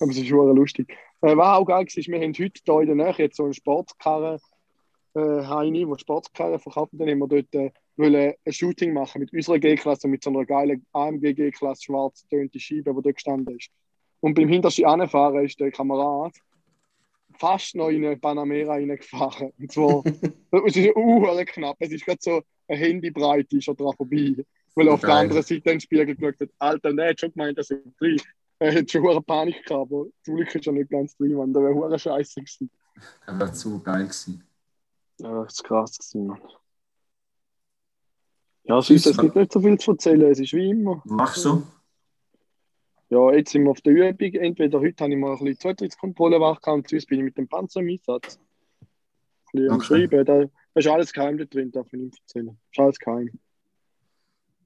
Aber 0.00 0.10
es 0.10 0.18
ist 0.18 0.32
hure 0.32 0.52
lustig. 0.52 0.90
Äh, 1.20 1.36
was 1.36 1.58
auch 1.58 1.64
geil 1.64 1.86
war, 1.86 1.86
wir 1.86 2.20
haben 2.20 2.34
heute 2.34 2.60
hier 2.64 2.80
in 2.80 2.86
der 2.86 2.94
Nähe 2.96 3.14
jetzt 3.18 3.36
so 3.36 3.44
einen 3.44 3.54
Sportkarren 3.54 4.40
äh, 5.14 5.20
Heini, 5.20 5.86
der 5.86 5.98
Sportkarren 5.98 6.58
verkauft. 6.58 6.92
Dann 6.94 7.08
haben 7.08 7.18
wir 7.20 7.28
dort 7.28 7.54
äh, 7.54 7.70
ein 7.98 8.52
Shooting 8.52 8.92
machen 8.92 9.20
mit 9.20 9.32
unserer 9.32 9.60
G-Klasse 9.60 10.08
und 10.08 10.12
mit 10.12 10.24
so 10.24 10.30
einer 10.30 10.44
geilen 10.44 10.84
AMG 10.92 11.34
G-Klasse 11.34 11.84
schwarz 11.84 12.26
tönte 12.28 12.58
Scheibe, 12.58 12.92
die 12.94 13.02
dort 13.02 13.14
gestanden 13.14 13.56
ist. 13.56 13.70
Und 14.20 14.34
beim 14.34 14.48
hintersten 14.48 14.84
Anfahren 14.84 15.44
ist 15.44 15.60
der 15.60 15.70
Kamerad 15.70 16.34
fast 17.42 17.74
noch 17.74 17.88
in 17.88 18.04
eine 18.04 18.16
Panamera 18.16 18.74
reingefahren. 18.74 19.52
Und 19.58 19.72
zwar, 19.72 20.04
es 20.66 20.76
ist 20.76 20.96
uh, 20.96 21.44
knapp. 21.44 21.76
Es 21.80 21.90
ist 21.90 22.04
gerade 22.04 22.20
so 22.20 22.40
eine 22.68 22.78
Handybreite 22.78 23.56
ist 23.56 23.66
er 23.66 23.74
dran 23.74 23.96
vorbei. 23.96 24.44
Weil 24.76 24.86
er 24.86 24.94
auf 24.94 25.00
der 25.00 25.10
anderen 25.10 25.42
Seite 25.42 25.54
in 25.56 25.62
den 25.62 25.80
Spiegel 25.80 26.14
geschaut 26.14 26.40
hat. 26.40 26.48
Alter, 26.58 26.90
und 26.90 26.98
er 27.00 27.10
hat 27.10 27.20
schon 27.20 27.32
gemeint, 27.32 27.58
dass 27.58 27.70
er 27.70 27.78
drin 27.98 28.20
Er 28.60 28.72
hat 28.72 28.90
schon 28.90 29.02
hure 29.02 29.20
Panik 29.20 29.66
gehabt, 29.66 29.92
aber 29.92 30.06
zum 30.22 30.36
Glück 30.36 30.54
ist 30.54 30.66
er 30.66 30.72
nicht 30.72 30.88
ganz 30.88 31.16
drin, 31.16 31.34
man. 31.34 31.52
Das 31.52 31.62
wäre 31.64 31.74
hure 31.74 31.98
scheiße 31.98 32.40
gewesen. 32.40 32.70
Das 33.26 33.38
wäre 33.38 33.52
zu 33.52 33.82
geil 33.82 34.04
gewesen. 34.04 34.44
Ja, 35.18 35.42
das 35.42 35.54
ist 35.54 35.64
krass 35.64 35.98
gewesen, 35.98 36.26
Mann. 36.28 36.40
Ja, 38.64 38.80
sonst, 38.80 39.06
es 39.06 39.18
gibt 39.18 39.34
nicht 39.34 39.52
so 39.52 39.60
viel 39.60 39.78
zu 39.78 39.90
erzählen. 39.90 40.30
Es 40.30 40.38
ist 40.38 40.52
wie 40.52 40.70
immer. 40.70 41.02
Machst 41.04 41.44
du? 41.44 41.66
Ja, 43.12 43.30
jetzt 43.34 43.52
sind 43.52 43.64
wir 43.64 43.72
auf 43.72 43.80
der 43.82 43.92
Übung. 43.92 44.32
Entweder 44.40 44.80
heute 44.80 45.04
habe 45.04 45.12
ich 45.12 45.18
mal 45.18 45.32
ein 45.32 45.38
bisschen 45.38 45.58
Zutrittskontrolle 45.58 46.36
gemacht 46.36 46.66
und 46.66 46.88
sonst 46.88 47.04
bin 47.08 47.18
ich 47.18 47.24
mit 47.26 47.36
dem 47.36 47.46
Panzer 47.46 47.80
im 47.80 47.90
Einsatz. 47.90 48.38
Ein 48.80 48.86
bisschen 49.52 49.70
am 49.70 49.76
Okay. 49.76 49.84
Schreiben. 49.84 50.24
Da, 50.24 50.44
da 50.44 50.50
ist 50.80 50.88
alles 50.88 51.12
geheim 51.12 51.36
da 51.36 51.44
drin, 51.44 51.70
darf 51.70 51.88
ich 51.92 52.00
nicht 52.00 52.18
erzählen. 52.20 52.46
Das 52.46 52.56
ist 52.72 52.78
alles 52.78 52.98
geheim. 52.98 53.30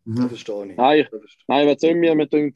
Das 0.05 0.15
Mhm. 0.19 0.29
verstehe 0.29 0.67
ich. 0.71 0.77
Nein, 0.77 1.09
Das 1.11 1.21
verstehe 1.21 1.45
nein, 1.49 1.67
was 1.67 1.81
sollen 1.81 2.01
wir? 2.01 2.15
Wir 2.17 2.31
tun 2.31 2.55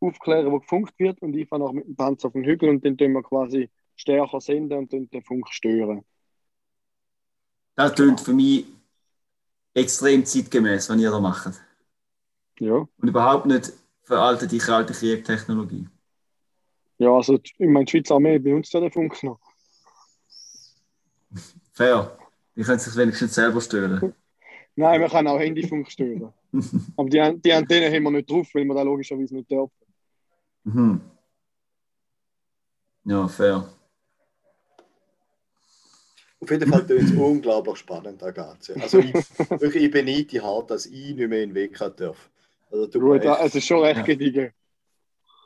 aufklären, 0.00 0.52
wo 0.52 0.60
gefunkt 0.60 0.92
wird 0.98 1.22
und 1.22 1.34
ich 1.34 1.48
fahre 1.48 1.62
noch 1.62 1.72
mit 1.72 1.86
dem 1.86 1.96
Panzer 1.96 2.26
auf 2.26 2.34
den 2.34 2.44
Hügel 2.44 2.68
und 2.68 2.84
dann 2.84 2.98
tun 2.98 3.12
wir 3.12 3.22
quasi 3.22 3.70
stärker 3.96 4.42
senden 4.42 4.76
und 4.76 4.92
dann 4.92 5.08
den 5.08 5.22
Funk 5.22 5.48
stören. 5.48 6.04
Das 7.76 7.94
klingt 7.94 8.20
für 8.20 8.34
mich 8.34 8.66
extrem 9.72 10.26
zeitgemäß, 10.26 10.90
was 10.90 11.00
ihr 11.00 11.10
da 11.10 11.18
macht. 11.18 11.58
Ja. 12.60 12.74
Und 12.98 13.08
überhaupt 13.08 13.46
nicht 13.46 13.72
veraltete 14.04 14.58
kalte 14.58 14.92
Kriegtechnologie. 14.92 15.88
Ja, 16.98 17.10
also 17.10 17.38
ich 17.42 17.54
meine, 17.58 17.84
die 17.84 17.90
Schweizer 17.90 18.14
Armee 18.14 18.38
benutzt 18.38 18.72
ja 18.72 18.80
den 18.80 18.92
Funk 18.92 19.22
noch. 19.22 19.40
Fair. 21.72 22.16
Die 22.54 22.62
können 22.62 22.78
sich 22.78 22.94
wenigstens 22.96 23.34
selber 23.34 23.60
stören. 23.60 24.14
Nein, 24.76 25.00
man 25.00 25.10
kann 25.10 25.26
auch 25.26 25.38
Handyfunk 25.38 25.90
stören. 25.90 26.32
Aber 26.96 27.08
die, 27.08 27.40
die 27.40 27.52
Antenne 27.52 27.90
haben 27.92 28.02
wir 28.04 28.10
nicht 28.12 28.30
drauf, 28.30 28.48
weil 28.54 28.64
wir 28.64 28.74
da 28.74 28.82
logischerweise 28.82 29.34
nicht 29.34 29.50
dürfen. 29.50 29.72
Mhm. 30.64 31.00
Ja, 33.04 33.26
fair. 33.28 33.68
Auf 36.40 36.50
jeden 36.50 36.70
Fall 36.70 36.86
tönt 36.86 37.10
es 37.10 37.10
unglaublich 37.16 37.76
spannend, 37.78 38.22
da 38.22 38.30
geht's. 38.30 38.68
ja. 38.68 38.76
Also 38.76 38.98
ich, 38.98 39.14
ich 39.74 39.90
beneide 39.90 40.42
hart, 40.42 40.70
dass 40.70 40.86
ich 40.86 41.14
nicht 41.14 41.28
mehr 41.28 41.42
in 41.42 41.50
den 41.50 41.54
Weg 41.54 41.78
darf. 41.96 42.30
Also, 42.74 42.98
mir 43.00 43.20
Gut, 43.20 43.24
es 43.40 43.54
ist 43.54 43.66
schon 43.66 43.80
recht 43.84 43.98
Ja. 43.98 44.02
gediegen. 44.02 44.50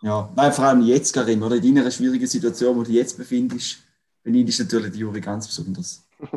Ja, 0.00 0.32
nein, 0.34 0.52
vor 0.52 0.64
allem 0.64 0.80
jetzt, 0.82 1.12
Karim, 1.12 1.42
oder 1.42 1.56
in 1.56 1.74
deiner 1.74 1.90
schwierigen 1.90 2.26
Situation, 2.26 2.74
wo 2.76 2.80
du 2.82 2.86
dich 2.86 2.96
jetzt 2.96 3.18
befindest, 3.18 3.78
beneidest 4.22 4.60
du 4.60 4.64
natürlich 4.64 4.92
die 4.92 4.98
Juri 5.00 5.20
ganz 5.20 5.46
besonders. 5.46 6.06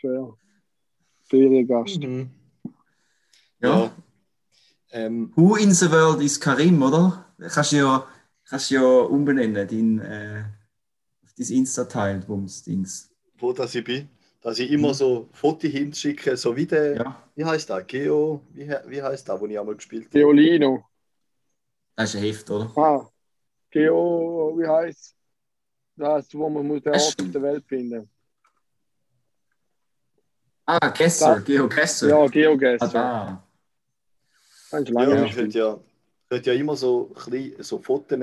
Fair. 0.00 0.36
Feriengast. 1.28 2.00
Mhm. 2.00 2.30
Ja. 3.60 3.84
Ja. 3.84 3.92
Ähm, 4.90 5.32
Who 5.34 5.56
in 5.56 5.72
the 5.72 5.90
world 5.90 6.20
is 6.22 6.38
Karim, 6.38 6.82
oder? 6.82 7.24
Kannst 7.38 7.72
du 7.72 7.76
ja, 7.76 8.06
kannst 8.48 8.70
du 8.70 8.74
ja 8.76 8.82
umbenennen, 8.82 9.66
dein, 9.66 9.98
äh, 10.00 10.44
auf 11.24 11.32
dein 11.36 11.46
Insta-Teil, 11.48 12.20
Bums-Dings. 12.20 13.10
wo 13.38 13.52
das 13.52 13.74
ich 13.74 13.84
bin, 13.84 14.08
dass 14.46 14.60
ich 14.60 14.70
immer 14.70 14.94
so 14.94 15.28
Fotos 15.32 15.68
hinschicke, 15.72 16.36
so 16.36 16.54
wie 16.54 16.66
der, 16.66 16.94
Ja, 16.94 17.22
wie 17.34 17.44
heißt 17.44 17.68
das? 17.68 17.84
Geo, 17.88 18.40
wie, 18.52 18.68
wie 18.86 19.02
heißt 19.02 19.28
das, 19.28 19.40
wo 19.40 19.46
ich 19.46 19.58
einmal 19.58 19.74
gespielt 19.74 20.04
habe? 20.04 20.10
Geolino. 20.20 20.84
das 21.96 22.10
ist 22.14 22.20
ein 22.20 22.22
Heft, 22.26 22.48
oder? 22.50 22.72
Ah. 22.76 23.08
Geo, 23.72 24.54
wie 24.56 24.68
heißt 24.68 25.16
das, 25.96 26.32
wo 26.32 26.48
man 26.48 26.64
muss 26.64 26.80
den 26.80 26.92
Das 26.92 27.06
Ort 27.08 27.22
auf 27.22 27.30
der 27.32 27.42
Welt 27.42 27.64
finden? 27.66 28.08
Ah, 30.64 30.90
Gesser, 30.90 31.34
Da- 31.34 31.40
Geo 31.40 31.68
Gesser. 31.68 32.08
Ja, 32.08 32.26
Geogas. 32.28 32.82
Ah, 32.82 32.86
Ja. 32.86 32.92
da. 34.70 34.80
Das 34.80 34.88
Ja, 34.90 35.24
ich 35.24 35.34
könnte 35.34 35.58
ja, 35.58 35.80
könnte 36.28 36.52
ja 36.52 36.56
immer 36.60 36.76
so, 36.76 37.06
klein, 37.06 37.54
so 37.58 37.80
Fotos 37.80 38.16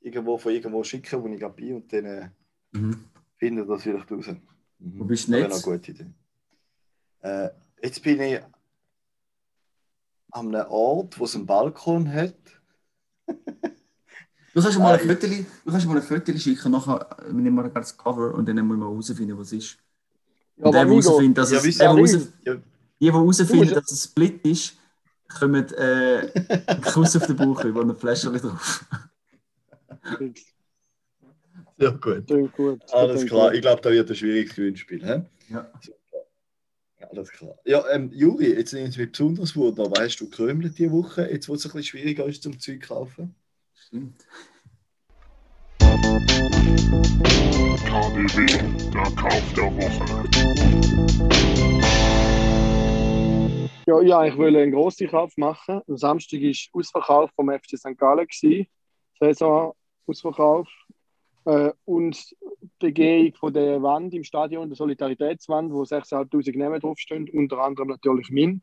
irgendwo 0.00 0.38
von 0.38 0.52
irgendwo 0.52 0.84
schicken, 0.84 1.20
wo 1.20 1.26
ich 1.26 1.40
gerade 1.40 1.54
bin 1.54 1.74
und 1.74 1.92
dann 1.92 2.04
äh, 2.04 2.28
Mhm. 2.70 3.04
finde 3.36 3.66
das 3.66 3.82
vielleicht 3.82 4.12
raus. 4.12 4.26
Mhm. 4.80 4.98
Wo 4.98 5.04
bist 5.04 5.28
du 5.28 5.32
Das 5.32 5.40
wäre 5.40 5.50
jetzt? 5.52 5.66
eine 5.66 5.76
gute 5.78 5.90
Idee. 5.92 6.06
Äh, 7.22 7.50
jetzt 7.82 8.02
bin 8.02 8.20
ich 8.20 8.40
an 10.32 10.54
einem 10.54 10.66
Ort, 10.70 11.18
wo 11.18 11.24
es 11.24 11.34
einen 11.34 11.46
Balkon 11.46 12.12
hat. 12.12 12.34
Du 14.52 14.60
kannst 14.60 14.78
mir 14.78 14.84
mal 14.84 14.98
ein. 14.98 15.06
Foto, 15.08 15.26
du 15.28 15.70
kannst 15.70 15.86
mal 15.86 15.96
ein 15.96 16.02
Foto 16.02 16.36
schicken, 16.36 16.72
nachher 16.72 17.16
nehmen 17.30 17.54
wir 17.54 17.68
das 17.68 17.96
Cover 17.96 18.34
und 18.34 18.48
dann 18.48 18.56
müssen 18.66 18.80
wir 18.80 18.86
herausfinden, 18.88 19.38
was 19.38 19.52
es 19.52 19.52
ist. 19.52 19.78
Ja, 20.56 20.64
Und 20.66 20.72
der, 20.72 20.80
aber 20.82 20.90
der 20.90 21.00
herausfindet, 21.02 21.38
dass 21.38 21.52
es, 21.52 21.78
der, 21.78 21.94
der 21.94 22.04
Ja, 22.44 22.54
die, 22.54 22.62
die 23.00 23.12
herausfinden, 23.12 23.68
Du 23.68 23.74
dass 23.74 23.92
es 23.92 24.04
Split 24.04 24.44
ist, 24.44 24.76
kommen 25.28 25.72
äh, 25.74 26.32
einen 26.66 26.82
Kuss 26.92 27.16
auf 27.16 27.26
den 27.26 27.36
Bauch 27.36 27.62
über 27.64 27.80
und 27.80 27.90
ein 27.90 27.96
Fläschchen 27.96 28.36
drauf. 28.36 28.84
Ja 31.80 31.90
gut. 31.90 32.26
Gut. 32.52 32.92
Alles 32.92 33.26
klar. 33.26 33.54
Ich 33.54 33.60
glaube, 33.60 33.80
da 33.82 33.90
wird 33.90 34.08
ein 34.08 34.16
schwieriges 34.16 34.54
Gewinnspiel. 34.54 35.04
Hä? 35.04 35.22
Ja. 35.48 35.70
Alles 37.10 37.30
klar. 37.32 37.54
Ja, 37.64 37.82
ähm, 37.90 38.10
Juri, 38.12 38.52
jetzt 38.54 38.72
nimmt 38.72 38.90
es 38.90 38.96
mich 38.96 39.10
besonders 39.10 39.56
wunder. 39.56 39.90
Hast 39.98 40.20
du 40.20 40.28
gekrümelt 40.28 40.78
diese 40.78 40.92
Woche, 40.92 41.28
jetzt 41.30 41.48
wo 41.48 41.54
es 41.54 41.64
ein 41.64 41.72
bisschen 41.72 41.82
schwieriger 41.84 42.26
ist 42.26 42.42
zum 42.42 42.60
Zeug 42.60 42.82
kaufen? 42.82 43.34
Stimmt. 43.74 44.26
KDW, 47.90 48.46
der 48.92 49.10
Kauf 49.16 49.52
der 49.54 49.70
Woche. 49.76 50.04
Ja, 53.86 54.00
ich 54.00 54.14
eigentlich 54.14 54.36
wollte 54.38 54.58
einen 54.58 54.72
grossen 54.72 55.08
Kauf 55.08 55.36
machen. 55.36 55.80
Am 55.88 55.96
Samstag 55.96 56.40
war 56.40 56.78
Ausverkauf 56.78 57.30
vom 57.34 57.50
FC 57.50 57.76
St. 57.76 57.98
Gallen. 57.98 58.26
gewesen. 58.28 58.68
Äh, 61.50 61.72
und 61.84 62.30
die 62.62 62.68
Begehung 62.78 63.34
von 63.34 63.52
der 63.52 63.82
Wand 63.82 64.14
im 64.14 64.22
Stadion, 64.22 64.68
der 64.68 64.76
Solidaritätswand, 64.76 65.72
wo 65.72 65.82
6'500 65.82 66.56
Namen 66.56 66.80
draufstehen, 66.80 67.28
unter 67.30 67.58
anderem 67.58 67.88
natürlich 67.88 68.30
mein. 68.30 68.62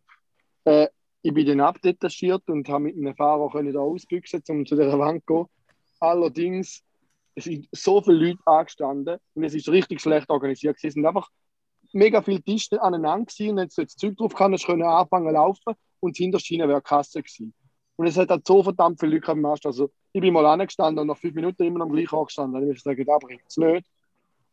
Äh, 0.63 0.87
ich 1.21 1.33
bin 1.33 1.45
dann 1.45 1.59
abdetachiert 1.59 2.43
und 2.47 2.69
habe 2.69 2.85
mit 2.85 2.95
einem 2.95 3.13
Fahrer 3.15 3.49
können 3.51 3.73
da 3.73 3.81
ausbüchsen, 3.81 4.41
um 4.47 4.65
zu 4.65 4.75
dieser 4.75 4.97
Wand 4.97 5.23
zu 5.27 5.33
gehen. 5.33 5.45
Allerdings 5.99 6.83
es 7.35 7.43
sind 7.43 7.67
so 7.71 8.01
viele 8.01 8.27
Leute 8.27 8.39
angestanden 8.45 9.17
und 9.33 9.43
es 9.43 9.53
ist 9.53 9.67
richtig 9.67 9.99
schlecht 9.99 10.29
organisiert. 10.29 10.77
Es 10.81 10.93
sind 10.93 11.05
einfach 11.05 11.29
mega 11.91 12.21
viele 12.21 12.41
Tische 12.41 12.81
aneinander 12.81 13.31
und 13.39 13.57
wenn 13.57 13.67
du 13.67 13.81
jetzt 13.81 13.99
Zeug 13.99 14.15
drauf 14.15 14.33
kannst, 14.33 14.65
können 14.65 14.83
anfangen 14.83 15.27
zu 15.27 15.33
laufen 15.33 15.73
und 15.99 16.17
die 16.17 16.23
Hinterschiene 16.23 16.67
wäre 16.69 16.81
Kasse 16.81 17.21
gewesen. 17.21 17.53
Und 17.97 18.07
es 18.07 18.15
hat 18.17 18.29
halt 18.29 18.47
so 18.47 18.63
verdammt 18.63 18.99
viele 18.99 19.15
Leute 19.15 19.45
Arsch. 19.45 19.65
Also 19.65 19.91
ich 20.13 20.21
bin 20.21 20.33
mal 20.33 20.45
angestanden 20.45 21.01
und 21.01 21.07
nach 21.07 21.17
fünf 21.17 21.35
Minuten 21.35 21.63
immer 21.63 21.79
noch 21.79 21.85
am 21.85 21.91
gleichen 21.91 22.15
angestanden. 22.15 22.61
Ich 22.63 22.67
muss 22.69 22.83
sagen, 22.83 23.05
da 23.05 23.17
bringt 23.17 23.43
es 23.47 23.57
nicht. 23.57 23.85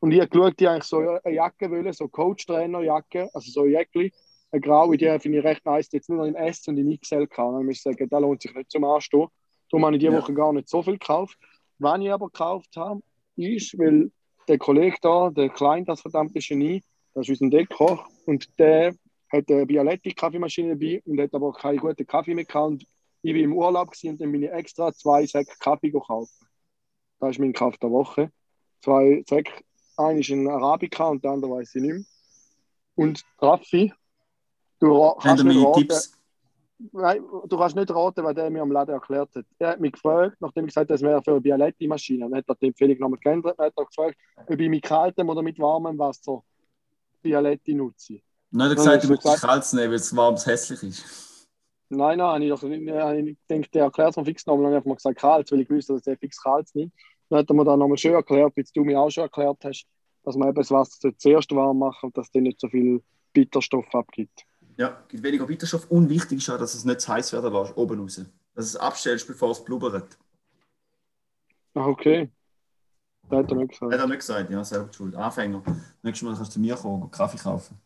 Und 0.00 0.12
ich 0.12 0.20
habe 0.20 0.28
geschaut, 0.28 0.60
die 0.60 0.68
eigentlich 0.68 0.84
so 0.84 0.98
eine 0.98 1.34
Jacke 1.34 1.70
wollen, 1.70 1.92
so 1.92 2.08
Coach-Trainer-Jacke, 2.08 3.30
also 3.32 3.50
so 3.50 3.62
ein 3.62 3.70
Jäckli, 3.70 4.12
eine 4.50 4.60
graue, 4.60 4.96
die 4.96 5.18
finde 5.18 5.38
ich 5.38 5.44
recht 5.44 5.64
nice, 5.64 5.88
jetzt 5.92 6.08
nur 6.10 6.18
noch 6.18 6.26
in 6.26 6.34
S 6.34 6.66
und 6.68 6.76
in 6.76 6.98
XL 6.98 7.26
kann. 7.26 7.58
Ich 7.60 7.66
muss 7.66 7.82
sagen, 7.82 8.08
da 8.08 8.18
lohnt 8.18 8.42
sich 8.42 8.54
nicht 8.54 8.70
zum 8.70 8.84
Anstehen. 8.84 9.28
Darum 9.70 9.86
habe 9.86 9.96
ich 9.96 10.00
diese 10.00 10.12
Ja. 10.12 10.20
Woche 10.20 10.34
gar 10.34 10.52
nicht 10.52 10.68
so 10.68 10.82
viel 10.82 10.98
gekauft. 10.98 11.38
Was 11.78 12.00
ich 12.00 12.12
aber 12.12 12.26
gekauft 12.26 12.76
habe, 12.76 13.00
ist, 13.36 13.78
weil 13.78 14.10
der 14.46 14.58
Kollege 14.58 14.96
da, 15.00 15.30
der 15.30 15.48
Klein, 15.48 15.84
das 15.84 16.02
verdammte 16.02 16.38
Genie, 16.38 16.82
das 17.14 17.28
ist 17.28 17.40
unser 17.40 17.56
Deckkoch 17.56 18.06
und 18.26 18.46
der 18.58 18.94
hat 19.32 19.50
eine 19.50 19.66
Bialetti-Kaffeemaschine 19.66 20.76
dabei 20.76 21.02
und 21.06 21.20
hat 21.20 21.34
aber 21.34 21.52
keinen 21.52 21.78
guten 21.78 22.06
Kaffee 22.06 22.34
mehr 22.34 22.44
gehabt. 22.44 22.68
Und 22.68 22.86
ich 23.24 23.34
war 23.34 23.40
im 23.40 23.54
Urlaub 23.54 23.92
und 24.04 24.20
dann 24.20 24.32
bin 24.32 24.42
ich 24.42 24.50
extra 24.50 24.92
zwei 24.92 25.24
Säcke 25.24 25.54
Kaffee 25.58 25.90
gekauft. 25.90 26.34
Das 27.18 27.30
ist 27.30 27.38
mein 27.38 27.54
Kauf 27.54 27.78
der 27.78 27.90
Woche. 27.90 28.30
Zwei 28.82 29.24
Säcke, 29.26 29.64
einer 29.96 30.20
ist 30.20 30.28
ein 30.28 30.46
Arabica 30.46 31.08
und 31.08 31.24
der 31.24 31.30
andere 31.30 31.52
weiß 31.52 31.74
ich 31.74 31.82
nicht 31.82 31.94
mehr. 31.94 32.04
Und 32.96 33.24
Raffi, 33.40 33.92
du 34.78 35.14
kannst 35.20 35.42
nicht 35.42 35.64
raten, 35.64 35.80
Tipps? 35.80 36.12
Nein, 36.92 37.24
du 37.48 37.56
kannst 37.56 37.76
nicht 37.76 37.90
raten, 37.90 38.24
was 38.24 38.34
der 38.34 38.50
mir 38.50 38.60
am 38.60 38.70
Laden 38.70 38.92
erklärt 38.92 39.34
hat. 39.34 39.46
Er 39.58 39.68
hat 39.68 39.80
mich 39.80 39.92
gefragt, 39.92 40.36
nachdem 40.40 40.64
ich 40.66 40.74
gesagt 40.74 40.90
habe, 40.90 40.94
das 40.94 41.00
wäre 41.00 41.22
für 41.22 41.30
eine 41.30 41.40
Bialetti-Maschine. 41.40 42.28
Dann 42.28 42.36
hat 42.36 42.44
er 42.46 42.54
die 42.56 42.66
Empfehlung 42.66 42.98
nochmal 42.98 43.20
geändert. 43.20 43.58
Dann 43.58 43.66
hat 43.66 43.72
er 43.74 43.86
gefragt, 43.86 44.18
ob 44.46 44.60
ich 44.60 44.68
mit 44.68 44.82
kaltem 44.82 45.30
oder 45.30 45.40
mit 45.40 45.58
warmem 45.58 45.98
Wasser 45.98 46.44
Bialetti 47.22 47.74
nutze. 47.74 48.20
Nein, 48.50 48.66
er 48.66 48.70
hat 48.70 48.76
gesagt, 48.76 49.04
du 49.04 49.16
gesagt. 49.16 49.40
kaltes 49.40 49.72
nehmen, 49.72 49.88
weil 49.88 49.96
es 49.96 50.14
warm 50.14 50.36
hässlich 50.36 50.82
ist. 50.82 51.33
Nein, 51.90 52.18
nein, 52.18 52.42
ich, 52.42 52.62
nicht- 52.62 53.28
ich 53.28 53.36
denke, 53.48 53.68
der 53.70 53.84
erklärt 53.84 54.10
es 54.10 54.16
mir 54.16 54.24
fix 54.24 54.46
nochmal. 54.46 54.72
Dann 54.72 54.80
habe 54.80 54.88
ich 54.88 54.96
gesagt, 54.96 55.18
kalt, 55.18 55.52
weil 55.52 55.60
ich 55.60 55.70
wusste, 55.70 55.94
dass 55.94 56.02
der 56.02 56.16
fix 56.16 56.42
kalt 56.42 56.68
nimmt. 56.74 56.92
Dann 57.28 57.40
hat 57.40 57.50
er 57.50 57.54
mir 57.54 57.64
dann 57.64 57.78
nochmal 57.78 57.98
schön 57.98 58.14
erklärt, 58.14 58.52
wie 58.56 58.64
du 58.74 58.84
mir 58.84 58.98
auch 59.00 59.10
schon 59.10 59.24
erklärt 59.24 59.58
hast, 59.64 59.86
dass 60.24 60.36
man 60.36 60.48
eben 60.48 60.56
das 60.56 60.70
Wasser 60.70 61.16
zuerst 61.16 61.54
warm 61.54 61.78
machen 61.78 62.06
und 62.06 62.16
dass 62.16 62.30
der 62.30 62.42
nicht 62.42 62.60
so 62.60 62.68
viel 62.68 63.02
Bitterstoff 63.32 63.86
abgibt. 63.94 64.44
Ja, 64.76 65.02
gibt 65.08 65.22
weniger 65.22 65.46
Bitterstoff. 65.46 65.90
Und 65.90 66.08
wichtig 66.08 66.38
ist 66.38 66.50
auch, 66.50 66.58
dass 66.58 66.74
es 66.74 66.84
nicht 66.84 67.00
zu 67.00 67.12
heiß 67.12 67.32
werden 67.32 67.52
lässt, 67.52 67.76
oben 67.76 68.00
raus. 68.00 68.24
Dass 68.54 68.64
es 68.66 68.76
abstellst, 68.76 69.26
bevor 69.26 69.50
es 69.50 69.64
blubbert. 69.64 70.16
Ah, 71.74 71.86
okay. 71.86 72.30
Das 73.28 73.38
hat 73.38 73.50
er 73.50 73.56
nicht 73.56 73.70
gesagt. 73.70 73.92
Hat 73.92 74.00
er 74.00 74.06
nicht 74.06 74.18
gesagt, 74.18 74.50
ja, 74.50 74.64
selber 74.64 74.92
schuld. 74.92 75.14
Anfänger. 75.14 75.62
Nächstes 76.02 76.22
Mal 76.28 76.34
kannst 76.36 76.50
du 76.50 76.54
zu 76.54 76.60
mir 76.60 76.76
kommen 76.76 77.02
und 77.02 77.10
Kaffee 77.10 77.38
kaufen. 77.38 77.78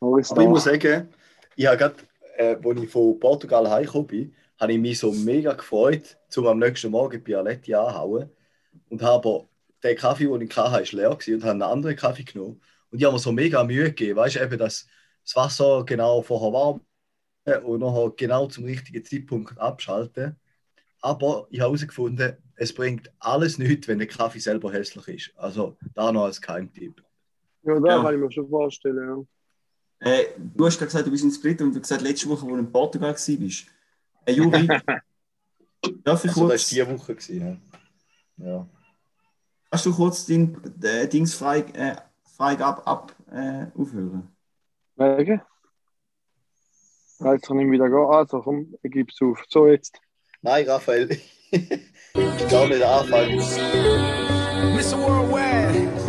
Morris 0.00 0.30
Aber 0.30 0.42
ich 0.42 0.48
muss 0.48 0.64
sagen, 0.64 1.08
ich 1.56 1.66
habe 1.66 1.76
gerade, 1.76 1.94
äh, 2.36 2.56
als 2.64 2.82
ich 2.82 2.90
von 2.90 3.18
Portugal 3.20 3.70
heimgekommen 3.70 4.06
bin, 4.06 4.34
habe 4.60 4.72
ich 4.72 4.78
mich 4.78 4.98
so 4.98 5.12
mega 5.12 5.52
gefreut, 5.54 6.18
um 6.36 6.46
am 6.46 6.58
nächsten 6.58 6.90
Morgen 6.90 7.22
Bialetti 7.22 7.74
anzuhauen. 7.74 8.30
Und 8.88 9.02
habe 9.02 9.14
aber 9.14 9.48
den 9.82 9.96
Kaffee, 9.96 10.26
den 10.26 10.42
ich 10.42 10.56
hatte, 10.56 10.72
war 10.72 10.80
leer 11.00 11.10
gewesen 11.16 11.34
und 11.36 11.42
habe 11.42 11.52
einen 11.52 11.62
anderen 11.62 11.96
Kaffee 11.96 12.24
genommen. 12.24 12.60
Und 12.90 12.98
ich 12.98 13.04
habe 13.04 13.14
mir 13.14 13.18
so 13.20 13.32
mega 13.32 13.64
Mühe 13.64 13.86
gegeben, 13.86 14.16
weißt 14.18 14.36
du, 14.36 14.40
eben, 14.42 14.58
dass 14.58 14.86
das 15.24 15.36
Wasser 15.36 15.84
genau 15.86 16.22
vorher 16.22 16.52
warm 16.52 16.80
und 17.64 17.80
nachher 17.80 18.10
genau 18.16 18.46
zum 18.46 18.64
richtigen 18.64 19.04
Zeitpunkt 19.04 19.58
abschalten. 19.58 20.36
Aber 21.02 21.46
ich 21.50 21.60
habe 21.60 21.70
herausgefunden, 21.70 22.36
es 22.56 22.74
bringt 22.74 23.12
alles 23.20 23.58
nichts, 23.58 23.88
wenn 23.88 23.98
der 23.98 24.08
Kaffee 24.08 24.40
selber 24.40 24.72
hässlich 24.72 25.08
ist. 25.08 25.32
Also 25.38 25.76
da 25.94 26.12
noch 26.12 26.24
als 26.24 26.40
Keimtipp. 26.42 27.02
Ja, 27.62 27.80
da 27.80 27.88
Ja. 27.88 28.02
kann 28.02 28.14
ich 28.14 28.20
mir 28.20 28.30
schon 28.32 28.48
vorstellen, 28.48 28.96
ja. 29.08 29.24
Äh, 30.04 30.34
du 30.36 30.66
hast 30.66 30.76
gerade 30.76 30.88
gesagt, 30.88 31.06
du 31.06 31.10
bist 31.10 31.24
in 31.24 31.30
Split 31.30 31.62
und 31.62 31.70
du 31.70 31.76
hast 31.76 31.88
gesagt, 31.88 32.02
letzte 32.02 32.28
Woche, 32.28 32.42
wo 32.42 32.50
du 32.50 32.58
in 32.58 32.70
Portugal 32.70 33.12
warst. 33.12 33.28
Äh, 33.30 34.32
Juri, 34.32 34.66
darf 36.04 36.24
ich 36.24 36.30
Also, 36.30 36.32
das 36.32 36.36
war 36.36 36.48
kurz, 36.48 36.68
diese 36.68 36.86
Woche. 36.88 37.14
Gewesen, 37.14 37.62
ja. 38.36 38.46
ja. 38.46 38.68
kannst 39.70 39.86
du 39.86 39.94
kurz 39.94 40.26
dein 40.26 40.60
äh, 40.82 41.08
Dings 41.08 41.34
frei, 41.34 41.60
äh, 41.72 41.96
frei 42.36 42.58
ab, 42.58 42.82
ab 42.86 43.16
äh, 43.32 43.66
aufhören? 43.74 44.28
Wegen? 44.96 45.40
Jetzt 47.20 47.46
kann 47.46 47.60
ich 47.60 47.70
wieder 47.70 47.88
gehen. 47.88 48.06
Also 48.10 48.42
komm, 48.42 48.74
ich 48.82 48.92
gebe 48.92 49.10
es 49.10 49.22
auf. 49.22 49.42
So, 49.48 49.68
jetzt. 49.68 49.98
Nein, 50.42 50.68
Raphael. 50.68 51.08
ich 51.50 52.48
kann 52.50 52.68
nicht 52.68 52.82
anfangen. 52.82 53.38
Mr. 54.74 54.98
Worldwide. 54.98 56.03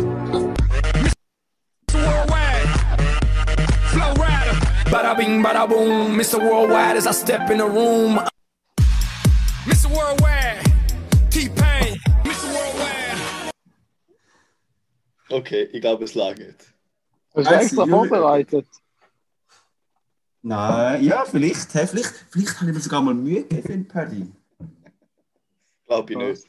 Bada 5.06 5.18
bing, 5.18 5.40
bada 5.40 5.68
boom. 5.68 6.18
Mr. 6.18 6.40
Worldwide 6.42 6.96
as 6.96 7.06
I 7.06 7.12
step 7.12 7.48
in 7.48 7.58
the 7.58 7.64
room. 7.64 8.18
Mr. 9.64 9.88
Worldwide. 9.88 10.64
T-Pain. 11.30 12.00
Mr. 12.24 12.46
Worldwide. 12.54 13.52
Okay, 15.30 15.68
ich 15.72 15.80
glaube, 15.80 16.02
es 16.06 16.14
lag 16.16 16.36
nicht. 16.36 16.74
Hast 17.36 17.48
du 17.50 17.54
extra 17.54 17.86
vorbereitet? 17.86 18.66
Nein, 20.42 21.04
ja, 21.04 21.24
vielleicht. 21.24 21.72
Hey, 21.72 21.86
vielleicht, 21.86 22.12
vielleicht 22.30 22.60
habe 22.60 22.70
ich 22.70 22.76
mir 22.76 22.82
sogar 22.82 23.00
mal 23.00 23.14
Mühe 23.14 23.44
gegeben 23.44 23.86
Paddy. 23.86 24.32
Glaube 25.86 26.12
ich 26.12 26.18
nicht. 26.18 26.44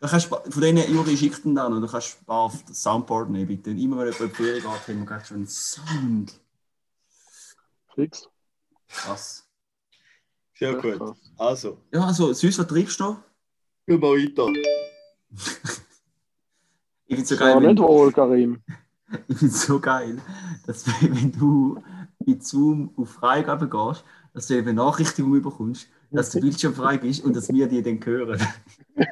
Da 0.00 0.08
kannst, 0.08 0.32
du- 0.32 0.50
von 0.50 0.60
denen, 0.62 0.92
Juri 0.92 1.16
schickt 1.16 1.44
ihn 1.44 1.54
dann 1.54 1.72
und 1.74 1.80
du 1.82 1.86
kannst 1.86 2.18
auf 2.26 2.60
das 2.66 2.82
Soundboard 2.82 3.30
nehmen, 3.30 3.46
bitte. 3.46 3.70
Immer 3.70 3.98
wenn 3.98 4.06
jemand 4.06 4.20
in 4.20 4.28
die 4.30 4.34
Ferien 4.34 4.62
geht, 4.62 4.64
haben 4.88 4.98
wir 4.98 5.06
gerade 5.06 5.24
schon 5.24 5.36
einen 5.36 5.46
Sound. 5.46 6.39
Fix. 8.00 8.28
Krass. 8.88 9.46
Sehr 10.54 10.74
gut. 10.74 11.16
Also, 11.36 11.78
Ja, 11.92 12.06
also, 12.06 12.32
süß, 12.32 12.58
was 12.58 12.66
treibst 12.66 13.00
du 13.00 13.16
wir 13.86 14.00
weiter. 14.00 14.46
Ich 17.06 17.16
finde 17.16 17.22
es 17.22 17.28
so 17.28 17.36
geil, 17.36 17.56
nicht 17.56 17.66
wenn, 17.66 17.78
wohl, 17.78 18.12
Karim. 18.12 18.62
ich 19.28 19.36
find's 19.38 19.66
so 19.66 19.80
geil, 19.80 20.20
dass 20.66 20.86
wenn 20.86 21.32
du 21.32 21.82
mit 22.24 22.44
Zoom 22.44 22.92
auf 22.96 23.10
Freigabe 23.10 23.68
gehst, 23.68 24.04
dass 24.32 24.46
du 24.46 24.54
eine 24.54 24.62
Benachrichtigung 24.62 25.42
bekommst, 25.42 25.88
dass 26.10 26.30
der 26.30 26.40
Bildschirm 26.40 26.74
frei 26.74 26.96
ist 26.96 27.24
und 27.24 27.34
dass 27.34 27.52
wir 27.52 27.66
die 27.68 27.82
dann 27.82 28.04
hören. 28.04 28.40
das 28.94 29.10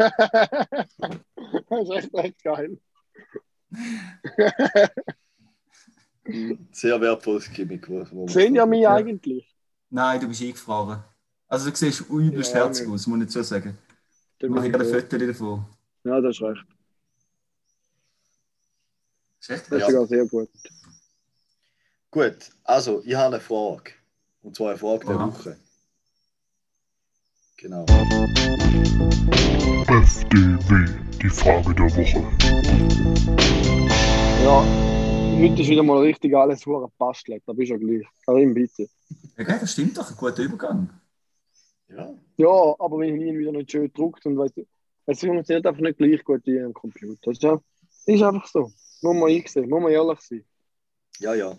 ist 1.70 1.90
echt, 1.90 2.14
echt 2.14 2.44
geil. 2.44 2.78
Sehr 6.72 7.00
wertvolles 7.00 7.50
Gimmick. 7.52 7.86
Sehen 8.28 8.54
ja 8.54 8.66
mich 8.66 8.86
eigentlich. 8.86 9.54
Nein, 9.90 10.20
du 10.20 10.28
bist 10.28 10.42
eingefahren. 10.42 11.02
Also 11.46 11.70
du 11.70 11.76
siehst 11.76 12.00
übelst 12.10 12.52
Ja, 12.52 12.64
herzig 12.64 12.86
nicht. 12.86 12.94
aus, 12.94 13.06
muss 13.06 13.18
ich 13.20 13.26
dazu 13.26 13.42
sagen. 13.42 13.78
Dann 14.38 14.50
Ich 14.50 14.54
mache 14.54 14.62
bin 14.64 14.72
gerade 14.72 14.84
ich 14.88 14.94
ein. 14.94 15.00
Foto 15.00 15.26
davon. 15.26 15.64
Ja, 16.04 16.20
das 16.20 16.36
ist 16.36 16.42
recht. 16.42 16.64
Ist 19.40 19.50
echt 19.50 19.72
Das 19.72 19.72
ist 19.72 19.80
Ja. 19.80 19.90
sogar 19.90 20.06
sehr 20.06 20.26
gut. 20.26 20.50
Gut, 22.10 22.36
also, 22.64 23.02
ich 23.04 23.14
habe 23.14 23.34
eine 23.36 23.40
Frage. 23.40 23.92
Und 24.42 24.54
zwar 24.56 24.70
eine 24.70 24.78
Frage 24.78 25.06
der 25.06 25.16
Aha. 25.16 25.26
Woche. 25.28 25.56
Genau. 27.56 27.84
FDW, 29.88 30.86
die 31.22 31.28
Frage 31.30 31.74
der 31.74 31.86
Woche. 31.96 32.22
Ja, 34.44 34.87
heute 35.38 35.62
ist 35.62 35.68
wieder 35.68 35.82
mal 35.84 36.00
richtig 36.00 36.34
alles 36.34 36.66
hure 36.66 36.90
bastelt. 36.98 37.42
Da 37.46 37.52
bist 37.52 37.70
du 37.70 37.74
ja 37.74 37.78
gleich. 37.78 38.06
Karim, 38.26 38.54
bitte. 38.54 38.88
Ja, 39.36 39.44
geil, 39.44 39.58
das 39.60 39.72
stimmt 39.72 39.96
doch, 39.96 40.10
ein 40.10 40.16
guter 40.16 40.42
Übergang. 40.42 40.90
Ja, 41.88 42.12
Ja, 42.36 42.74
aber 42.78 42.98
wenn 42.98 43.20
ihn 43.20 43.38
wieder 43.38 43.52
nicht 43.52 43.70
schön 43.70 43.90
druckt 43.92 44.26
und 44.26 44.36
weißt 44.36 44.56
du, 44.56 44.66
es 45.06 45.20
funktioniert 45.20 45.64
einfach 45.66 45.80
nicht 45.80 45.98
gleich 45.98 46.24
gut 46.24 46.42
wie 46.44 46.60
am 46.60 46.74
Computer. 46.74 47.16
Das 47.22 47.36
ist, 47.36 47.42
ja, 47.42 47.60
ist 48.06 48.22
einfach 48.22 48.46
so. 48.46 48.72
Muss 49.00 49.16
man 49.16 49.30
einsehen, 49.30 49.68
muss 49.68 49.80
man 49.82 49.92
ehrlich 49.92 50.20
sein. 50.20 50.44
ja, 51.20 51.34
ja. 51.34 51.56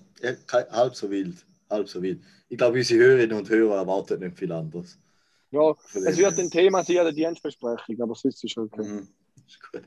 halb 0.52 0.96
so 0.96 1.10
wild. 1.10 1.46
Halb 1.70 1.88
so 1.88 2.02
wild. 2.02 2.22
Ich 2.50 2.58
glaube, 2.58 2.78
unsere 2.78 3.00
Hörerinnen 3.00 3.38
und 3.38 3.50
Hörer 3.50 3.78
erwarten 3.78 4.20
nicht 4.20 4.38
viel 4.38 4.52
anderes. 4.52 5.00
Ja, 5.52 5.76
es 5.94 6.18
wird 6.18 6.38
ein 6.38 6.52
Thema 6.52 6.84
sein 6.84 6.96
der 6.96 7.12
Dienstbesprechung, 7.14 8.02
aber 8.02 8.14
sonst 8.14 8.44
ist 8.44 8.58
okay. 8.58 8.84
Mhm. 8.84 9.08
Ist 9.48 9.60
gut. 9.72 9.84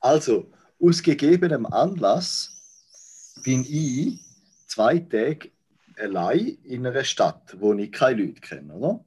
Also, 0.00 0.50
aus 0.82 1.02
gegebenem 1.02 1.66
Anlass 1.66 2.59
bin 3.42 3.64
ich 3.68 4.20
zwei 4.66 4.98
Tage 5.00 5.50
allein 5.98 6.58
in 6.64 6.86
einer 6.86 7.04
Stadt, 7.04 7.56
wo 7.60 7.74
ich 7.74 7.92
keine 7.92 8.22
Leute 8.24 8.40
kenne, 8.40 8.74
oder? 8.74 9.04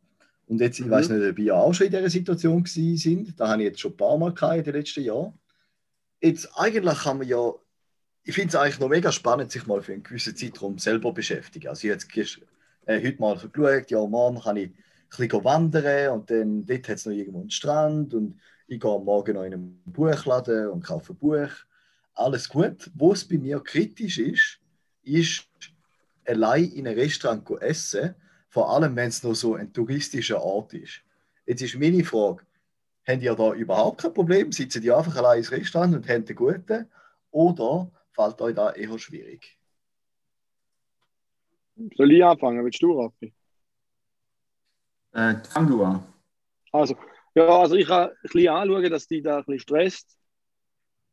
Und 0.48 0.60
jetzt, 0.62 0.80
ich 0.80 0.88
Mhm. 0.88 0.92
weiß 0.92 1.10
nicht, 1.10 1.30
ob 1.30 1.40
ihr 1.40 1.56
auch 1.56 1.74
schon 1.74 1.88
in 1.88 1.94
dieser 1.94 2.10
Situation 2.10 2.66
sind. 2.66 3.40
Da 3.40 3.50
habe 3.50 3.64
ich 3.64 3.70
jetzt 3.70 3.80
schon 3.80 3.94
ein 3.94 3.98
paar 3.98 4.18
Mal 4.18 4.34
gehabt 4.34 4.58
in 4.58 4.64
den 4.64 4.76
letzten 4.76 5.04
Jahren. 5.04 5.34
Jetzt, 6.22 6.50
eigentlich 6.58 7.00
kann 7.00 7.18
man 7.20 7.28
ja, 7.28 7.54
ich 8.24 8.36
finde 8.36 8.50
es 8.50 8.56
eigentlich 8.56 8.80
noch 8.80 8.90
mega 8.90 9.12
spannend, 9.12 9.52
sich 9.52 9.68
mal 9.68 9.82
für 9.82 9.94
einen 9.94 10.04
gewissen 10.04 10.36
Zeitraum 10.36 10.78
selber 10.78 11.14
beschäftigen. 11.14 11.70
Also, 11.70 11.88
ich 11.88 11.94
habe 11.94 12.04
jetzt 12.16 12.40
äh, 12.86 13.02
heute 13.06 13.22
mal 13.22 13.38
so 13.38 13.50
geschaut, 13.50 13.92
ja, 13.92 14.06
morgen 14.06 14.40
kann 14.42 14.58
ich 14.58 14.70
ein 14.70 14.76
bisschen 15.18 15.44
wandern 15.44 16.12
und 16.14 16.30
dann 16.32 16.66
dort 16.66 16.90
hat 16.90 16.98
es 16.98 17.06
noch 17.06 17.14
irgendwo 17.14 17.42
einen 17.42 17.52
Strand 17.52 18.14
und 18.14 18.40
ich 18.68 18.80
gehe 18.80 19.00
morgen 19.00 19.36
noch 19.36 19.44
in 19.44 19.54
einen 19.54 19.84
Buchladen 19.86 20.70
und 20.70 20.84
kaufe 20.84 21.14
ein 21.14 21.18
Buch. 21.18 21.50
Alles 22.16 22.48
gut. 22.50 22.90
Wo 22.94 23.14
es 23.14 23.28
bei 23.28 23.38
mir 23.38 23.60
kritisch 23.60 24.20
ist, 24.20 24.60
ist 25.04 25.48
allein 26.26 26.72
in 26.72 26.88
einem 26.88 26.98
Restaurant 26.98 27.44
go 27.46 27.58
essen, 27.58 28.16
vor 28.50 28.70
allem 28.70 28.96
wenn 28.96 29.10
es 29.10 29.24
noch 29.24 29.34
so 29.34 29.56
ein 29.56 29.74
touristischer 29.74 30.42
Ort 30.42 30.74
ist. 30.74 31.02
Jetzt 31.46 31.62
ist 31.62 31.76
meine 31.76 32.04
Frage, 32.04 32.46
habt 33.06 33.22
ihr 33.22 33.36
da 33.36 33.54
überhaupt 33.54 34.02
kein 34.02 34.14
Problem? 34.14 34.52
Sitzen 34.52 34.82
die 34.82 34.92
einfach 34.92 35.16
allein 35.16 35.40
ins 35.40 35.52
Restaurant 35.52 35.96
und 35.96 36.08
haben 36.08 36.26
den 36.26 36.36
Guten? 36.36 36.90
Oder 37.32 37.92
fällt 38.12 38.42
euch 38.42 38.56
da 38.56 38.72
eher 38.72 38.98
schwierig? 39.00 39.60
Soll 41.96 42.12
ich 42.12 42.24
anfangen? 42.24 42.64
Willst 42.64 42.82
du, 42.82 42.94
Raffi? 42.94 43.34
Äh, 45.14 45.36
fang 45.50 45.68
du 45.68 45.84
an. 45.84 46.06
Also, 46.72 46.96
ja, 47.36 47.48
also 47.48 47.76
ich 47.76 47.88
kann 47.88 48.10
ein 48.10 48.16
bisschen 48.22 48.50
anschauen, 48.50 48.90
dass 48.90 49.08
die 49.08 49.22
da 49.22 49.38
ein 49.38 49.46
bisschen 49.46 49.60
stresst, 49.60 50.18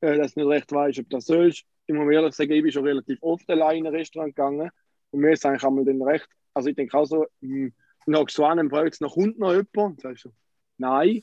äh, 0.00 0.16
dass 0.16 0.34
du 0.34 0.40
nicht 0.40 0.50
recht 0.50 0.72
weißt, 0.72 0.98
ob 1.00 1.10
das 1.10 1.26
sollst. 1.26 1.64
Ich 1.86 1.94
muss 1.94 2.12
ehrlich 2.12 2.34
sagen, 2.34 2.52
ich 2.52 2.62
bin 2.62 2.72
schon 2.72 2.84
relativ 2.84 3.18
oft 3.22 3.48
allein 3.50 3.78
in 3.78 3.86
ein 3.86 3.94
Restaurant 3.94 4.34
gegangen 4.34 4.70
und 5.10 5.20
mir 5.20 5.32
ist 5.32 5.44
eigentlich 5.44 5.64
einmal 5.64 5.84
dann 5.84 6.02
recht, 6.02 6.28
also 6.54 6.68
ich 6.68 6.76
denke 6.76 6.96
auch 6.96 7.04
so, 7.04 7.26
hm, 7.40 7.72
dann 8.06 8.16
hockst 8.16 8.38
du 8.38 8.44
an 8.44 8.58
und 8.58 8.70
fragst, 8.70 9.00
noch 9.00 9.14
kommt 9.14 9.38
noch 9.38 9.52
jemand? 9.52 10.00
Sagst 10.00 10.24
du, 10.24 10.30
nein, 10.78 11.22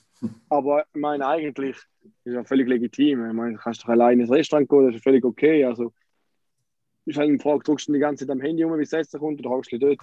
aber 0.50 0.86
ich 0.94 1.02
meine 1.02 1.26
eigentlich, 1.28 1.78
ist 2.24 2.34
ja 2.34 2.44
völlig 2.44 2.68
legitim. 2.68 3.26
Ich 3.28 3.34
meine, 3.34 3.54
du 3.54 3.60
kannst 3.60 3.84
doch 3.84 3.90
allein 3.90 4.20
ins 4.20 4.32
Restaurant 4.32 4.70
gehen, 4.70 4.86
das 4.88 4.96
ist 4.96 5.04
völlig 5.04 5.26
okay. 5.26 5.66
Also, 5.66 5.94
ist 7.06 7.18
halt 7.18 7.30
eine 7.30 7.40
Frage, 7.40 7.64
drückst 7.64 7.88
du 7.88 7.94
die 7.94 8.00
ganze 8.00 8.26
Zeit 8.26 8.32
am 8.32 8.42
Handy 8.42 8.64
um, 8.64 8.78
wie 8.78 8.84
es 8.84 8.94
Essen 8.94 9.20
kommt, 9.20 9.40
oder 9.40 9.50
hockst 9.50 9.72
du 9.72 9.80
dort? 9.80 10.00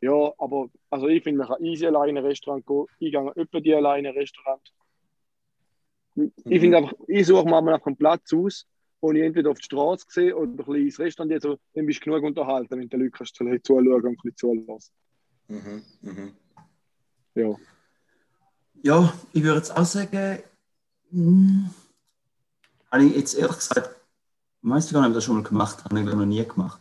Ja, 0.00 0.32
aber 0.38 0.68
also 0.90 1.08
ich 1.08 1.22
finde, 1.22 1.38
man 1.38 1.48
kann 1.48 1.64
easy 1.64 1.86
alleine 1.86 2.10
in 2.10 2.18
ein 2.18 2.24
Restaurant 2.24 2.66
gehen. 2.66 2.86
Ich 2.98 3.12
gehe 3.12 3.32
öppe 3.36 3.62
die 3.62 3.74
alleine 3.74 4.08
in 4.08 4.14
ein 4.14 4.18
Restaurant. 4.20 4.60
Ich 6.16 6.60
finde 6.60 6.78
einfach, 6.78 6.94
ich 7.06 7.26
suche 7.26 7.44
mir 7.44 7.60
mal 7.60 7.74
einfach 7.74 7.86
einen 7.86 7.96
Platz 7.96 8.32
aus, 8.32 8.66
wo 9.00 9.12
ich 9.12 9.22
entweder 9.22 9.50
auf 9.50 9.58
die 9.58 9.64
Straße 9.64 10.06
sehe 10.08 10.34
oder 10.34 10.50
ein 10.50 10.56
bisschen 10.56 10.74
ins 10.76 10.98
Restaurant 10.98 11.30
gehe, 11.30 11.40
so, 11.40 11.58
dann 11.74 11.86
bist 11.86 12.00
du 12.00 12.04
genug 12.04 12.24
unterhalten, 12.24 12.70
wenn 12.70 12.80
du 12.80 12.88
den 12.88 13.00
Leuten 13.00 13.12
kannst, 13.12 13.40
ein 13.40 13.46
bisschen 13.46 13.64
zuschauen 13.64 13.92
und 13.92 14.06
ein 14.06 14.16
bisschen 14.16 14.36
zulassen. 14.36 14.92
Mhm, 15.48 15.82
mhm. 16.00 16.32
Ja. 17.34 17.56
Ja, 18.82 19.12
ich 19.32 19.42
würde 19.42 19.58
jetzt 19.58 19.76
auch 19.76 19.84
sagen, 19.84 20.38
hm, 21.10 21.70
habe 22.90 23.04
ich 23.04 23.16
jetzt 23.16 23.34
ehrlich 23.34 23.56
gesagt, 23.56 23.96
weißt 24.62 24.90
du 24.90 24.94
gar 24.94 25.00
nicht, 25.02 25.08
ob 25.08 25.12
ich 25.12 25.16
das 25.16 25.24
schon 25.24 25.36
mal 25.36 25.42
gemacht 25.42 25.84
habe, 25.84 25.96
habe 25.96 26.08
ich 26.08 26.16
noch 26.16 26.24
nie 26.24 26.44
gemacht. 26.44 26.80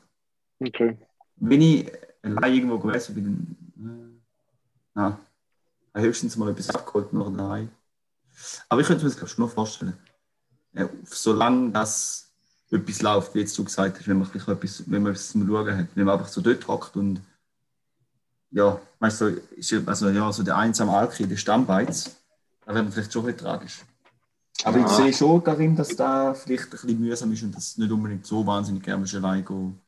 Okay. 0.59 0.97
Wenn 1.37 1.61
ich 1.61 1.91
allein 2.21 2.53
irgendwo 2.53 2.79
gewesen 2.79 3.15
bin, 3.15 3.57
äh, 3.77 4.21
na, 4.93 5.03
habe 5.03 5.19
ich 5.95 6.03
höchstens 6.03 6.37
mal 6.37 6.49
etwas 6.49 6.69
abgeholt 6.69 7.11
noch 7.13 7.35
daheim. 7.35 7.69
Aber 8.69 8.81
ich 8.81 8.87
könnte 8.87 9.03
mir 9.03 9.09
das 9.09 9.17
glaube 9.17 9.29
ich 9.29 9.35
schon 9.35 9.45
noch 9.45 9.53
vorstellen. 9.53 9.97
Ja, 10.73 10.89
solange 11.05 11.71
das 11.71 12.29
etwas 12.71 13.01
läuft, 13.01 13.35
wie 13.35 13.39
jetzt 13.39 13.57
du 13.57 13.63
gesagt 13.63 13.97
hast, 13.97 14.07
wenn 14.07 14.17
man, 14.17 14.27
vielleicht 14.27 14.47
etwas, 14.47 14.83
wenn 14.89 15.03
man 15.03 15.11
etwas 15.13 15.29
zum 15.29 15.47
Schauen 15.47 15.77
hat, 15.77 15.87
wenn 15.95 16.05
man 16.05 16.17
einfach 16.19 16.31
so 16.31 16.41
dort 16.41 16.67
hockt 16.67 16.95
und 16.97 17.21
ja, 18.51 18.79
weißt 18.99 19.21
du, 19.21 19.25
ist 19.55 19.71
ja- 19.71 19.81
also 19.85 20.09
ja, 20.09 20.31
so 20.31 20.43
der 20.43 20.57
einsame 20.57 20.91
Alki, 20.93 21.27
der 21.27 21.37
Stammbeiz, 21.37 22.15
da 22.65 22.73
wäre 22.73 22.83
man 22.83 22.91
vielleicht 22.91 23.11
schon 23.13 23.23
ein 23.23 23.33
bisschen 23.33 23.45
tragisch. 23.47 23.81
Aber 24.63 24.77
ich 24.79 24.85
Ah. 24.85 24.95
sehe 24.95 25.13
schon 25.13 25.43
darin, 25.43 25.75
dass 25.75 25.95
da 25.95 26.33
vielleicht 26.33 26.65
ein 26.65 26.69
bisschen 26.71 26.99
mühsam 26.99 27.31
ist 27.33 27.43
und 27.43 27.55
dass 27.55 27.77
nicht 27.77 27.91
unbedingt 27.91 28.25
so 28.25 28.45
wahnsinnig 28.45 28.83
gerne 28.83 29.05
allein 29.13 29.43
gehen. 29.45 29.79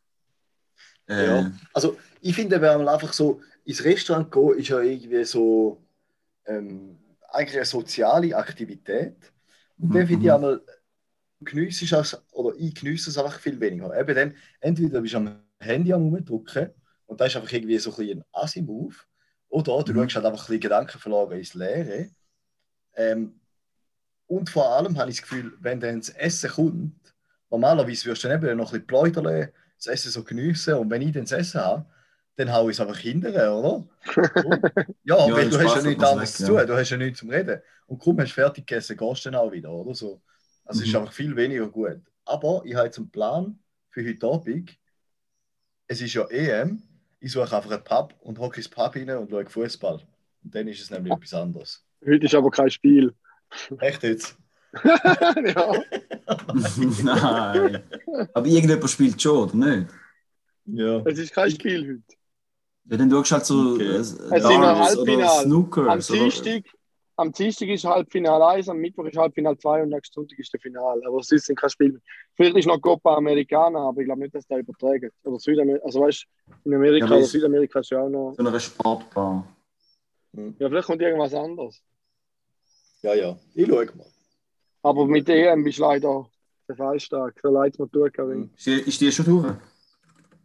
Äh, 1.07 1.25
Ja. 1.41 1.51
Also 1.73 1.97
ich 2.21 2.35
finde, 2.35 2.59
wenn 2.61 2.77
man 2.79 2.87
einfach 2.89 3.13
so 3.13 3.41
ins 3.63 3.83
Restaurant 3.83 4.31
geht, 4.31 4.57
ist 4.57 4.67
ja 4.69 4.79
irgendwie 4.79 5.23
so 5.23 5.81
ähm, 6.45 6.97
eigentlich 7.37 7.57
eine 7.57 7.65
soziale 7.65 8.35
Aktivität. 8.37 9.17
Und 9.87 9.93
Mhm. 9.93 10.07
finde 10.07 10.25
ich 10.27 10.33
einmal, 10.33 10.61
geniesse 11.41 11.85
ich 11.85 11.91
es, 11.93 12.17
oder 12.31 12.55
ich 12.57 12.75
geniesse 12.75 13.09
es 13.09 13.17
einfach 13.17 13.39
viel 13.39 13.59
weniger. 13.59 13.97
Eben 13.99 14.15
dann, 14.15 14.35
entweder 14.61 15.01
bist 15.01 15.13
du 15.13 15.17
am 15.19 15.41
Handy 15.59 15.93
am 15.93 16.03
rumdrücken 16.03 16.71
und 17.07 17.21
da 17.21 17.25
ist 17.25 17.35
einfach 17.35 17.51
irgendwie 17.51 17.77
so 17.79 17.91
ein 17.91 17.97
bisschen 17.97 18.19
ein 18.21 18.25
Assi-Move, 18.33 18.95
oder 19.49 19.83
du 19.83 19.93
Mhm. 19.93 19.95
schaust 19.95 20.15
halt 20.15 20.25
einfach 20.25 20.43
ein 20.43 20.47
bisschen 20.47 20.59
Gedanken 20.61 20.99
verloren 20.99 21.37
ins 21.39 21.53
Leere. 21.55 22.09
Ähm, 22.95 23.39
und 24.27 24.49
vor 24.49 24.69
allem 24.75 24.97
habe 24.97 25.09
ich 25.11 25.17
das 25.17 25.23
Gefühl, 25.29 25.53
wenn 25.61 25.79
dann 25.79 25.99
das 25.99 26.09
Essen 26.09 26.49
kommt, 26.51 27.15
normalerweise 27.49 28.05
wirst 28.05 28.23
du 28.23 28.27
dann 28.29 28.43
eben 28.43 28.57
noch 28.57 28.73
ein 28.73 28.85
bisschen 28.85 28.87
pläudern, 28.87 29.49
das 29.77 29.87
Essen 29.87 30.11
so 30.11 30.23
geniessen 30.23 30.73
und 30.75 30.89
wenn 30.89 31.01
ich 31.01 31.13
dann 31.13 31.23
das 31.23 31.31
Essen 31.33 31.61
habe, 31.61 31.85
dann 32.37 32.53
hau 32.53 32.69
ich 32.69 32.75
es 32.77 32.79
einfach 32.79 32.97
hinterher, 32.97 33.53
oder? 33.53 33.87
Ja, 35.03 35.27
Ja, 35.27 35.33
weil 35.35 35.49
du 35.49 35.59
hast 35.59 35.75
ja 35.75 35.81
nichts 35.81 36.03
anderes 36.03 36.39
weg, 36.39 36.47
zu 36.47 36.53
ja. 36.53 36.59
tun, 36.59 36.67
du 36.67 36.77
hast 36.77 36.89
ja 36.89 36.97
nichts 36.97 37.19
zum 37.19 37.29
Reden. 37.29 37.61
Und 37.87 37.99
kaum 37.99 38.19
hast 38.19 38.29
du 38.29 38.33
fertig 38.35 38.65
gegessen, 38.67 38.95
gehst 38.97 39.25
du 39.25 39.31
dann 39.31 39.39
auch 39.41 39.51
wieder, 39.51 39.71
oder 39.71 39.93
so. 39.93 40.21
Also 40.65 40.81
es 40.81 40.87
ist 40.87 40.93
Mhm. 40.93 40.99
einfach 41.01 41.13
viel 41.13 41.35
weniger 41.35 41.67
gut. 41.67 42.01
Aber 42.25 42.61
ich 42.65 42.75
habe 42.75 42.85
jetzt 42.85 42.97
einen 42.97 43.09
Plan 43.09 43.59
für 43.89 44.07
heute 44.07 44.27
Abend. 44.27 44.77
Es 45.87 46.01
ist 46.01 46.13
ja 46.13 46.25
EM, 46.29 46.81
ich 47.19 47.31
suche 47.31 47.55
einfach 47.55 47.71
einen 47.71 47.83
Pub 47.83 48.13
und 48.19 48.37
hocke 48.39 48.57
ins 48.57 48.69
Pub 48.69 48.93
rein 48.95 49.09
und 49.11 49.29
schaue 49.29 49.45
Fußball. 49.45 50.01
Und 50.43 50.55
dann 50.55 50.67
ist 50.67 50.81
es 50.81 50.91
nämlich 50.91 51.13
etwas 51.13 51.33
anderes. 51.33 51.83
Heute 52.05 52.25
ist 52.25 52.35
aber 52.35 52.51
kein 52.51 52.69
Spiel. 52.69 53.13
Echt 53.79 54.03
jetzt? 54.03 54.37
ja. 54.83 55.83
Nein. 57.03 57.83
Aber 58.33 58.45
irgendjemand 58.45 58.89
spielt 58.89 59.21
schon, 59.21 59.49
oder 59.49 59.55
nicht? 59.55 59.87
Ja. 60.65 61.01
Es 61.05 61.17
ist 61.17 61.33
kein 61.33 61.49
Spiel 61.49 61.87
heute. 62.05 62.16
Ja, 62.89 62.97
dann 62.97 63.09
schaust 63.11 63.31
halt 63.31 63.45
so 63.45 63.73
Okay. 63.73 63.83
äh, 63.83 63.95
Es 63.97 64.09
sind 64.11 64.29
noch 64.29 64.39
Darts 64.39 64.97
oder 64.97 65.11
Halbfinale. 65.27 65.91
Am 65.91 65.99
Dienstag, 65.99 66.63
am 67.17 67.31
Dienstag 67.31 67.67
ist 67.69 67.83
Halbfinale 67.83 68.47
1, 68.47 68.69
am 68.69 68.77
Mittwoch 68.77 69.05
ist 69.05 69.17
Halbfinale 69.17 69.57
2 69.57 69.83
und 69.83 69.89
nächsten 69.89 70.13
Sonntag 70.13 70.39
ist 70.39 70.53
der 70.53 70.59
Finale. 70.59 71.01
Aber 71.05 71.21
sonst 71.21 71.45
sind 71.47 71.59
kein 71.59 71.69
Spiel 71.69 71.91
mehr. 71.93 72.01
Vielleicht 72.35 72.55
ist 72.57 72.67
noch 72.67 72.79
Copa 72.79 73.15
Americana, 73.15 73.89
aber 73.89 74.01
ich 74.01 74.05
glaube 74.05 74.21
nicht, 74.21 74.35
dass 74.35 74.45
der 74.47 74.59
übertragen. 74.59 75.09
Oder 75.23 75.39
Südamerika, 75.39 75.85
also 75.85 76.01
weißt 76.01 76.25
du, 76.63 76.69
in 76.69 76.75
Amerika 76.75 76.99
Ja, 76.99 77.05
aber 77.07 77.15
oder 77.15 77.25
es- 77.25 77.31
Südamerika 77.31 77.79
ist 77.79 77.89
ja 77.91 78.01
auch 78.01 78.09
noch. 78.09 78.33
so 78.37 78.45
einer 78.45 78.59
Sportbar. 78.59 79.47
Ja, 80.33 80.69
vielleicht 80.69 80.87
kommt 80.87 81.01
irgendwas 81.01 81.33
anderes. 81.33 81.81
Ja, 83.01 83.13
ja. 83.15 83.37
Ich 83.53 83.67
schaue 83.67 83.85
mal. 83.95 84.05
Aber 84.83 85.05
mit 85.07 85.27
der 85.27 85.51
EM 85.51 85.63
bist 85.63 85.79
du 85.79 85.81
leider 85.83 86.29
der 86.67 86.75
Fallstark. 86.75 87.39
So 87.41 87.49
leid 87.49 87.77
mir 87.79 87.89
tun, 87.89 88.11
Karin. 88.11 88.49
Ist 88.55 88.65
die, 88.65 88.71
ist 88.73 89.01
die 89.01 89.11
schon 89.11 89.25
durch? 89.25 89.53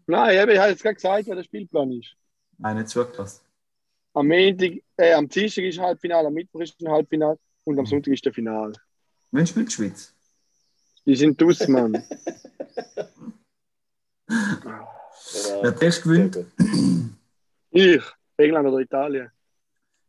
Nein, 0.07 0.35
ich 0.35 0.41
habe 0.41 0.53
jetzt 0.71 0.83
gerade 0.83 0.95
gesagt, 0.95 1.27
wer 1.27 1.37
der 1.37 1.45
Spielplan 1.45 1.93
ist. 1.93 2.17
Nein, 2.63 2.77
nicht 2.77 2.89
zugelassen. 2.91 3.41
Am 4.15 4.29
Montag, 4.29 4.73
äh, 4.97 5.15
am 5.15 5.29
Dienstag 5.29 5.65
ist 5.65 5.81
Halbfinale, 5.81 6.29
am 6.29 6.35
Mittwoch 6.35 6.61
ist 6.61 6.81
ein 6.81 6.89
Halbfinale 6.89 7.39
und 7.65 7.79
am 7.79 7.87
Sonntag 7.87 8.13
ist 8.13 8.25
der 8.25 8.33
Finale. 8.33 8.75
Wann 9.33 9.47
spielt 9.47 9.69
die 9.69 9.73
Schweiz? 9.73 10.15
Die 11.05 11.17
sind 11.17 11.41
dus, 11.41 11.67
Mann. 11.67 12.05
Wer 15.61 15.77
zuerst 15.77 16.03
gewinnt? 16.05 16.39
Ich, 17.71 18.03
England 18.37 18.69
oder 18.69 18.79
Italien? 18.79 19.31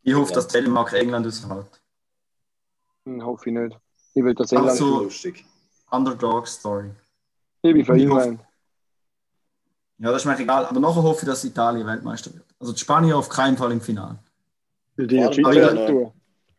Ich 0.02 0.14
hoffe, 0.14 0.34
dass 0.34 0.46
Dänemark 0.46 0.92
England 0.92 1.26
aushält. 1.26 1.82
Hm, 3.04 3.24
hoffe 3.24 3.48
ich 3.50 3.56
nicht. 3.56 3.76
Ich 4.14 4.22
will 4.22 4.34
das 4.34 4.52
England. 4.52 4.76
so. 4.76 5.02
Lustig. 5.04 5.44
Underdog-Story. 5.90 6.90
Ich 7.62 7.72
bin 7.72 7.84
für 7.84 7.94
England. 7.94 8.40
Ja, 9.98 10.10
das 10.10 10.22
ist 10.22 10.26
mir 10.26 10.38
egal. 10.38 10.66
Aber 10.66 10.80
nachher 10.80 11.02
hoffe 11.02 11.22
ich, 11.22 11.28
dass 11.28 11.44
Italien 11.44 11.86
Weltmeister 11.86 12.32
wird. 12.32 12.44
Also 12.58 12.72
die 12.72 12.80
Spanier 12.80 13.16
auf 13.16 13.28
keinen 13.28 13.56
Fall 13.56 13.72
im 13.72 13.80
Finale. 13.80 14.18
Die 14.96 15.16
Ja, 15.16 15.28
die 15.30 15.40
ja. 15.40 15.86
tun. 15.86 16.12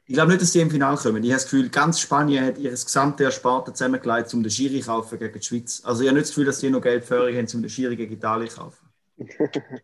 Ich 0.08 0.14
glaube 0.14 0.30
nicht, 0.32 0.42
dass 0.42 0.52
sie 0.52 0.62
im 0.62 0.70
Finale 0.70 0.98
kommen. 0.98 1.24
Ich 1.24 1.32
habe 1.32 1.42
das 1.42 1.46
Gefühl, 1.46 1.70
ganz 1.70 2.00
Spanien 2.00 2.46
hat 2.46 2.60
ihr 2.60 2.70
gesamte 2.70 3.24
Erspartes 3.24 3.74
zusammengelegt, 3.74 4.32
um 4.36 4.44
den 4.44 4.52
Schiri 4.52 4.80
zu 4.80 4.88
kaufen 4.88 5.18
gegen 5.18 5.40
die 5.40 5.44
Schweiz. 5.44 5.82
Also 5.84 6.04
ich 6.04 6.10
habe 6.10 6.18
nicht 6.18 6.28
das 6.28 6.30
Gefühl, 6.30 6.46
dass 6.46 6.60
sie 6.60 6.70
noch 6.70 6.82
Geld 6.82 7.04
für 7.04 7.22
haben, 7.22 7.48
um 7.54 7.62
den 7.62 7.70
Schiri 7.70 7.96
gegen 7.96 8.14
Italien 8.14 8.50
zu 8.50 8.58
kaufen. 8.58 8.86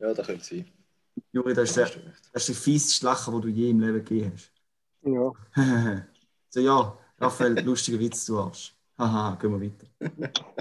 Ja, 0.00 0.12
das 0.12 0.26
könnte 0.26 0.44
sein. 0.44 0.66
Juri, 1.32 1.54
das 1.54 1.70
ist 1.70 1.76
der, 1.78 1.86
das 2.32 2.42
ist 2.42 2.48
der 2.48 2.54
fieseste 2.56 3.06
Lachen, 3.06 3.32
den 3.32 3.40
du 3.40 3.48
je 3.48 3.70
im 3.70 3.80
Leben 3.80 4.04
gegeben 4.04 4.32
hast. 4.34 4.52
Ja. 5.02 5.32
so, 6.50 6.60
ja, 6.60 6.98
Raphael, 7.18 7.58
lustiger 7.64 7.98
Witz, 7.98 8.26
du 8.26 8.38
Arsch. 8.38 8.74
Haha, 8.98 9.36
gehen 9.36 9.52
wir 9.52 9.60
weiter. 9.62 9.86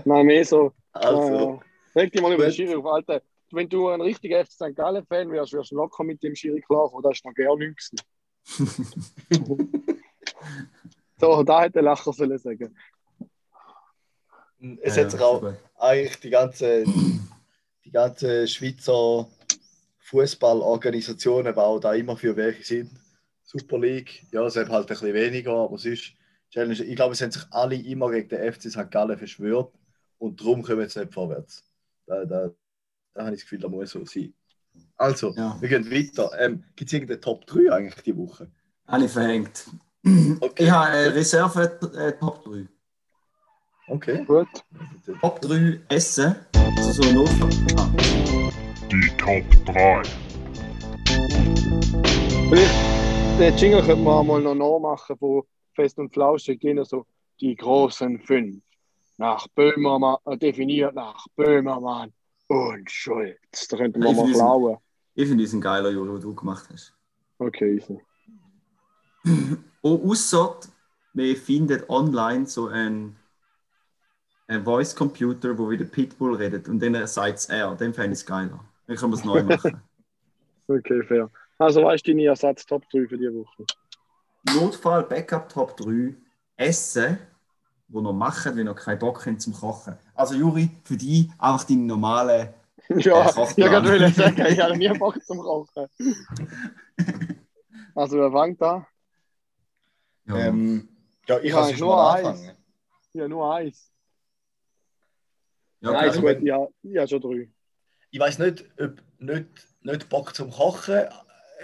Nein, 0.05 0.25
mehr 0.25 0.45
so. 0.45 0.71
Also, 0.93 1.61
Äh, 1.95 1.99
reg 1.99 2.11
dich 2.11 2.21
mal 2.21 2.33
über 2.33 2.45
den. 2.45 2.53
Schiri 2.53 2.75
auf, 2.75 2.85
Alter. 2.85 3.21
wenn 3.51 3.69
du 3.69 3.89
ein 3.89 4.01
richtiger 4.01 4.43
FC 4.45 4.51
St. 4.53 4.75
Gallen-Fan 4.75 5.29
wärst, 5.31 5.53
wärst 5.53 5.71
du 5.71 5.75
locker 5.75 6.03
mit 6.03 6.23
dem 6.23 6.35
Schiri 6.35 6.61
klar, 6.61 6.89
das 7.03 7.13
ist 7.17 7.25
noch 7.25 7.33
gar 7.33 7.55
nichts. 7.57 7.91
so, 11.19 11.43
da 11.43 11.61
hätte 11.61 11.73
der 11.73 11.83
Lacher 11.83 12.13
sollen 12.13 12.37
sagen. 12.37 12.75
Es 14.81 14.95
Ja, 14.95 15.03
hat 15.03 15.11
sich 15.11 15.19
ja, 15.19 15.25
auch 15.25 15.41
super. 15.41 15.57
eigentlich 15.77 16.19
die 16.21 16.29
ganze, 16.29 16.85
die 17.85 17.91
ganze 17.91 18.47
Schweizer 18.47 19.27
Fußballorganisationen, 19.99 21.53
die 21.53 21.59
auch 21.59 21.79
da 21.79 21.93
immer 21.93 22.17
für 22.17 22.35
welche 22.35 22.63
sind. 22.63 22.91
Super 23.43 23.77
League, 23.79 24.23
ja, 24.31 24.45
es 24.45 24.55
hat 24.55 24.69
halt 24.69 24.85
ein 24.85 24.87
bisschen 24.87 25.13
weniger, 25.13 25.53
aber 25.53 25.77
sonst, 25.77 26.13
Challenge, 26.49 26.73
ich 26.83 26.95
glaube, 26.95 27.13
es 27.13 27.21
haben 27.21 27.31
sich 27.31 27.43
alle 27.51 27.75
immer 27.75 28.09
gegen 28.11 28.29
den 28.29 28.53
FC 28.53 28.63
St. 28.71 28.89
Gallen 28.91 29.17
verschwört 29.17 29.71
und 30.23 30.39
darum 30.39 30.63
kommen 30.63 30.87
sie 30.87 30.99
nicht 31.01 31.13
vorwärts. 31.13 31.65
Da, 32.07 32.23
da, 32.23 32.49
da 33.13 33.25
habe 33.25 33.35
ich 33.35 33.41
das 33.41 33.49
Gefühl, 33.49 33.59
da 33.59 33.67
muss 33.67 33.91
so 33.91 34.05
sein. 34.05 34.33
Also, 34.95 35.33
Ja. 35.35 35.57
wir 35.59 35.67
gehen 35.67 35.91
weiter. 35.91 36.31
Ähm, 36.39 36.63
Gibt 36.77 36.87
es 36.89 36.93
irgendeine 36.93 37.19
Top 37.19 37.45
3 37.45 37.69
eigentlich 37.73 38.01
die 38.03 38.15
Woche? 38.15 38.49
Alle 38.85 39.09
verhängt. 39.09 39.69
Okay. 40.39 40.63
Ich 40.63 40.71
habe 40.71 40.95
äh, 40.95 41.07
Reserve 41.09 41.61
äh, 41.97 42.13
Top 42.19 42.43
3. 42.45 42.67
Okay. 43.89 44.23
Gut. 44.25 44.47
Top 45.19 45.41
3 45.41 45.81
Essen. 45.89 46.35
Also 46.77 47.01
so 47.01 47.09
ein 47.09 47.15
Notfall. 47.15 47.49
Ah. 47.77 48.49
Die 48.91 49.09
Top 49.17 49.65
3. 49.65 50.03
Vielleicht, 52.49 53.39
den 53.39 53.57
Jingle 53.57 53.81
könnte 53.83 54.03
man 54.03 54.25
mal 54.25 54.41
noch 54.41 54.55
nachmachen 54.55 55.17
von 55.17 55.43
Fest 55.73 55.97
und 55.99 56.13
Flauschig, 56.13 56.61
gehen 56.61 56.83
so 56.85 57.05
die 57.41 57.55
großen 57.55 58.19
fünf. 58.19 58.61
Nach 59.17 59.47
Böhmermann, 59.49 60.17
äh, 60.25 60.37
definiert 60.37 60.95
nach 60.95 61.25
Böhmermann 61.35 62.11
und 62.47 62.89
Schulz. 62.89 63.67
Da 63.69 63.77
könnten 63.77 64.01
wir 64.01 64.09
Ich 64.09 64.17
mal 64.17 64.31
klauen. 64.31 64.77
Ich 65.15 65.27
finde 65.27 65.43
es 65.43 65.53
ein 65.53 65.61
geiler 65.61 65.91
Juro, 65.91 66.13
den 66.13 66.21
du 66.21 66.35
gemacht 66.35 66.67
hast. 66.71 66.93
Okay, 67.37 67.75
easy. 67.77 67.99
Oh, 69.85 69.99
ausser, 70.09 70.59
wir 71.13 71.35
finden 71.35 71.83
online 71.89 72.45
so 72.45 72.67
ein, 72.69 73.17
ein 74.47 74.63
Voice 74.63 74.95
Computer, 74.95 75.57
wo 75.57 75.69
wieder 75.69 75.83
Pitbull 75.83 76.35
redet 76.35 76.69
und 76.69 76.81
dann 76.81 77.05
sagt 77.05 77.39
es 77.39 77.45
er. 77.47 77.75
Dann 77.75 77.93
fände 77.93 78.13
ich 78.13 78.19
es 78.19 78.25
geiler. 78.25 78.63
Dann 78.87 78.95
können 78.95 79.11
wir 79.11 79.17
es 79.17 79.25
neu 79.25 79.43
machen. 79.43 79.81
Okay, 80.69 81.03
fair. 81.03 81.29
Also, 81.57 81.83
weißt 81.83 82.07
du 82.07 82.11
deine 82.11 82.27
Ersatz 82.27 82.65
Top 82.65 82.89
3 82.91 83.07
für 83.07 83.17
die 83.17 83.27
Woche? 83.27 83.65
Notfall 84.55 85.03
Backup 85.03 85.49
Top 85.49 85.75
3 85.77 86.15
Essen, 86.55 87.17
wo 87.93 88.01
noch 88.01 88.13
machen, 88.13 88.55
wenn 88.55 88.65
noch 88.65 88.75
keinen 88.75 88.99
Bock 88.99 89.25
haben 89.25 89.39
zum 89.39 89.53
Kochen. 89.53 89.95
Also 90.15 90.35
Juri, 90.35 90.69
für 90.83 90.97
dich 90.97 91.29
einfach 91.37 91.63
deine 91.65 91.81
normale. 91.81 92.53
Ja, 92.89 93.31
Kochplan. 93.31 93.47
ich 93.47 93.55
gerade 93.55 94.09
sagen, 94.11 94.45
ich 94.45 94.59
habe 94.59 94.77
nie 94.77 94.89
Bock 94.89 95.23
zum 95.23 95.37
Kochen. 95.39 95.87
Also, 97.95 98.17
wer 98.17 98.31
fängt 98.31 98.59
da? 98.59 98.87
Ja, 100.25 100.35
Ähm, 100.35 100.89
ja, 101.27 101.39
ich 101.39 101.53
sonst 101.53 101.79
nur 101.79 102.11
eins. 102.13 102.41
Ja, 103.13 103.27
nur 103.27 103.53
eins. 103.53 103.91
ja, 105.81 105.91
Nein, 105.91 106.11
klar. 106.11 106.33
gut, 106.33 106.43
ja, 106.43 106.67
ich 106.81 106.97
habe 106.97 107.07
schon 107.07 107.21
drei. 107.21 107.49
Ich 108.09 108.19
weiß 108.19 108.39
nicht, 108.39 108.65
ob 108.81 109.01
nicht, 109.19 109.47
nicht 109.81 110.09
Bock 110.09 110.35
zum 110.35 110.49
Kochen. 110.49 111.03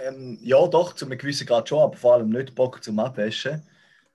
Ähm, 0.06 0.38
ja, 0.40 0.64
doch, 0.68 0.94
zu 0.94 1.04
einem 1.06 1.18
gewissen 1.18 1.46
Grad 1.46 1.68
schon, 1.68 1.80
aber 1.80 1.96
vor 1.96 2.14
allem 2.14 2.30
nicht 2.30 2.54
Bock 2.54 2.82
zum 2.82 2.98
Abwaschen. 3.00 3.62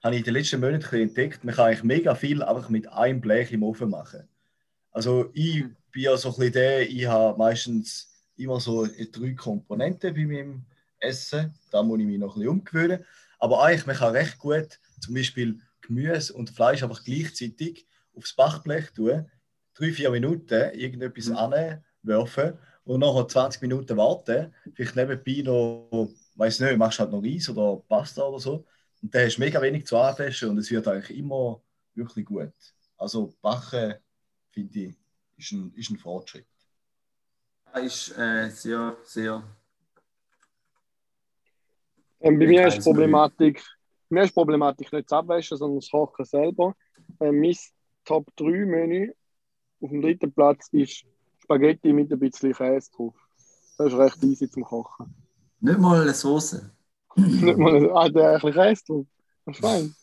Habe 0.05 0.15
ich 0.15 0.19
in 0.21 0.25
den 0.25 0.35
letzten 0.35 0.61
Monaten 0.61 0.95
entdeckt, 1.01 1.43
man 1.43 1.55
kann 1.55 1.65
eigentlich 1.65 1.83
mega 1.83 2.15
viel 2.15 2.43
einfach 2.43 2.69
mit 2.69 2.87
einem 2.89 3.21
Blech 3.21 3.51
im 3.51 3.63
Ofen 3.63 3.89
machen. 3.89 4.29
Also 4.91 5.31
ich 5.33 5.65
bin 5.91 6.03
ja 6.03 6.17
so 6.17 6.29
ein 6.29 6.35
bisschen 6.35 6.53
der, 6.53 6.89
ich 6.89 7.07
habe 7.07 7.37
meistens 7.37 8.11
immer 8.37 8.59
so 8.59 8.87
drei 8.87 9.33
Komponenten 9.33 10.13
bei 10.15 10.25
meinem 10.25 10.65
Essen. 10.99 11.53
Da 11.71 11.83
muss 11.83 11.99
ich 11.99 12.05
mich 12.07 12.19
noch 12.19 12.35
ein 12.35 12.41
bisschen 12.41 12.49
umgewöhnen. 12.49 13.05
Aber 13.39 13.63
eigentlich, 13.63 13.87
man 13.87 13.97
kann 13.97 14.13
recht 14.13 14.39
gut 14.39 14.79
zum 15.01 15.15
Beispiel 15.15 15.59
Gemüse 15.81 16.33
und 16.33 16.51
Fleisch 16.51 16.83
einfach 16.83 17.03
gleichzeitig 17.03 17.87
aufs 18.15 18.35
Backblech 18.35 18.91
tun, 18.93 19.29
drei, 19.75 19.91
vier 19.93 20.11
Minuten 20.11 20.71
irgendetwas 20.73 21.29
Mhm. 21.29 21.37
anwerfen 22.03 22.59
und 22.85 23.01
nachher 23.01 23.27
20 23.27 23.61
Minuten 23.63 23.97
warten. 23.97 24.53
Vielleicht 24.75 24.95
nebenbei 24.95 25.41
noch, 25.43 26.09
weiß 26.35 26.61
nicht, 26.61 26.77
machst 26.77 26.99
halt 26.99 27.11
noch 27.11 27.23
Reis 27.23 27.49
oder 27.49 27.83
Pasta 27.87 28.23
oder 28.23 28.39
so. 28.39 28.65
Und 29.05 29.13
dann 29.13 29.27
hast 29.27 29.35
du 29.35 29.41
mega 29.41 29.61
wenig 29.61 29.85
zu 29.85 29.99
anfassen 29.99 30.49
und 30.49 30.57
es 30.57 30.71
wird 30.71 30.87
eigentlich 30.87 31.15
immer 31.15 31.61
wirklich 31.93 32.25
gut. 32.25 32.51
Also 32.97 33.35
Backen, 33.39 33.93
finde 34.49 34.79
ich, 34.79 34.95
ist 35.37 35.51
ein, 35.51 35.71
ist 35.75 35.91
ein 35.91 35.97
Fortschritt. 35.97 36.47
ist 37.75 38.17
äh, 38.17 38.49
sehr, 38.49 38.97
sehr. 39.03 39.43
Ähm, 42.19 42.39
bei 42.39 42.47
mir 42.47 42.65
ist 42.65 42.77
die 42.77 42.81
Problematik, 42.81 43.63
bei 44.09 44.15
mir 44.15 44.23
ist 44.23 44.33
Problematik 44.33 44.91
nicht 44.91 45.11
das 45.11 45.19
Abwaschen, 45.19 45.55
sondern 45.55 45.81
das 45.81 45.91
Kochen 45.91 46.25
selber. 46.25 46.75
Ähm, 47.19 47.41
mein 47.41 47.55
Top 48.05 48.25
3 48.37 48.65
Menü 48.65 49.13
auf 49.81 49.91
dem 49.91 50.01
dritten 50.01 50.33
Platz 50.33 50.67
ist 50.71 51.05
Spaghetti 51.43 51.93
mit 51.93 52.11
ein 52.11 52.17
bisschen 52.17 52.53
Käse 52.53 52.89
drauf. 52.97 53.13
Das 53.77 53.93
ist 53.93 53.99
recht 53.99 54.23
easy 54.23 54.49
zum 54.49 54.63
Kochen. 54.63 55.13
Nicht 55.59 55.77
mal 55.77 56.01
eine 56.01 56.13
Soße. 56.15 56.74
Nicht 57.15 57.57
mal 57.57 57.91
ah, 57.91 58.09
der 58.09 58.33
ein 58.33 58.39
drauf. 58.87 59.05
Das 59.45 59.55
ist 59.55 59.61
fein. 59.61 59.95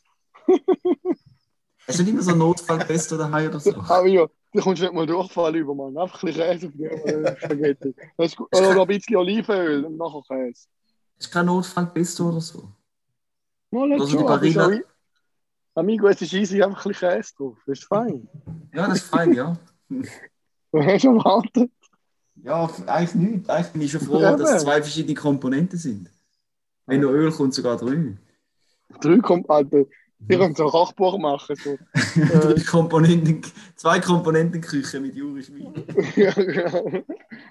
Hast 1.86 1.98
du 1.98 2.02
nicht 2.04 2.12
immer 2.12 2.22
so 2.22 2.30
ein 2.32 2.38
Notfallpesto 2.38 3.16
daheim 3.16 3.48
oder 3.48 3.60
so? 3.60 3.74
Aber 3.74 4.06
ja, 4.06 4.26
da 4.52 4.60
kommst 4.60 4.80
du 4.80 4.86
nicht 4.86 4.94
mal 4.94 5.06
Durchfall 5.06 5.56
über, 5.56 5.74
Mann. 5.74 5.96
Einfach 5.98 6.22
ein 6.22 6.26
bisschen 6.26 6.42
Käse 6.44 6.66
auf 6.68 6.72
die 6.74 7.40
Spaghetti. 7.44 7.94
Das 8.16 8.26
ist 8.28 8.36
gut. 8.36 8.54
Oder 8.56 8.74
noch 8.74 8.82
ein 8.82 8.88
bisschen 8.88 9.16
Olivenöl 9.16 9.84
und 9.84 9.96
nachher 9.96 10.22
Käse. 10.28 10.66
Du 11.20 11.28
kein 11.28 11.46
Notfallpesto 11.46 12.28
oder 12.28 12.40
so? 12.40 12.68
Mal 13.70 13.88
nicht 13.88 14.00
Also 14.00 14.12
die 14.18 14.22
schon, 14.24 14.42
ist 14.44 14.56
Barilla- 14.56 14.78
auch- 14.80 14.88
Amigo, 15.74 16.06
es 16.08 16.20
ist 16.20 16.32
easy, 16.34 16.62
einfach 16.62 16.84
ein 16.84 16.92
bisschen 16.92 17.08
Käse 17.10 17.32
drauf. 17.36 17.58
Das 17.66 17.78
ist 17.78 17.86
fein. 17.88 18.28
Ja, 18.74 18.86
das 18.88 18.98
ist 18.98 19.06
fein, 19.08 19.32
ja. 19.32 19.56
Du 20.74 20.82
hast 20.82 21.02
schon 21.02 21.18
erwartet. 21.18 21.70
Ja, 22.36 22.64
eigentlich 22.86 23.14
nicht. 23.14 23.50
Eigentlich 23.50 23.72
bin 23.72 23.82
ich 23.82 23.90
schon 23.92 24.00
froh, 24.00 24.18
Ja, 24.20 24.34
dass 24.36 24.50
es 24.54 24.62
zwei 24.62 24.80
verschiedene 24.80 25.14
Komponenten 25.14 25.78
sind. 25.78 26.10
Wenn 26.86 27.00
noch 27.00 27.10
Öl 27.10 27.30
kommt, 27.30 27.54
sogar 27.54 27.76
drei. 27.76 28.16
Drei 29.00 29.18
kommt, 29.18 29.48
Alter. 29.48 29.84
Wir 30.24 30.38
können 30.38 30.54
so 30.54 30.64
ein 30.64 30.70
Kochbuch 30.70 31.18
machen. 31.18 31.56
So. 31.56 31.76
drei 32.40 32.60
Komponenten, 32.62 33.42
zwei 33.74 33.98
Komponentenküche 33.98 35.00
mit 35.00 35.16
Juri 35.16 35.42
Schwein. 35.42 35.74
ja. 36.16 36.32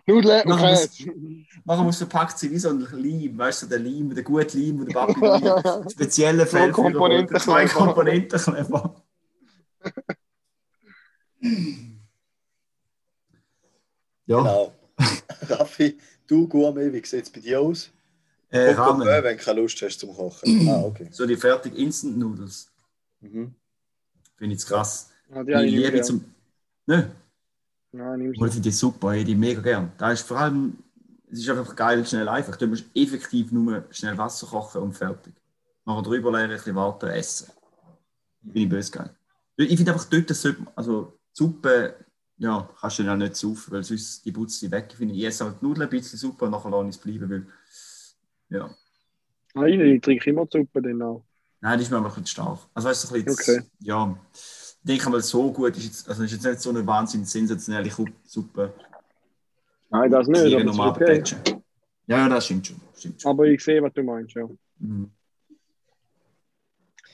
Nudeln 0.05 0.41
und 0.43 0.49
Machen. 0.49 0.67
Käse. 0.67 1.11
Nachher 1.65 1.83
muss 1.83 1.97
verpackt 1.97 2.39
sein 2.39 2.51
wie 2.51 2.59
so 2.59 2.69
ein 2.69 2.79
Leim, 2.79 3.37
weißt 3.37 3.63
du, 3.63 3.65
der 3.67 3.79
Leim, 3.79 4.13
der 4.15 4.23
gute 4.23 4.57
Leim, 4.57 4.85
der 4.85 4.93
Papi 4.93 5.19
Leim, 5.19 5.89
spezielle 5.91 6.45
für 6.45 6.71
Komponenten- 6.71 7.39
zwei 7.39 7.65
Komponenten 7.65 8.39
Kleber. 8.39 8.95
Ja, 14.27 14.37
Genau. 14.37 14.73
Raffi, 15.49 15.97
du 16.27 16.47
Gourmet, 16.47 16.93
wie 16.93 17.05
sieht 17.05 17.23
es 17.25 17.29
bei 17.29 17.39
dir 17.41 17.59
aus? 17.59 17.91
Äh, 18.51 18.71
Ramen. 18.71 19.07
wenn 19.07 19.37
du 19.37 19.43
keine 19.43 19.61
Lust 19.61 19.81
hast 19.81 19.99
zum 19.99 20.13
Kochen. 20.15 20.69
ah, 20.69 20.81
okay. 20.85 21.07
So 21.11 21.25
die 21.25 21.37
fertig 21.37 21.77
Instant 21.77 22.17
Noodles. 22.17 22.69
Mhm. 23.21 23.53
Finde 24.35 24.55
ich 24.55 24.65
krass. 24.65 25.09
Ja, 25.33 25.43
die 25.43 25.51
ich 25.51 25.75
nicht 25.75 25.85
liebe 25.85 26.01
zum. 26.01 26.23
Ne? 26.85 27.11
Nein, 27.91 28.19
nimm's 28.19 28.37
Ich 28.37 28.43
finde 28.43 28.61
die 28.61 28.71
super, 28.71 29.11
ey, 29.11 29.23
die 29.23 29.35
mega 29.35 29.61
gern. 29.61 29.91
Da 29.97 30.11
ist 30.11 30.27
vor 30.27 30.37
allem, 30.37 30.77
es 31.31 31.39
ist 31.39 31.49
einfach 31.49 31.75
geil, 31.75 32.05
schnell 32.05 32.27
einfach. 32.27 32.55
Du 32.55 32.67
musst 32.67 32.85
effektiv 32.93 33.51
nur 33.51 33.85
schnell 33.91 34.17
Wasser 34.17 34.47
kochen 34.47 34.81
und 34.81 34.93
fertig. 34.93 35.33
Nachher 35.85 36.01
drüber 36.03 36.31
leeren, 36.31 36.51
ein 36.51 36.57
bisschen 36.57 36.75
warten, 36.75 37.09
essen. 37.09 37.47
Bin 38.41 38.63
ich 38.63 38.69
böse 38.69 38.91
geil. 38.91 39.09
Ich 39.57 39.75
finde 39.75 39.93
einfach 39.93 40.05
dort, 40.05 40.29
das 40.29 40.41
sollte, 40.41 40.65
also 40.75 41.13
die 41.33 41.37
Suppe, 41.37 41.95
ja, 42.37 42.69
kannst 42.79 42.99
du 42.99 43.11
auch 43.11 43.15
nicht 43.15 43.35
saufen, 43.35 43.71
weil 43.71 43.83
sonst 43.83 44.25
die 44.25 44.31
putzt 44.31 44.59
sie 44.59 44.71
weg. 44.71 44.87
Ich 44.89 44.97
finde, 44.97 45.13
ich 45.13 45.23
esse 45.23 45.45
halt 45.45 45.61
die 45.61 45.65
Nudeln 45.65 45.83
ein 45.83 45.89
bisschen 45.89 46.17
Suppe 46.17 46.45
und 46.45 46.51
nachher 46.51 46.71
lasse 46.71 46.89
ich 46.89 46.95
es 46.95 47.01
bleiben, 47.01 47.29
weil, 47.29 47.45
ja. 48.51 48.69
Nein, 49.53 49.81
ich 49.81 50.01
trinke 50.01 50.29
immer 50.29 50.47
Suppe 50.49 50.81
dann 50.81 51.01
auch. 51.01 51.23
Nein, 51.59 51.77
die 51.77 51.83
ist 51.83 51.91
mir 51.91 51.97
einfach 51.97 52.15
ein 52.17 52.23
bisschen 52.23 52.43
stark. 52.43 52.59
Also 52.73 52.87
weißt 52.89 53.11
du, 53.11 53.15
ein 53.15 53.25
bisschen, 53.25 53.59
Okay. 53.59 53.69
ja, 53.79 54.17
ich 54.33 54.77
denke 54.83 55.09
mal, 55.09 55.21
so 55.21 55.51
gut 55.51 55.75
ist 55.77 55.83
jetzt, 55.85 56.09
also 56.09 56.23
ist 56.23 56.31
jetzt 56.31 56.45
nicht 56.45 56.59
so 56.61 56.69
eine 56.69 56.85
wahnsinnig 56.87 57.27
sensationelle 57.29 57.91
Suppe. 58.23 58.73
Nein, 59.89 60.09
das 60.09 60.27
nicht. 60.27 60.41
Tiere 60.43 60.55
Aber, 60.55 60.63
das 60.63 60.71
ist 60.73 60.77
nochmal 60.77 60.89
okay. 60.91 61.23
Ja, 62.07 62.17
ja, 62.17 62.29
das 62.29 62.45
stimmt 62.45 62.67
schon. 62.67 62.81
Stimmt 62.95 63.21
schon. 63.21 63.31
aber 63.31 63.45
ich 63.45 63.63
sehe, 63.63 63.81
was 63.83 63.93
du 63.93 64.03
meinst. 64.03 64.33
Ja, 64.35 64.47
Mhm. 64.79 65.11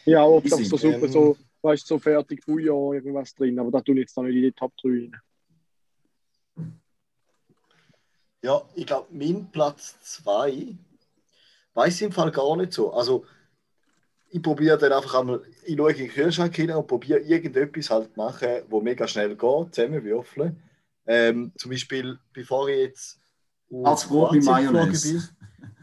ja 0.06 0.24
oft 0.24 0.54
auf 0.54 0.64
so 0.66 0.78
Suppe, 0.78 1.06
Ähm. 1.08 1.12
so, 1.12 1.38
weißt 1.64 1.84
du, 1.90 1.96
so 1.96 2.00
fertig 2.00 2.46
Bouillon, 2.46 2.94
irgendwas 2.94 3.34
drin. 3.36 3.60
Aber 3.60 3.72
da 3.72 3.82
tue 3.82 3.96
ich 3.96 4.02
jetzt 4.02 4.16
noch 4.16 4.24
nicht 4.24 4.36
in 4.36 4.44
die 4.44 4.52
Top 4.54 4.72
3 4.78 4.90
rein. 4.90 5.22
Ja, 8.44 8.62
ich 8.76 8.86
glaube, 8.86 9.08
mein 9.12 9.50
Platz 9.52 9.98
2 10.02 10.76
weiß 11.78 11.96
ich 11.96 12.02
im 12.02 12.12
Fall 12.12 12.32
gar 12.32 12.58
nicht 12.58 12.74
so. 12.74 12.92
Also, 12.92 13.24
ich 14.30 14.42
probiere 14.42 14.78
dann 14.78 14.92
einfach 14.92 15.20
einmal, 15.20 15.42
ich 15.64 15.78
schaue 15.78 15.92
in 15.92 15.98
den 15.98 16.10
Kühlschrank 16.10 16.56
hinein 16.56 16.78
und 16.78 16.88
probiere 16.88 17.20
irgendetwas 17.20 17.90
halt 17.90 18.14
zu 18.14 18.18
machen, 18.20 18.50
wo 18.68 18.82
mega 18.82 19.08
schnell 19.08 19.36
geht, 19.36 19.76
zusammenwürfeln. 19.76 20.60
Ähm, 21.06 21.52
zum 21.56 21.72
Beispiel, 21.72 22.20
bevor 22.34 22.68
ich 22.68 22.80
jetzt 22.80 23.20
Als 23.84 24.06
Brot 24.08 24.34
mit 24.34 24.44
Mayonnaise. 24.44 25.30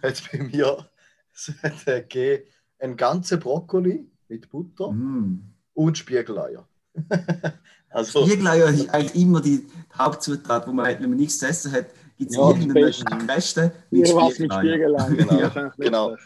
hat 0.02 0.22
bei 0.30 0.38
mir 0.42 0.88
hat, 1.62 1.86
äh, 1.86 2.00
gegeben, 2.02 2.44
einen 2.80 2.96
ganzen 2.96 3.38
Brokkoli 3.40 4.06
mit 4.28 4.50
Butter 4.50 4.90
Mm. 4.92 5.54
und 5.74 5.96
Spiegeleier. 5.96 6.68
also, 7.88 8.26
Spiegeleier 8.26 8.68
ist 8.68 8.90
eigentlich 8.90 9.22
immer 9.22 9.40
die 9.40 9.66
Hauptzutat, 9.96 10.66
wo 10.66 10.72
man 10.72 10.86
halt, 10.86 11.00
wenn 11.00 11.10
man 11.10 11.18
nichts 11.18 11.38
zu 11.38 11.46
essen 11.46 11.72
hat, 11.72 11.86
gibt 12.16 12.30
es 12.30 12.36
Ja, 12.36 12.48
irgendeinen. 12.48 13.30
Reste 13.30 13.72
mit. 13.90 14.08
Spiegelei. 14.08 15.08
Genau, 15.10 15.34
nicht 15.34 15.76
genau. 15.78 16.16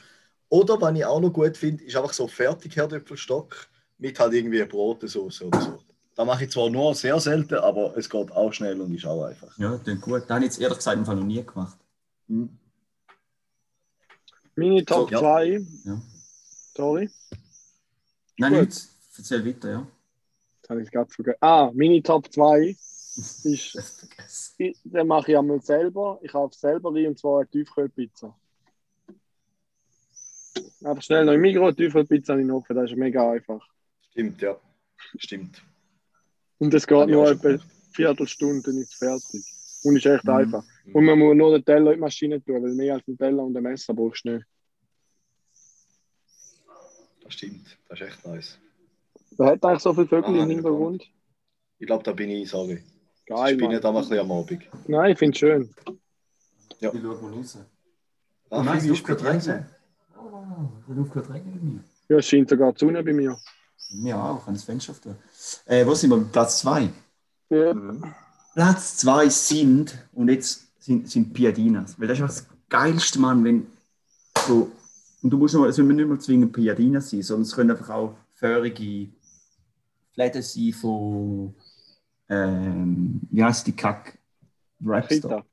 oder 0.49 0.81
was 0.81 0.97
ich 0.97 1.05
auch 1.05 1.21
noch 1.21 1.33
gut 1.33 1.57
finde, 1.57 1.85
ist 1.85 1.97
einfach 1.97 2.13
so 2.13 2.27
fertig 2.29 2.77
Herdöpfelstock 2.77 3.69
mit 3.99 4.19
halt 4.19 4.33
irgendwie 4.35 4.65
Brotensauce 4.65 5.43
oder 5.43 5.61
so. 5.61 5.79
Da 6.15 6.25
mache 6.25 6.45
ich 6.45 6.51
zwar 6.51 6.69
nur 6.69 6.95
sehr 6.95 7.19
selten, 7.21 7.55
aber 7.55 7.97
es 7.97 8.11
geht 8.11 8.33
auch 8.33 8.53
schnell 8.53 8.81
und 8.81 8.93
ist 8.95 9.07
auch 9.07 9.25
einfach. 9.25 9.57
Ja, 9.59 9.79
klingt 9.79 10.01
gut. 10.01 10.23
Das 10.23 10.31
habe 10.31 10.41
ich 10.41 10.47
jetzt 10.47 10.61
ehrlich 10.61 10.79
gesagt 10.79 10.97
im 10.99 11.05
Fall 11.07 11.17
noch 11.17 11.25
nie 11.25 11.45
gemacht. 11.45 11.79
Hm. 12.29 12.49
Meine 14.57 14.85
Top 14.85 15.11
ja. 15.13 15.21
2. 15.21 15.65
Ja. 15.85 16.01
Sorry, 16.77 17.11
Nein, 18.39 18.53
Gut. 18.55 18.67
nicht. 18.67 18.89
Erzähl 19.17 19.45
weiter, 19.47 19.71
ja. 19.71 19.87
jetzt 20.57 20.71
habe 20.71 20.81
ich 20.81 20.87
es 20.87 20.93
gerade 20.93 21.11
vergessen. 21.11 21.39
Ah, 21.41 21.71
meine 21.75 22.03
Top 22.03 22.33
2 22.33 22.77
vergessen. 23.99 24.55
ich- 24.59 24.79
den 24.85 25.07
mache 25.07 25.33
ich 25.33 25.39
einmal 25.39 25.61
selber. 25.61 26.19
Ich 26.23 26.33
kaufe 26.33 26.55
selber 26.57 26.95
rein 26.95 27.09
und 27.09 27.19
zwar 27.19 27.41
eine 27.41 27.49
Tiefkühlpizza. 27.49 28.37
Einfach 30.85 31.03
schnell 31.03 31.25
noch 31.25 31.33
im 31.33 31.41
Mikro, 31.41 31.65
eine 31.67 31.77
Tiefkühlpizza 31.77 32.35
in 32.35 32.41
den 32.41 32.51
Ofen, 32.53 32.75
das 32.77 32.91
ist 32.91 32.97
mega 32.97 33.31
einfach. 33.33 33.65
Stimmt, 34.11 34.41
ja. 34.43 34.59
Stimmt. 35.19 35.63
Und 36.59 36.75
es 36.75 36.87
geht 36.87 37.07
ich 37.09 37.13
nur 37.13 37.29
etwa. 37.31 37.59
Viertelstunde, 37.93 38.63
dann 38.63 38.79
ist 38.81 38.95
fertig. 38.95 39.45
Und 39.85 39.97
ist 39.97 40.07
echt 40.07 40.25
Mhm. 40.25 40.31
einfach. 40.31 40.65
Und 40.93 41.05
man 41.05 41.19
muss 41.19 41.37
nur 41.37 41.53
den 41.53 41.65
Teller 41.65 41.93
in 41.93 41.97
die 41.99 42.01
Maschine 42.01 42.43
tun, 42.43 42.63
weil 42.63 42.75
mehr 42.75 42.95
als 42.95 43.07
einen 43.09 43.19
Teller 43.19 43.43
und 43.45 43.57
ein 43.57 43.63
Messer 43.63 43.95
brauchst 43.95 44.25
du 44.25 44.31
nicht. 44.37 44.47
Das 47.23 47.35
stimmt. 47.35 47.79
Das 47.89 48.01
ist 48.01 48.07
echt 48.09 48.27
nice. 48.27 48.59
Wer 49.37 49.47
hat 49.49 49.65
eigentlich 49.65 49.83
so 49.83 49.93
viele 49.95 50.07
Vögel 50.09 50.35
Ah, 50.35 50.43
im 50.43 50.51
Hintergrund? 50.51 51.05
Ich 51.79 51.87
glaube, 51.87 52.03
da 52.03 52.13
bin 52.13 52.31
ich, 52.31 52.49
sorry. 52.49 52.83
Geil, 53.29 53.53
ich 53.53 53.59
bin 53.59 53.71
Mann. 53.71 53.77
einmal 53.77 54.03
ein 54.03 54.09
bisschen 54.09 54.19
am 54.21 54.33
Abend. 54.33 54.63
Nein, 54.87 55.13
ich 55.13 55.19
finde 55.19 55.33
es 55.35 55.39
schön. 55.39 55.71
Ja. 56.81 56.93
Ich 56.95 57.01
schau 57.03 57.21
mal 57.21 57.33
raus. 57.33 57.59
Ah, 58.49 58.63
nein, 58.63 58.79
es 58.79 58.91
aufgehört 58.91 59.21
zu 59.21 59.27
regnen. 59.27 59.67
Oh, 60.17 60.69
es 60.91 60.99
aufgehört 60.99 61.27
zu 61.27 61.33
regnen 61.33 61.55
bei 61.55 61.61
mir. 61.61 61.85
Ja, 62.09 62.17
es 62.17 62.27
scheint 62.27 62.49
sogar 62.49 62.73
die 62.73 62.79
Sonne 62.79 63.03
bei 63.05 63.13
mir. 63.13 63.37
Mir 63.91 64.17
auch, 64.17 64.45
kann 64.45 64.55
das 64.55 64.65
Fenster 64.65 64.93
öffnen. 64.93 65.17
Äh, 65.67 65.85
wo 65.87 65.95
sind 65.95 66.09
wir? 66.09 66.25
Platz 66.33 66.61
2. 66.61 66.89
Ja. 67.51 67.75
Platz 68.55 68.97
2 68.97 69.29
sind, 69.29 70.09
und 70.15 70.31
jetzt 70.31 70.67
sind, 70.83 71.11
sind 71.11 71.35
Piadinas. 71.35 72.01
Weil 72.01 72.09
das 72.09 72.19
ist 72.19 72.27
das 72.27 72.47
Geilste, 72.71 73.19
Mann, 73.19 73.45
wenn 73.45 73.67
so, 74.47 74.71
und 75.23 75.31
du 75.31 75.37
musst 75.37 75.55
noch, 75.55 75.67
es 75.67 75.77
müssen 75.77 75.97
nicht 75.97 76.09
mehr 76.09 76.19
zwingend 76.19 76.55
Piadinas 76.55 77.11
sein, 77.11 77.23
sondern 77.23 77.43
es 77.43 77.55
können 77.55 77.71
einfach 77.73 77.91
auch 77.91 78.17
feurige 78.35 79.11
Fläden 80.13 80.43
sein 80.43 80.73
von, 80.73 81.55
ähm, 82.29 83.21
wie 83.31 83.43
heißt 83.43 83.67
die 83.67 83.73
Kack? 83.73 84.19
Raps 84.85 85.09
Kita. 85.09 85.45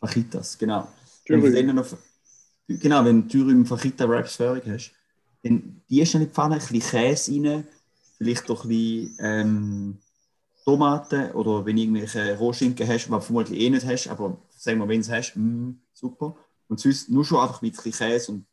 Fajitas, 0.00 0.58
genau. 0.58 0.88
Wenn 1.26 1.40
du 1.40 1.46
Thüringen. 1.48 1.76
dann 1.76 1.76
noch, 1.76 1.98
genau, 2.68 3.04
wenn 3.04 3.28
du 3.28 3.50
im 3.50 3.66
Fajita 3.66 4.08
Wraps 4.08 4.36
fertig 4.36 4.64
hast, 4.66 4.92
dann 5.42 5.82
die 5.88 6.00
ist 6.00 6.14
in 6.14 6.20
die 6.20 6.26
Pfanne, 6.26 6.56
ein 6.56 6.60
bisschen 6.60 6.80
Käse 6.80 7.32
rein, 7.32 7.66
vielleicht 8.18 8.48
doch 8.48 8.64
ein 8.64 8.68
bisschen 8.68 9.16
ähm, 9.20 9.98
Tomaten 10.64 11.32
oder 11.32 11.64
wenn 11.64 11.76
du 11.76 11.82
irgendwelche 11.82 12.36
Rohschinken 12.36 12.86
hast, 12.86 13.10
was 13.10 13.20
du 13.20 13.26
vermutlich 13.26 13.60
eh 13.60 13.70
nicht 13.70 13.86
hast, 13.86 14.08
aber 14.08 14.36
sagen 14.50 14.78
wir, 14.78 14.88
wenn 14.88 15.00
du 15.00 15.06
es 15.06 15.10
hast, 15.10 15.36
mm, 15.36 15.70
super. 15.92 16.36
Und 16.68 16.80
sonst 16.80 17.08
nur 17.08 17.24
schon 17.24 17.38
einfach 17.38 17.62
mit 17.62 17.72
ein 17.72 17.82
bisschen 17.82 17.92
Käse 17.92 18.32
und 18.32 18.46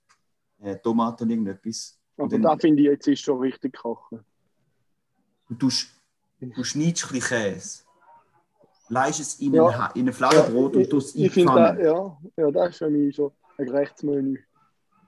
äh, 0.60 0.78
Tomaten 0.78 1.24
und 1.24 1.30
irgendetwas. 1.32 2.00
Und 2.16 2.32
Aber 2.32 2.40
da 2.42 2.58
finde 2.58 2.84
ich 2.84 2.90
jetzt 2.90 3.08
ist 3.08 3.22
schon 3.22 3.40
richtig 3.40 3.76
kochen. 3.76 4.20
Du, 5.50 5.56
tust, 5.56 5.90
du 6.52 6.64
schneidest 6.64 7.06
ein 7.06 7.14
bisschen 7.14 7.38
Käse, 7.38 7.84
leist 8.90 9.20
es 9.20 9.40
in, 9.40 9.54
Ja. 9.54 9.68
ein, 9.68 10.00
in 10.00 10.08
ein 10.08 10.14
Fladenbrot 10.14 10.76
und 10.76 10.90
tust 10.90 11.10
es 11.10 11.16
in 11.16 11.30
die 11.32 11.46
da, 11.46 11.78
ja, 11.80 12.18
ja, 12.38 12.52
das 12.52 12.70
ist 12.72 12.78
für 12.78 12.90
mich 12.90 13.16
so 13.16 13.34
ein 13.58 13.70
Rechtsmenü. 13.70 14.40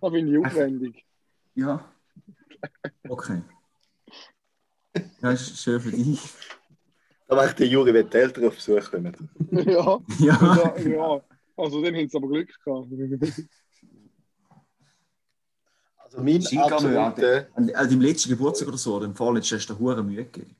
Das 0.01 0.11
finde 0.13 0.31
ich 0.39 0.45
aufwendig. 0.45 1.05
Ja. 1.55 1.83
Okay. 3.09 3.41
Das 5.21 5.41
ist 5.41 5.59
schön 5.61 5.79
für 5.79 5.91
dich. 5.91 6.21
Da 7.27 7.35
macht 7.35 7.57
der 7.59 7.67
Juri, 7.67 7.93
wenn 7.93 8.09
die 8.09 8.17
Eltern 8.17 8.45
auf 8.45 8.55
Besuch 8.55 8.91
kommen. 8.91 9.15
ja, 9.51 9.99
Ja. 10.19 10.73
ja, 10.75 10.77
ja. 10.77 11.21
Also 11.57 11.81
dann 11.81 11.95
haben 11.95 12.07
sie 12.09 12.17
aber 12.17 12.27
Glück 12.27 12.49
gehabt. 12.63 12.87
Also 15.97 16.21
mein 16.21 16.45
absoluter... 16.61 17.47
An, 17.55 17.69
an 17.73 17.89
deinem 17.89 18.01
letzten 18.01 18.29
Geburtstag 18.29 18.67
oder 18.67 18.77
so, 18.77 18.95
oder 18.97 19.05
im 19.05 19.15
vorletzten, 19.15 19.57
hast 19.57 19.67
du 19.69 19.73
dir 19.73 19.79
hure 19.79 20.03
Mühe 20.03 20.25
gegeben. 20.25 20.55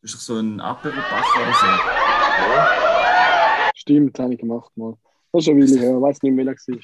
Du 0.00 0.06
hast 0.06 0.14
doch 0.14 0.20
so 0.20 0.36
einen 0.36 0.60
Apero-Bach 0.60 1.36
oder 1.36 1.52
so. 1.52 1.66
Ja, 1.66 3.70
Stimmt, 3.74 4.18
habe 4.18 4.32
ich 4.34 4.40
gemacht 4.40 4.70
mal. 4.76 4.96
Das 5.32 5.40
ist 5.40 5.46
schon 5.46 5.56
wenig 5.58 5.78
her, 5.80 5.96
ich 5.96 6.00
weiß 6.02 6.22
nicht 6.22 6.32
mehr, 6.32 6.46
wer 6.46 6.54
es 6.54 6.66
war. 6.68 6.76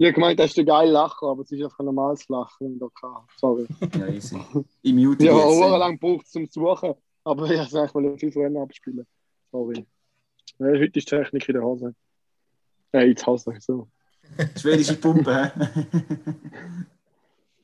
Ich 0.00 0.06
habe 0.06 0.12
gemeint, 0.12 0.38
das 0.38 0.50
ist 0.50 0.56
der 0.58 0.64
geile 0.64 0.92
Lacher, 0.92 1.26
aber 1.26 1.42
es 1.42 1.50
ist 1.50 1.60
einfach 1.62 1.78
ein 1.80 1.86
normales 1.86 2.28
Lachen. 2.28 2.78
Da 2.78 2.86
kann. 3.00 3.16
Sorry. 3.36 3.66
Ja, 3.98 4.06
easy. 4.08 4.38
Ich 4.82 4.92
mute 4.92 5.24
Ich 5.24 5.30
habe 5.30 5.40
jetzt. 5.40 5.62
auch 5.62 5.78
lang 5.78 5.98
gebraucht 5.98 6.26
zum 6.28 6.46
Suchen, 6.46 6.94
aber 7.24 7.50
ich 7.50 7.58
habe 7.58 7.68
es 7.68 7.74
eigentlich 7.74 8.20
viel 8.20 8.30
früher 8.32 8.62
abspielen. 8.62 9.06
Sorry. 9.50 9.86
Ja, 10.58 10.66
heute 10.66 10.84
ist 10.84 10.94
die 10.94 11.00
Technik 11.16 11.48
in 11.48 11.54
der 11.54 11.64
Hose. 11.64 11.94
Äh, 12.92 13.08
in 13.08 13.14
die 13.16 13.24
Hose, 13.26 13.54
so. 13.58 13.88
Schwedische 14.56 14.94
Pumpe, 14.96 15.34
hä? 15.34 15.50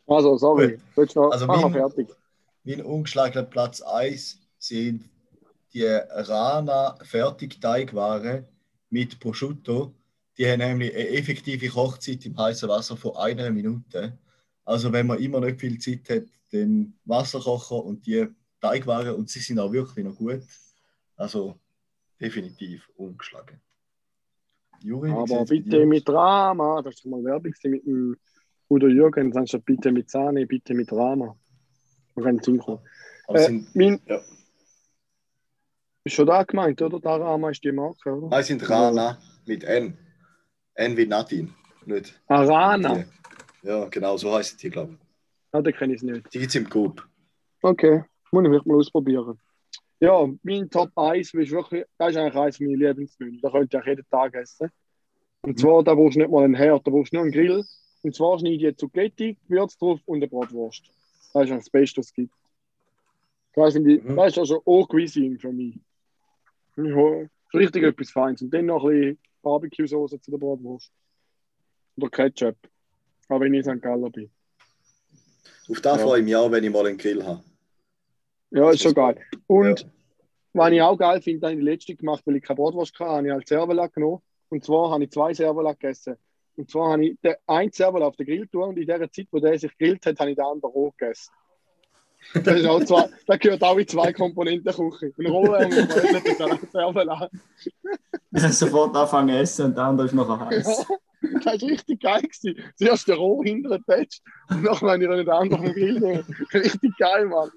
Also, 0.07 0.37
sorry. 0.39 0.79
Willst 0.97 1.15
du 1.15 1.21
noch? 1.21 1.31
Also 1.31 1.47
Also, 1.47 1.67
ah, 1.67 1.69
mein- 1.69 1.73
fertig. 1.73 2.09
Mein 2.65 2.83
ungeschlagener 2.83 3.45
Platz 3.45 3.81
1 3.83 4.41
sind 4.59 5.09
die 5.73 5.85
Rana 5.85 6.97
Fertigteigwaren 7.03 8.47
mit 8.91 9.21
Prosciutto. 9.21 9.95
Die 10.39 10.47
haben 10.47 10.61
nämlich 10.61 10.95
eine 10.95 11.09
effektive 11.11 11.69
Kochzeit 11.69 12.25
im 12.27 12.37
heißen 12.37 12.69
Wasser 12.69 12.97
von 12.97 13.17
einer 13.17 13.51
Minute. 13.51 14.19
Also 14.65 14.93
wenn 14.93 15.07
man 15.07 15.19
immer 15.19 15.41
nicht 15.41 15.61
viel 15.61 15.79
Zeit 15.79 16.09
hat, 16.09 16.29
dann 16.53 16.95
Wasser 17.05 17.41
kochen 17.41 17.81
und 17.81 18.07
die 18.07 18.27
Teigwaren 18.61 19.15
und 19.15 19.29
sie 19.29 19.41
sind 19.41 19.59
auch 19.59 19.73
wirklich 19.73 20.05
noch 20.05 20.17
gut. 20.17 20.43
Also 21.17 21.59
definitiv 22.21 22.89
ungeschlagen. 22.97 23.61
Juri, 24.81 25.11
Aber 25.11 25.45
bitte 25.45 25.85
mit 25.87 26.09
Drama. 26.09 26.81
Das 26.83 26.95
ist 26.95 27.07
mal 27.07 27.23
Werbung 27.23 27.53
mit 27.65 27.85
dem 27.85 28.17
Udo 28.69 28.89
Jürgens. 28.89 29.35
Bitte 29.65 29.93
mit 29.93 30.11
Sahne, 30.11 30.47
bitte 30.47 30.75
mit 30.75 30.91
Drama. 30.91 31.37
Man 32.15 32.25
kann 32.25 32.39
hinkommen. 32.45 32.81
Aber 33.27 33.39
Äh, 33.39 33.43
sind, 33.45 33.75
mein, 33.75 34.01
ja. 34.07 34.21
ist 36.05 36.15
schon 36.15 36.27
da 36.27 36.43
gemeint, 36.45 36.81
oder? 36.83 37.01
Drama 37.01 37.51
ist 37.51 37.63
die 37.65 37.73
Marke, 37.73 38.13
oder? 38.13 38.29
Nein, 38.29 38.45
sind 38.45 38.69
Rana 38.69 39.19
mit 39.47 39.65
N. 39.65 39.97
N 40.75 40.97
wie 40.97 41.07
Nadine. 41.07 41.51
Nicht. 41.87 42.21
Arana. 42.29 42.95
Die. 43.63 43.69
Ja, 43.69 43.87
genau, 43.87 44.17
so 44.17 44.35
heißt 44.35 44.63
die, 44.63 44.71
glaube 44.71 44.93
ich. 44.95 44.99
Ah, 45.53 45.63
den 45.63 45.73
kenne 45.75 45.95
ich 45.95 46.03
nicht. 46.03 46.33
Die 46.35 46.39
gibt 46.39 46.51
es 46.51 46.55
im 46.57 46.69
Coop. 46.69 47.07
Okay, 47.63 48.05
muss 48.33 48.43
ich 48.45 48.51
vielleicht 48.51 48.67
mal 48.67 48.77
ausprobieren. 48.77 49.39
Ja, 50.01 50.29
mein 50.43 50.69
Top 50.69 50.91
1 50.97 51.33
ist 51.35 51.51
wirklich, 51.51 51.85
das 51.97 52.11
ist 52.11 52.17
eigentlich 52.17 52.35
eines 52.37 52.61
meiner 52.61 52.77
Lieblingsmenü. 52.77 53.41
Da 53.41 53.51
könnt 53.51 53.73
ihr 53.73 53.81
auch 53.81 53.87
jeden 53.87 54.07
Tag 54.11 54.35
essen. 54.35 54.69
Und 55.43 55.59
zwar, 55.59 55.83
da 55.85 55.95
brauchst 55.95 56.17
du 56.17 56.21
nicht 56.21 56.31
mal 56.31 56.45
einen 56.45 56.55
Herd, 56.55 56.87
da 56.87 56.91
brauchst 56.91 57.13
du 57.13 57.17
nur 57.17 57.23
einen 57.25 57.33
Grill. 57.33 57.65
Und 58.03 58.15
zwar 58.15 58.39
schneide 58.39 58.57
ich 58.57 58.63
jetzt 58.63 58.81
Zucchetti, 58.81 59.39
Gewürz 59.49 59.79
drauf 59.79 60.01
und 60.05 60.17
eine 60.19 60.29
Bratwurst. 60.29 60.83
Das 61.35 61.45
ist 61.45 61.51
eigentlich 61.51 61.65
das 61.65 61.71
Beste, 61.71 61.99
was 61.99 62.07
es 62.07 62.13
gibt. 62.15 62.35
Das, 63.55 63.75
ich, 63.75 64.03
Mhm. 64.03 64.19
ist 64.21 64.39
also 64.39 64.63
auch 64.65 64.89
Cuisine 64.89 65.39
für 65.39 65.53
mich. 65.53 65.79
Ja, 66.77 67.27
richtig 67.53 67.83
etwas 67.85 68.11
Feines. 68.11 68.43
Und 68.43 68.51
dann 68.55 68.67
noch 68.67 68.85
ein 68.85 68.91
bisschen 69.01 69.19
Barbecue-Soße 69.43 70.21
zu 70.21 70.31
der 70.31 70.39
Bratwurst. 70.39 70.91
Oder 71.97 72.09
Ketchup. 72.11 72.57
Auch 73.29 73.41
wenn 73.41 73.55
ich 73.55 73.65
in 73.67 73.77
St. 73.77 73.83
Galler 73.83 74.11
bin. 74.11 74.31
Auf 75.69 75.81
das 75.81 75.99
Ja. 76.01 76.07
freue 76.07 76.19
ich 76.21 76.25
mich 76.25 76.37
auch, 76.37 76.51
wenn 76.51 76.65
ich 76.65 76.71
mal 76.71 76.87
einen 76.87 76.99
Grill 76.99 77.25
habe. 77.25 77.43
Ja, 78.51 78.71
ist 78.71 78.83
schon 78.83 78.95
geil. 78.95 79.21
Und 79.47 79.81
Ja. 79.83 79.89
Was 80.57 80.71
ich 80.71 80.83
auch 80.83 80.97
geil 80.97 81.21
finde, 81.21 81.47
habe 81.49 81.55
ich 81.55 81.59
die 81.61 81.65
letzte 81.65 81.97
gemacht, 81.97 82.23
weil 82.27 82.37
ich 82.37 82.43
keine 82.45 82.57
Bratwurst 82.59 82.97
hatte, 83.01 83.11
habe 83.11 83.27
ich 83.27 83.33
halt 83.33 83.49
Servola 83.49 83.89
genommen. 83.89 84.23
Und 84.51 84.65
zwar 84.65 84.89
habe 84.93 85.03
ich 85.03 85.11
zwei 85.11 85.35
Servola 85.35 85.73
gegessen. 85.73 86.17
Und 86.57 86.71
zwar 86.71 86.93
habe 86.93 87.07
ich 87.07 87.17
den 87.23 87.35
einen 87.47 87.73
Servola 87.73 88.07
auf 88.07 88.17
den 88.17 88.27
Grill 88.27 88.47
getan 88.47 88.71
und 88.71 88.79
in 88.79 88.87
der 88.87 89.11
Zeit, 89.11 89.29
wo 89.31 89.39
der 89.41 89.59
sich 89.59 89.77
grillt 89.77 90.07
hat, 90.07 90.19
habe 90.21 90.31
ich 90.31 90.37
den 90.37 90.45
anderen 90.45 90.73
roh 90.73 90.93
gegessen. 90.97 91.33
Das, 92.33 92.59
ist 92.59 92.67
auch 92.67 92.83
zwei, 92.85 93.09
das 93.27 93.39
gehört 93.39 93.63
auch 93.63 93.77
in 93.77 93.87
zwei 93.87 94.13
Komponenten 94.13 94.73
Küche. 94.73 95.13
Ein 95.19 95.27
roher 95.27 95.67
und 95.67 95.75
ein 95.75 95.89
gebrötelter 95.89 96.59
Servola. 96.73 97.29
Ich 98.33 98.43
habe 98.43 98.53
sofort 98.53 98.97
angefangen 98.97 99.29
zu 99.29 99.39
essen 99.39 99.65
und 99.67 99.77
der 99.77 99.85
andere 99.85 100.07
ist 100.07 100.15
nachher 100.15 100.47
heiß. 100.47 100.87
Das 101.35 101.47
war 101.47 101.53
richtig 101.55 102.01
geil. 102.01 102.23
Gewesen. 102.23 102.73
Zuerst 102.77 103.09
der 103.09 103.17
roh 103.17 103.43
hinter 103.43 103.79
den 103.79 103.85
Touch 103.85 104.21
und 104.51 104.63
nachher 104.63 104.91
habe 104.91 105.03
ich 105.03 105.09
den 105.09 105.29
anderen 105.29 105.73
Grill 105.73 106.01
genommen. 106.01 106.37
Richtig 106.53 106.97
geil, 106.99 107.27
Mann. 107.27 107.51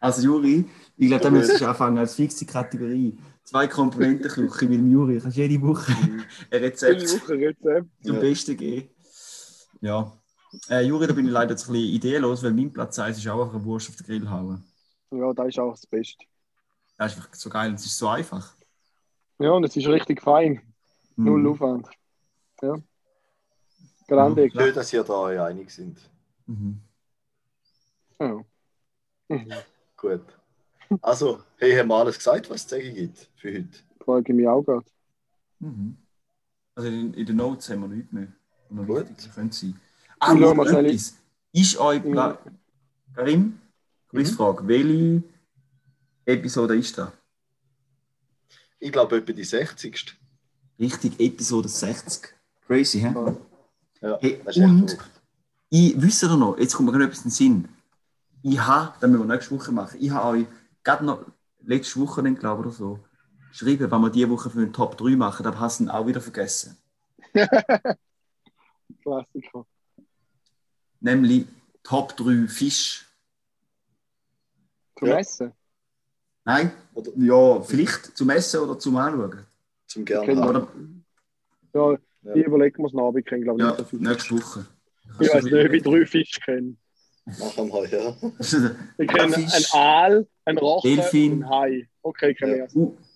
Also 0.00 0.22
Juri, 0.22 0.64
ich 0.96 1.08
glaube, 1.08 1.22
da 1.22 1.30
müsstest 1.30 1.60
du 1.60 1.66
anfangen 1.66 1.98
als 1.98 2.14
fixe 2.14 2.46
Kategorie. 2.46 3.18
Zwei 3.50 3.66
Komponenten 3.66 4.30
Küche 4.48 4.66
mit 4.66 4.78
dem 4.78 4.90
Juri. 4.92 5.18
Kannst 5.20 5.36
jede 5.36 5.60
Woche 5.60 5.90
ein 6.02 6.24
Jede 6.52 6.64
Rezept 6.66 7.02
Woche 7.02 7.32
Rezept. 7.34 7.88
zum 8.04 8.14
Ja. 8.14 8.20
Besten 8.20 8.56
geben. 8.56 8.88
Ja. 9.80 10.12
Äh, 10.68 10.82
Juri, 10.86 11.08
da 11.08 11.12
bin 11.14 11.26
ich 11.26 11.32
leider 11.32 11.50
jetzt 11.50 11.68
ein 11.68 11.72
bisschen 11.72 11.88
ideenlos, 11.94 12.44
weil 12.44 12.52
mein 12.52 12.72
Platz 12.72 12.96
1 13.00 13.18
ist 13.18 13.26
auch 13.26 13.40
einfach 13.42 13.54
eine 13.56 13.64
Wurst 13.64 13.88
auf 13.88 13.96
den 13.96 14.06
Grill 14.06 14.30
hauen. 14.30 14.62
Ja, 15.10 15.32
das 15.32 15.48
ist 15.48 15.58
auch 15.58 15.72
das 15.72 15.84
Beste. 15.86 16.24
Das 16.96 17.12
ist 17.12 17.18
einfach 17.18 17.34
so 17.34 17.50
geil 17.50 17.74
es 17.74 17.84
ist 17.86 17.98
so 17.98 18.06
einfach. 18.06 18.54
Ja, 19.40 19.50
und 19.50 19.64
es 19.64 19.74
ist 19.76 19.86
richtig 19.88 20.22
fein. 20.22 20.60
Null 21.16 21.40
Mhm. 21.40 21.48
Aufwand. 21.48 21.88
Ja. 22.62 22.76
Grande. 24.06 24.46
Ja. 24.46 24.60
Schön, 24.60 24.74
dass 24.74 24.92
ihr 24.92 25.02
da 25.02 25.24
einig 25.44 25.70
sind. 25.70 25.98
Mhm. 26.46 26.80
Ja. 28.20 28.44
Mhm. 29.28 29.52
Gut. 29.96 30.22
Also, 31.00 31.42
hey, 31.58 31.76
haben 31.76 31.88
wir 31.88 31.96
alles 31.96 32.18
gesagt, 32.18 32.50
was 32.50 32.62
es 32.62 32.66
zu 32.66 32.76
sagen 32.76 32.94
gibt 32.94 33.28
für 33.36 33.52
heute? 33.52 33.68
Frage 34.04 34.32
ich 34.32 34.36
mich 34.36 34.48
auch 34.48 34.62
gerade. 34.62 34.84
Mhm. 35.60 35.96
Also 36.74 36.88
in, 36.88 37.14
in 37.14 37.26
den 37.26 37.36
Notes 37.36 37.68
haben 37.70 37.82
wir 37.82 37.88
nichts 37.88 38.12
mehr. 38.12 38.28
Noch 38.70 38.86
Gut. 38.86 39.08
wichtig 39.08 39.32
könnte 39.34 39.56
sein. 39.56 39.80
Ah, 40.18 40.34
noch 40.34 40.52
etwas. 40.66 41.16
Ist 41.52 41.78
euch 41.78 42.02
Mhm. 42.04 42.12
Pla 42.12 42.38
Karim, 43.14 43.58
Quizfrage. 44.08 44.66
Welche 44.66 45.22
Episode 46.24 46.76
ist 46.76 46.96
da? 46.96 47.12
Ich 48.78 48.92
glaube, 48.92 49.16
etwa 49.16 49.32
die 49.32 49.44
60. 49.44 50.16
Richtig, 50.78 51.20
Episode 51.20 51.68
60. 51.68 52.34
Crazy, 52.66 53.00
hä? 53.00 53.12
Ja. 54.00 54.18
Hey, 54.20 54.40
das 54.44 54.56
ist 54.56 54.62
echt 54.62 54.70
und 54.70 54.98
ich 55.68 56.00
wisst 56.00 56.22
ihr 56.22 56.36
noch, 56.36 56.56
jetzt 56.58 56.74
kommt 56.74 56.86
mir 56.86 56.92
gerade 56.92 57.04
etwas 57.04 57.18
in 57.18 57.24
den 57.24 57.30
Sinn. 57.30 57.68
Ich 58.42 58.58
habe, 58.58 58.94
das 59.00 59.10
müssen 59.10 59.28
wir 59.28 59.34
nächste 59.34 59.54
Woche 59.54 59.72
machen, 59.72 59.98
ich 60.00 60.10
habe 60.10 60.38
euch 60.38 60.46
gerade 60.84 61.04
noch 61.04 61.24
letzte 61.62 62.00
Woche, 62.00 62.22
glaube 62.34 62.62
ich, 62.62 62.66
oder 62.66 62.70
so, 62.74 62.98
geschrieben, 63.50 63.90
wenn 63.90 64.00
wir 64.00 64.10
diese 64.10 64.30
Woche 64.30 64.50
für 64.50 64.60
den 64.60 64.72
Top 64.72 64.96
3 64.96 65.16
machen, 65.16 65.42
dann 65.44 65.58
hast 65.58 65.80
du 65.80 65.84
ihn 65.84 65.90
auch 65.90 66.06
wieder 66.06 66.20
vergessen. 66.20 66.76
Klassiker. 69.02 69.66
Nämlich 71.00 71.46
Top 71.82 72.16
3 72.16 72.46
Fisch. 72.48 73.06
Zum 74.98 75.08
Ja. 75.08 75.18
Essen. 75.18 75.52
Nein? 76.44 76.72
Oder 76.94 77.10
Ja, 77.16 77.60
vielleicht 77.62 78.16
zum 78.16 78.30
Essen 78.30 78.60
oder 78.60 78.78
zum 78.78 78.96
Anschauen. 78.96 79.46
zum 79.86 80.04
gerne 80.04 80.26
Genau. 80.26 80.42
haben. 80.54 81.04
Oder, 81.72 81.92
Ja, 81.92 81.98
Ja. 82.22 82.34
ich 82.34 82.44
überlege 82.44 82.80
mir 82.82 82.88
es 82.88 82.92
noch, 82.92 83.08
aber 83.08 83.18
ich 83.18 83.24
kenne 83.24 83.44
glaube 83.44 83.60
ich 83.60 83.64
ja, 83.64 83.70
nicht 83.70 83.78
so 83.78 83.84
viel. 83.84 83.98
nächste 84.00 84.34
Woche. 84.36 84.66
Ich 85.20 85.32
weiß 85.32 85.44
nicht, 85.44 85.54
ich 85.74 85.82
drei 85.82 86.06
Fische 86.06 86.40
kenne. 86.40 86.76
Machen 87.38 87.68
wir, 87.72 87.86
ja. 87.88 88.16
Ich 88.98 89.08
kenne 89.08 89.32
Fisch. 89.32 89.52
einen 89.74 89.82
Aal, 89.84 90.26
einen 90.44 90.58
Rochen 90.58 90.96
Delfin. 90.96 91.32
und 91.32 91.42
einen 91.44 91.50
Hai. 91.50 91.88
Okay, 92.02 92.34
kenne 92.34 92.56
Ja. 92.58 92.66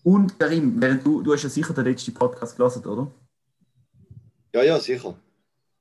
Und 0.05 0.39
Karim, 0.39 0.81
während 0.81 1.05
du, 1.07 1.23
du 1.23 1.33
hast 1.33 1.43
ja 1.43 1.49
sicher 1.49 1.73
den 1.75 1.85
letzten 1.87 2.13
Podcast 2.15 2.57
gelesen, 2.57 2.85
oder? 2.87 3.11
Ja, 4.55 4.63
ja, 4.63 4.79
sicher. 4.79 5.15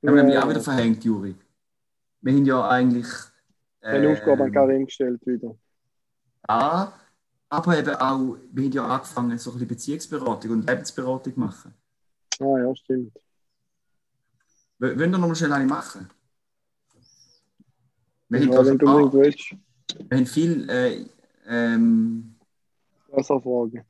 Wir 0.00 0.10
haben 0.10 0.16
nämlich 0.16 0.34
Ja. 0.34 0.44
auch 0.44 0.48
wieder 0.48 0.60
verhängt, 0.60 1.04
Juri. 1.04 1.34
Wir 2.20 2.32
haben 2.32 2.44
ja 2.44 2.68
eigentlich. 2.68 3.06
Eine 3.80 4.08
Aufgabe 4.12 4.44
an 4.44 4.52
Karin 4.52 4.86
gestellt 4.86 5.20
wieder. 5.26 5.54
Ja, 6.48 6.92
aber 7.50 7.78
eben 7.78 7.94
auch, 7.96 8.36
wir 8.52 8.64
haben 8.64 8.72
ja 8.72 8.86
angefangen, 8.86 9.38
so 9.38 9.50
ein 9.50 9.54
bisschen 9.54 9.68
Beziehungsberatung 9.68 10.50
und 10.52 10.66
Lebensberatung 10.68 11.34
zu 11.34 11.40
machen. 11.40 11.74
Ah 12.40 12.58
ja, 12.58 12.74
stimmt. 12.74 13.14
W- 14.78 14.88
Wollen 14.88 14.98
wir 14.98 15.06
noch 15.08 15.18
mal 15.28 15.34
schnell 15.36 15.52
eine 15.52 15.66
machen? 15.66 16.08
Wir, 18.34 18.48
Ja, 18.52 18.66
wenn 18.66 18.78
du 18.78 18.86
unbedingt 18.86 19.12
willst, 19.14 19.54
wir 20.08 20.16
haben 20.18 20.26
viel. 20.26 20.68
Äh, 20.70 21.04
ähm, 21.48 22.34
besser. 23.10 23.44
Oder? 23.44 23.84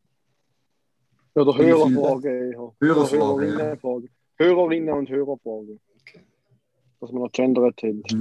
Hörerfragen 1.34 2.50
eher. 2.52 2.60
Oder 2.60 2.74
Hörerfragen, 2.80 3.48
ja. 3.48 3.58
Hörerinnenfragen. 3.58 4.10
Hörerinnen 4.36 4.94
und 4.94 5.08
Hörerfragen. 5.08 5.80
Okay. 6.00 6.20
Dass 7.00 7.12
man 7.12 7.22
noch 7.22 7.32
gendert 7.32 7.82
haben. 7.82 8.02
ich 8.06 8.16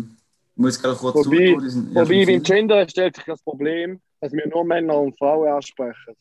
muss 0.55 0.81
gerade 0.81 0.95
kurz 0.97 1.15
Wobei- 1.15 1.29
durchgehen, 1.37 1.59
die 1.61 1.69
sind- 1.69 1.93
ja, 1.93 2.01
Wobei 2.03 2.25
beim 2.25 2.43
Gender 2.43 2.89
stellt 2.89 3.15
sich 3.15 3.25
das 3.25 3.41
Problem, 3.43 3.99
dass 4.21 4.31
wir 4.33 4.47
nur 4.47 4.63
Männer 4.65 4.97
und 4.99 5.17
Frauen 5.17 5.47
ansprechen. 5.49 6.15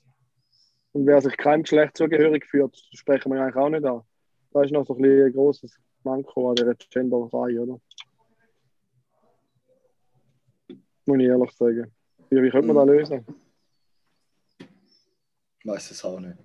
Und 0.93 1.07
wer 1.07 1.21
sich 1.23 1.37
keinem 1.37 1.63
Geschlecht 1.63 1.97
zugehörig 1.97 2.45
fühlt, 2.47 2.77
sprechen 2.93 3.33
wir 3.33 3.41
eigentlich 3.43 3.57
auch 3.57 3.69
nicht 3.71 3.85
an. 3.85 4.03
Das 4.53 4.67
ist 4.67 4.73
noch 4.73 4.87
so 4.87 4.95
ein, 4.95 5.01
bisschen 5.03 5.27
ein 5.27 5.33
grosses 5.33 5.77
Manko 6.05 6.51
an 6.51 6.57
dieser 6.57 6.75
Genderei, 6.75 7.59
oder? 7.61 7.81
Muss 11.13 11.21
ich 11.21 11.27
ehrlich 11.29 11.51
sagen. 11.53 11.93
Wie, 12.31 12.43
wie 12.43 12.51
könnte 12.51 12.73
man 12.73 12.87
das 12.87 12.97
lösen? 12.97 13.25
Ich 14.59 15.67
weiß 15.67 15.91
es 15.91 16.05
auch 16.05 16.19
nicht. 16.19 16.37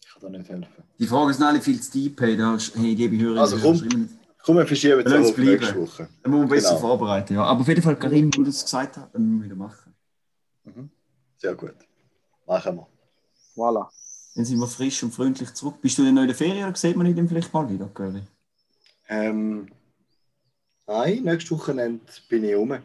Ich 0.00 0.08
kann 0.12 0.22
da 0.32 0.38
nicht 0.38 0.48
helfen. 0.48 0.84
Die 0.98 1.06
Fragen 1.06 1.32
sind 1.32 1.44
alle 1.44 1.60
viel 1.60 1.80
zu 1.80 1.92
deep, 1.92 2.20
hey, 2.20 2.36
da 2.36 2.52
hast, 2.52 2.74
hey, 2.76 2.94
liebe 2.94 3.18
Hörer, 3.18 3.40
Also 3.42 3.58
komm. 3.58 4.08
Komm, 4.42 4.56
wir 4.58 4.66
verschieben 4.66 5.00
es 5.00 5.12
es 5.12 5.30
auf 5.30 5.38
nächste. 5.38 5.80
Woche. 5.80 6.08
Dann 6.22 6.32
müssen 6.32 6.42
wir 6.44 6.56
besser 6.56 6.68
Genau. 6.70 6.80
vorbereiten. 6.80 7.34
Ja. 7.34 7.44
Aber 7.44 7.60
auf 7.60 7.68
jeden 7.68 7.80
Fall, 7.82 7.96
Karim, 7.96 8.30
du 8.30 8.44
das 8.44 8.62
gesagt 8.64 8.96
hast, 8.96 9.14
dann 9.14 9.22
müssen 9.22 9.38
wir 9.40 9.44
wieder 9.46 9.56
machen. 9.56 9.94
Sehr 11.38 11.54
gut. 11.54 11.74
Machen 12.46 12.76
wir. 12.76 12.86
Voilà. 13.56 13.88
Dann 14.34 14.44
sind 14.44 14.58
wir 14.58 14.66
frisch 14.66 15.02
und 15.02 15.12
freundlich 15.14 15.52
zurück. 15.54 15.80
Bist 15.80 15.96
du 15.98 16.04
denn 16.04 16.14
noch 16.14 16.22
in 16.22 16.28
der 16.28 16.36
Ferien 16.36 16.66
oder 16.68 16.76
sieht 16.76 16.96
man 16.96 17.06
dich 17.06 17.16
dann 17.16 17.28
vielleicht 17.28 17.52
mal 17.54 17.68
wieder, 17.70 17.86
Curly? 17.88 18.22
Ähm, 19.08 19.68
nein, 20.86 21.22
nächstes 21.22 21.50
Wochenende 21.50 22.00
bin 22.28 22.44
ich 22.44 22.54
rum. 22.54 22.76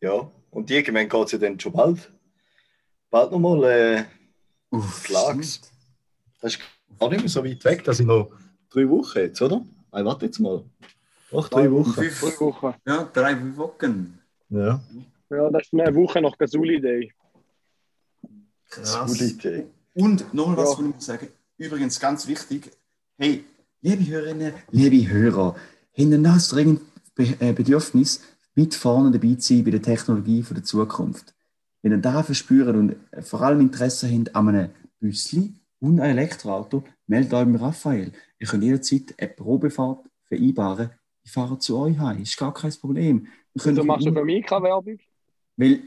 Ja, 0.00 0.30
und 0.50 0.70
irgendwann 0.70 1.08
geht 1.08 1.26
es 1.26 1.32
ja 1.32 1.38
dann 1.38 1.58
schon 1.60 1.72
bald. 1.72 2.10
Bald 3.10 3.30
nochmal. 3.32 3.64
Äh, 3.64 4.04
Uff, 4.70 5.02
Klags. 5.04 5.60
das 6.40 6.54
ist 6.54 6.60
gar 6.98 7.08
nicht 7.10 7.20
mehr 7.20 7.28
so 7.28 7.44
weit 7.44 7.64
weg. 7.64 7.84
Das 7.84 7.96
sind 7.98 8.06
noch 8.06 8.30
drei 8.70 8.88
Wochen 8.88 9.18
jetzt, 9.18 9.42
oder? 9.42 9.64
Nein, 9.92 10.04
warte 10.04 10.26
jetzt 10.26 10.38
mal. 10.38 10.64
Noch 11.32 11.48
drei 11.48 11.70
Wochen. 11.70 11.92
Fünf, 11.92 12.20
Drei 12.20 12.40
Wochen. 12.40 12.74
ja, 12.86 13.04
drei 13.12 13.56
Wochen. 13.56 14.18
Ja. 14.48 14.80
Ja, 15.28 15.50
das 15.50 15.62
ist 15.64 15.74
eine 15.74 15.94
Woche 15.94 16.20
nach 16.20 16.36
Gasuli 16.38 16.80
Day. 16.80 17.12
Krass. 18.68 19.06
Gute 19.06 19.24
Idee. 19.24 19.66
Und 19.94 20.32
noch 20.34 20.56
was, 20.56 20.78
Ja. 20.78 20.84
ich 20.86 20.94
muss 20.94 21.06
sagen. 21.06 21.28
Übrigens 21.58 22.00
ganz 22.00 22.26
wichtig. 22.26 22.70
Hey, 23.18 23.44
liebe 23.82 24.06
Hörerinnen, 24.06 24.54
liebe 24.70 25.08
Hörer, 25.12 25.56
haben 25.98 26.12
ein 26.12 26.24
das 26.24 26.48
dringend 26.48 26.80
Be 27.14 27.34
äh, 27.40 27.52
Bedürfnis, 27.52 28.22
mit 28.60 28.74
vorne 28.74 29.10
dabei 29.10 29.34
zu 29.36 29.54
sein 29.54 29.64
bei 29.64 29.70
der 29.70 29.82
Technologie 29.82 30.42
der 30.42 30.62
Zukunft. 30.64 31.34
Wenn 31.82 31.92
ihr 31.92 31.98
da 31.98 32.22
verspürt 32.22 32.68
und 32.76 32.96
vor 33.22 33.40
allem 33.42 33.60
Interesse 33.60 34.06
habt 34.10 34.34
an 34.36 34.48
einem 34.48 34.70
Büssli 35.00 35.54
und 35.80 35.98
einem 35.98 36.18
Elektroauto, 36.18 36.84
meldet 37.06 37.32
euch 37.32 37.46
mit 37.46 37.60
Raphael. 37.60 38.12
Ihr 38.38 38.46
könnt 38.46 38.62
jederzeit 38.64 39.14
eine 39.18 39.30
Probefahrt 39.30 40.04
vereinbaren. 40.24 40.90
Ich 41.22 41.32
fahre 41.32 41.58
zu 41.58 41.78
euch 41.78 41.98
heim. 41.98 42.20
Ist 42.22 42.36
gar 42.36 42.52
kein 42.52 42.72
Problem. 42.72 43.26
Also 43.58 43.70
euch 43.70 43.86
machst 43.86 44.04
du 44.04 44.10
immer- 44.10 44.20
für 44.20 44.26
mich 44.26 44.44
keine 44.46 44.64
Werbung? 44.64 44.98
weil, 45.56 45.80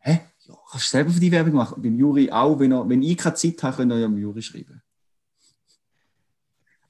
hä? 0.00 0.20
Ja, 0.46 0.54
kannst 0.70 0.86
du 0.86 0.90
selber 0.90 1.10
für 1.10 1.20
die 1.20 1.32
Werbung 1.32 1.54
machen. 1.54 1.82
Beim 1.82 1.98
Juri 1.98 2.30
auch. 2.30 2.58
Wenn, 2.58 2.72
er, 2.72 2.88
wenn 2.88 3.02
ich 3.02 3.16
keine 3.16 3.34
Zeit 3.34 3.62
habe, 3.62 3.76
könnt 3.76 3.92
ihr 3.92 3.98
ja 4.00 4.06
am 4.06 4.16
Juri 4.18 4.42
schreiben. 4.42 4.82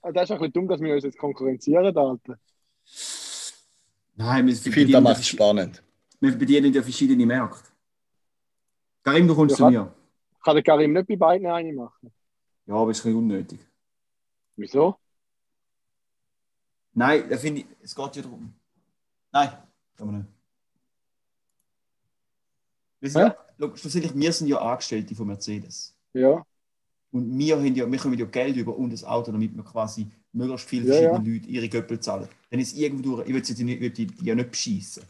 Ah, 0.02 0.12
Das 0.12 0.24
ist 0.24 0.30
ein 0.32 0.38
bisschen 0.38 0.52
dumm, 0.52 0.68
dass 0.68 0.80
wir 0.80 0.94
uns 0.94 1.04
jetzt 1.04 1.18
konkurrenzieren, 1.18 1.84
Alter. 1.96 2.38
Nein, 4.18 4.46
wir 4.46 4.52
Ich 4.52 4.60
finde, 4.60 4.92
das 4.92 5.02
macht 5.02 5.20
es 5.20 5.28
spannend. 5.28 5.82
wir 6.20 6.36
bedienen 6.36 6.72
ja 6.72 6.82
verschiedene 6.82 7.24
Märkte. 7.24 7.68
Karim, 9.04 9.28
du 9.28 9.34
kommst 9.34 9.52
Ja, 9.58 9.66
zu 9.66 9.70
mir. 9.70 9.94
Kann 10.44 10.56
der 10.56 10.64
Karim 10.64 10.92
nicht 10.92 11.06
bei 11.06 11.16
beiden 11.16 11.46
eine 11.46 11.72
machen? 11.72 12.12
Ja, 12.66 12.74
aber 12.74 12.90
ist 12.90 12.98
ein 12.98 13.02
bisschen 13.04 13.16
unnötig. 13.16 13.60
Wieso? 14.56 14.96
Nein, 16.94 17.28
da 17.30 17.36
finde 17.36 17.60
ich, 17.60 17.66
es 17.80 17.94
geht 17.94 18.16
ja 18.16 18.22
darum. 18.22 18.52
Nein, 19.30 19.50
kann 19.96 20.06
man 20.06 20.16
nicht. 20.18 20.28
Wir, 23.00 23.10
sind 23.10 23.20
ja, 23.22 23.36
schau, 23.60 23.76
schlussendlich, 23.76 24.14
wir 24.16 24.32
sind 24.32 24.48
ja 24.48 24.58
Angestellte 24.60 25.14
von 25.14 25.28
Mercedes. 25.28 25.94
Ja. 26.12 26.44
Und 27.12 27.38
wir, 27.38 27.56
haben 27.56 27.74
ja, 27.74 27.90
wir 27.90 27.98
kommen 28.00 28.18
ja 28.18 28.26
Geld 28.26 28.56
über 28.56 28.76
und 28.76 28.92
das 28.92 29.04
Auto, 29.04 29.30
damit 29.30 29.54
wir 29.56 29.62
quasi 29.62 30.10
möglichst 30.32 30.68
viele 30.68 30.86
Ja, 30.86 30.94
verschiedene 31.14 31.34
Leute 31.34 31.48
ihre 31.48 31.68
Göppel 31.68 32.00
zahlen. 32.00 32.28
Dann 32.50 32.60
ist 32.60 32.76
irgendwo, 32.76 33.20
ich 33.22 33.28
will 33.34 33.40
die, 33.42 33.64
nicht- 33.64 33.80
will 33.80 33.90
die, 33.90 34.06
die 34.06 34.24
ja 34.24 34.34
nicht 34.34 34.50
beschissen. 34.50 35.04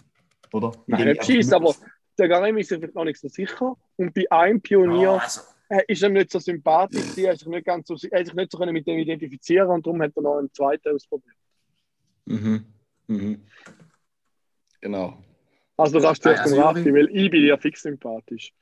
Oder? 0.52 0.72
Nein, 0.86 1.08
nicht 1.08 1.12
ich 1.14 1.26
beschissen, 1.26 1.54
aber 1.54 1.74
der 2.18 2.28
Karim 2.28 2.58
ist 2.58 2.68
sich 2.68 2.78
vielleicht 2.78 2.94
noch 2.94 3.04
nicht 3.04 3.20
so 3.20 3.28
sicher. 3.28 3.76
Und 3.96 4.14
bei 4.14 4.30
einem 4.30 4.60
Pionier 4.60 5.02
Ja, 5.02 5.16
also, 5.18 5.40
äh, 5.68 5.82
ist 5.88 6.02
er 6.02 6.08
nicht 6.08 6.30
so 6.30 6.38
sympathisch, 6.38 7.16
er, 7.16 7.32
ist 7.32 7.40
sich 7.40 7.48
nicht 7.48 7.66
ganz 7.66 7.88
so, 7.88 7.96
er 8.10 8.20
hat 8.20 8.26
sich 8.26 8.34
nicht 8.34 8.50
so 8.50 8.58
mit 8.58 8.86
dem 8.86 8.98
identifizieren 8.98 9.68
und 9.70 9.86
darum 9.86 10.00
hat 10.02 10.12
er 10.16 10.22
noch 10.22 10.38
einen 10.38 10.52
zweiten 10.52 10.94
ausprobiert. 10.94 11.36
Mhm. 12.26 12.64
Mhm. 13.06 13.42
Genau. 14.80 15.18
Also 15.76 16.00
das 16.00 16.12
ist 16.12 16.22
zuerst 16.22 16.40
Also, 16.42 16.60
Raffi, 16.60 16.92
weil 16.92 17.08
ich 17.10 17.30
bin 17.30 17.42
dir 17.42 17.58
fix 17.58 17.82
sympathisch. 17.82 18.52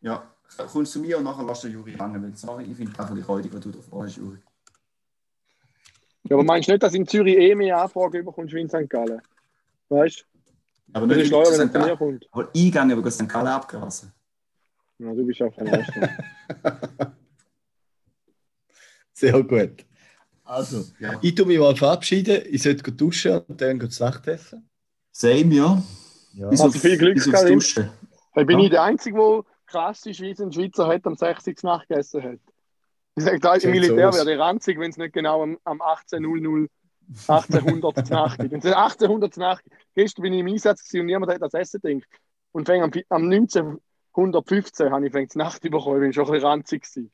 ja, 0.00 0.32
kommst 0.56 0.74
du 0.74 0.84
zu 0.84 1.00
mir 1.00 1.18
und 1.18 1.24
nachher 1.24 1.44
lässt 1.44 1.64
du 1.64 1.68
Juri 1.68 1.92
hängen. 1.92 2.22
Weil, 2.22 2.36
sorry, 2.36 2.64
ich 2.64 2.76
finde 2.76 2.92
es 2.92 2.98
einfach 2.98 3.28
räudig, 3.28 3.52
was 3.52 3.60
du 3.60 3.70
da 3.70 3.80
vorhast, 3.80 4.16
Juri. 4.16 4.38
Ja, 6.24 6.36
aber 6.36 6.44
meinst 6.44 6.68
du 6.68 6.72
nicht, 6.72 6.82
dass 6.82 6.94
in 6.94 7.06
Zürich 7.06 7.36
eh 7.36 7.54
mehr 7.54 7.80
Anfragen 7.80 8.24
bekommst 8.24 8.54
wie 8.54 8.60
in 8.60 8.68
St. 8.68 8.88
Gallen? 8.88 9.20
Weißt 9.88 10.26
Aber 10.92 11.06
Das 11.06 11.16
nicht 11.16 11.26
ist 11.26 11.32
ich 11.32 11.38
wenn 11.38 11.60
er 11.60 11.66
St. 11.66 11.72
zu 11.72 11.78
mir 11.78 11.84
Gallen- 11.86 11.98
kommt. 11.98 12.28
Aber 12.32 12.48
eingegangen, 12.54 12.98
aber 12.98 13.10
St. 13.10 13.28
Gallen 13.28 13.46
abgelassen. 13.46 14.12
Ja, 14.98 15.14
du 15.14 15.24
bist 15.26 15.40
auch 15.42 15.56
ein 15.56 15.68
Arschloch. 15.68 16.08
Sehr 19.12 19.42
gut. 19.42 19.84
Also, 20.44 20.84
Ja. 20.98 21.18
ich 21.22 21.34
tue 21.34 21.46
mich 21.46 21.58
mal 21.58 21.76
verabschieden. 21.76 22.42
Ich 22.50 22.62
sollte 22.62 22.90
duschen 22.92 23.38
und 23.48 23.60
dann 23.60 23.78
das 23.78 24.00
Nachtessen. 24.00 24.68
Same, 25.12 25.54
ja. 25.54 25.82
Ja. 26.34 26.48
Bis 26.48 26.60
Also 26.60 26.76
auf- 26.76 26.82
viel 26.82 26.98
Glück, 26.98 27.14
bis. 27.14 27.24
Duschen. 27.24 27.90
Hey, 28.32 28.44
bin 28.44 28.58
Ja. 28.58 28.64
ich 28.64 28.70
der 28.70 28.82
Einzige, 28.82 29.16
der 29.18 29.42
klassisch 29.66 30.20
ein 30.20 30.52
Schweizer 30.52 30.86
hat, 30.88 31.06
am 31.06 31.16
60. 31.16 31.62
Nacht 31.62 31.88
gegessen 31.88 32.22
hat? 32.22 32.38
Ich 33.16 33.24
sage, 33.24 33.40
da 33.40 33.54
im 33.54 33.70
Militär 33.70 34.12
wäre 34.12 34.24
der 34.24 34.38
ranzig, 34.38 34.78
wenn 34.78 34.90
es 34.90 34.96
nicht 34.96 35.12
genau 35.12 35.42
am, 35.42 35.58
am 35.64 35.80
1800 35.80 36.70
1800 37.26 38.06
zur 38.06 38.16
Nacht 38.16 38.40
es 38.40 38.64
1800 38.64 39.34
zur 39.34 39.42
Nacht 39.42 39.64
Gestern 39.94 40.22
bin 40.22 40.32
ich 40.32 40.40
im 40.40 40.46
Einsatz 40.46 40.92
und 40.94 41.06
niemand 41.06 41.32
hat 41.32 41.42
das 41.42 41.54
Essen 41.54 41.80
gedacht. 41.82 42.08
Und 42.52 42.66
fäng 42.66 42.82
am, 42.82 42.90
am 43.08 43.30
1915 43.30 44.90
habe 44.90 45.06
ich 45.06 45.12
fängt 45.12 45.34
Nacht 45.36 45.62
bekommen, 45.62 46.00
bin 46.00 46.12
schon 46.12 46.26
ein 46.26 46.32
bisschen 46.32 46.46
ranzig 46.48 46.82
gewesen. 46.82 47.10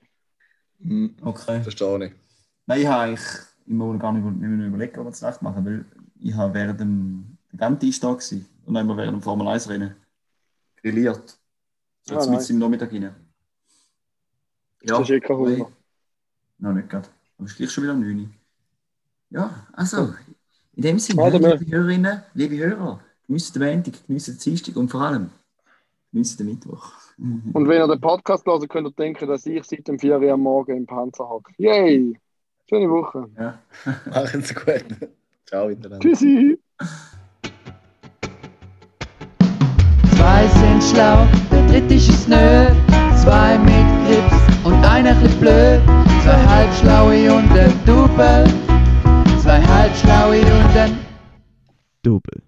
Hm, 0.83 1.17
Okay. 1.23 1.63
verstehe 1.63 2.07
ich. 2.07 2.13
Nein, 2.67 2.81
ich 2.81 2.87
habe 2.87 3.03
eigentlich 3.03 3.27
immer 3.67 3.99
gar 3.99 4.13
nicht 4.13 4.25
mehr 4.25 4.49
mehr 4.49 4.67
überlegt, 4.67 4.99
ob 4.99 5.05
wir 5.05 5.11
das 5.11 5.23
Nacht 5.23 5.43
machen, 5.43 5.65
weil 5.65 5.85
ich 6.21 6.35
habe 6.35 6.55
während 6.55 6.81
dem 6.81 7.39
ganzen 7.57 7.81
Dienstag 7.81 8.19
gewesen 8.19 8.47
und 8.67 8.75
dann 8.75 8.85
immer 8.85 8.97
während 8.97 9.15
dem 9.15 9.23
Formel 9.23 9.49
1 9.49 9.69
Rennen 9.69 9.97
grilliert. 10.77 11.39
Ah, 12.09 12.15
jetzt 12.15 12.27
mit 12.27 12.39
nice. 12.39 12.51
im 12.51 12.59
Nachmittag 12.59 12.93
rein. 12.93 13.15
Das 14.83 15.01
ist 15.01 15.11
eh 15.11 15.21
kein 15.21 15.37
Hunger. 15.37 15.73
Nein. 16.59 16.75
Noch 16.75 16.77
nicht 16.81 16.89
gerade. 16.91 17.09
Aber 17.39 17.47
es 17.47 17.53
ist 17.53 17.57
gleich 17.59 17.71
schon 17.71 17.85
wieder 17.85 17.93
um 17.95 18.01
9 18.01 18.19
Uhr. 18.21 18.27
Ja, 19.31 19.67
also, 19.73 20.15
in 20.75 20.83
dem 20.83 20.99
Sinne, 20.99 21.23
Also, 21.23 21.41
wir- 21.41 21.57
liebe 21.57 21.77
Hörerinnen, 21.77 22.23
liebe 22.35 22.57
Hörer, 22.57 23.01
geniessen 23.27 23.61
den 23.61 23.75
Montag, 23.75 24.07
geniessen 24.07 24.35
den 24.37 24.41
Dienstag 24.41 24.77
und 24.77 24.89
vor 24.91 25.01
allem 25.03 25.31
geniessen 26.13 26.39
den 26.39 26.47
Mittwoch. 26.49 26.93
Und 27.19 27.67
wenn 27.67 27.81
ihr 27.81 27.89
den 27.89 28.01
Podcast 28.01 28.45
hört, 28.47 28.69
könnt 28.69 28.87
ihr 28.89 28.93
denken, 28.93 29.27
dass 29.27 29.47
ich 29.47 29.65
seit 29.65 29.89
dem 29.89 29.99
4 29.99 30.21
Uhr 30.21 30.33
am 30.33 30.41
Morgen 30.41 30.77
im 30.77 30.87
Panzer 30.87 31.27
hocke. 31.29 31.51
Yay! 31.57 32.19
Schöne 32.69 32.91
Woche. 32.91 33.27
Ja. 33.39 33.59
Machen 34.11 34.43
Sie 34.43 34.53
gut. 34.55 34.85
Ciao 35.47 35.69
miteinander. 35.69 35.99
Tschüssi! 36.01 36.59
Zwei 40.17 40.47
sind 40.49 40.83
schlau, 40.83 41.27
der 41.51 41.67
dritte 41.69 41.95
ist 41.95 42.09
es 42.11 42.29
nö. 42.29 42.67
Zwei 43.23 43.57
mit 43.59 43.87
Grips 44.07 44.67
und 44.67 44.85
einer 44.85 45.15
chli 45.21 45.29
blöd. 45.41 45.81
Zwei 46.27 46.45
halbschlaue 46.45 47.33
und 47.33 47.53
ein 47.53 47.73
Double. 47.87 48.45
Zwei 49.41 49.63
halbschlaue 49.63 50.41
und 50.41 50.77
ein 50.77 50.99
Double. 52.03 52.46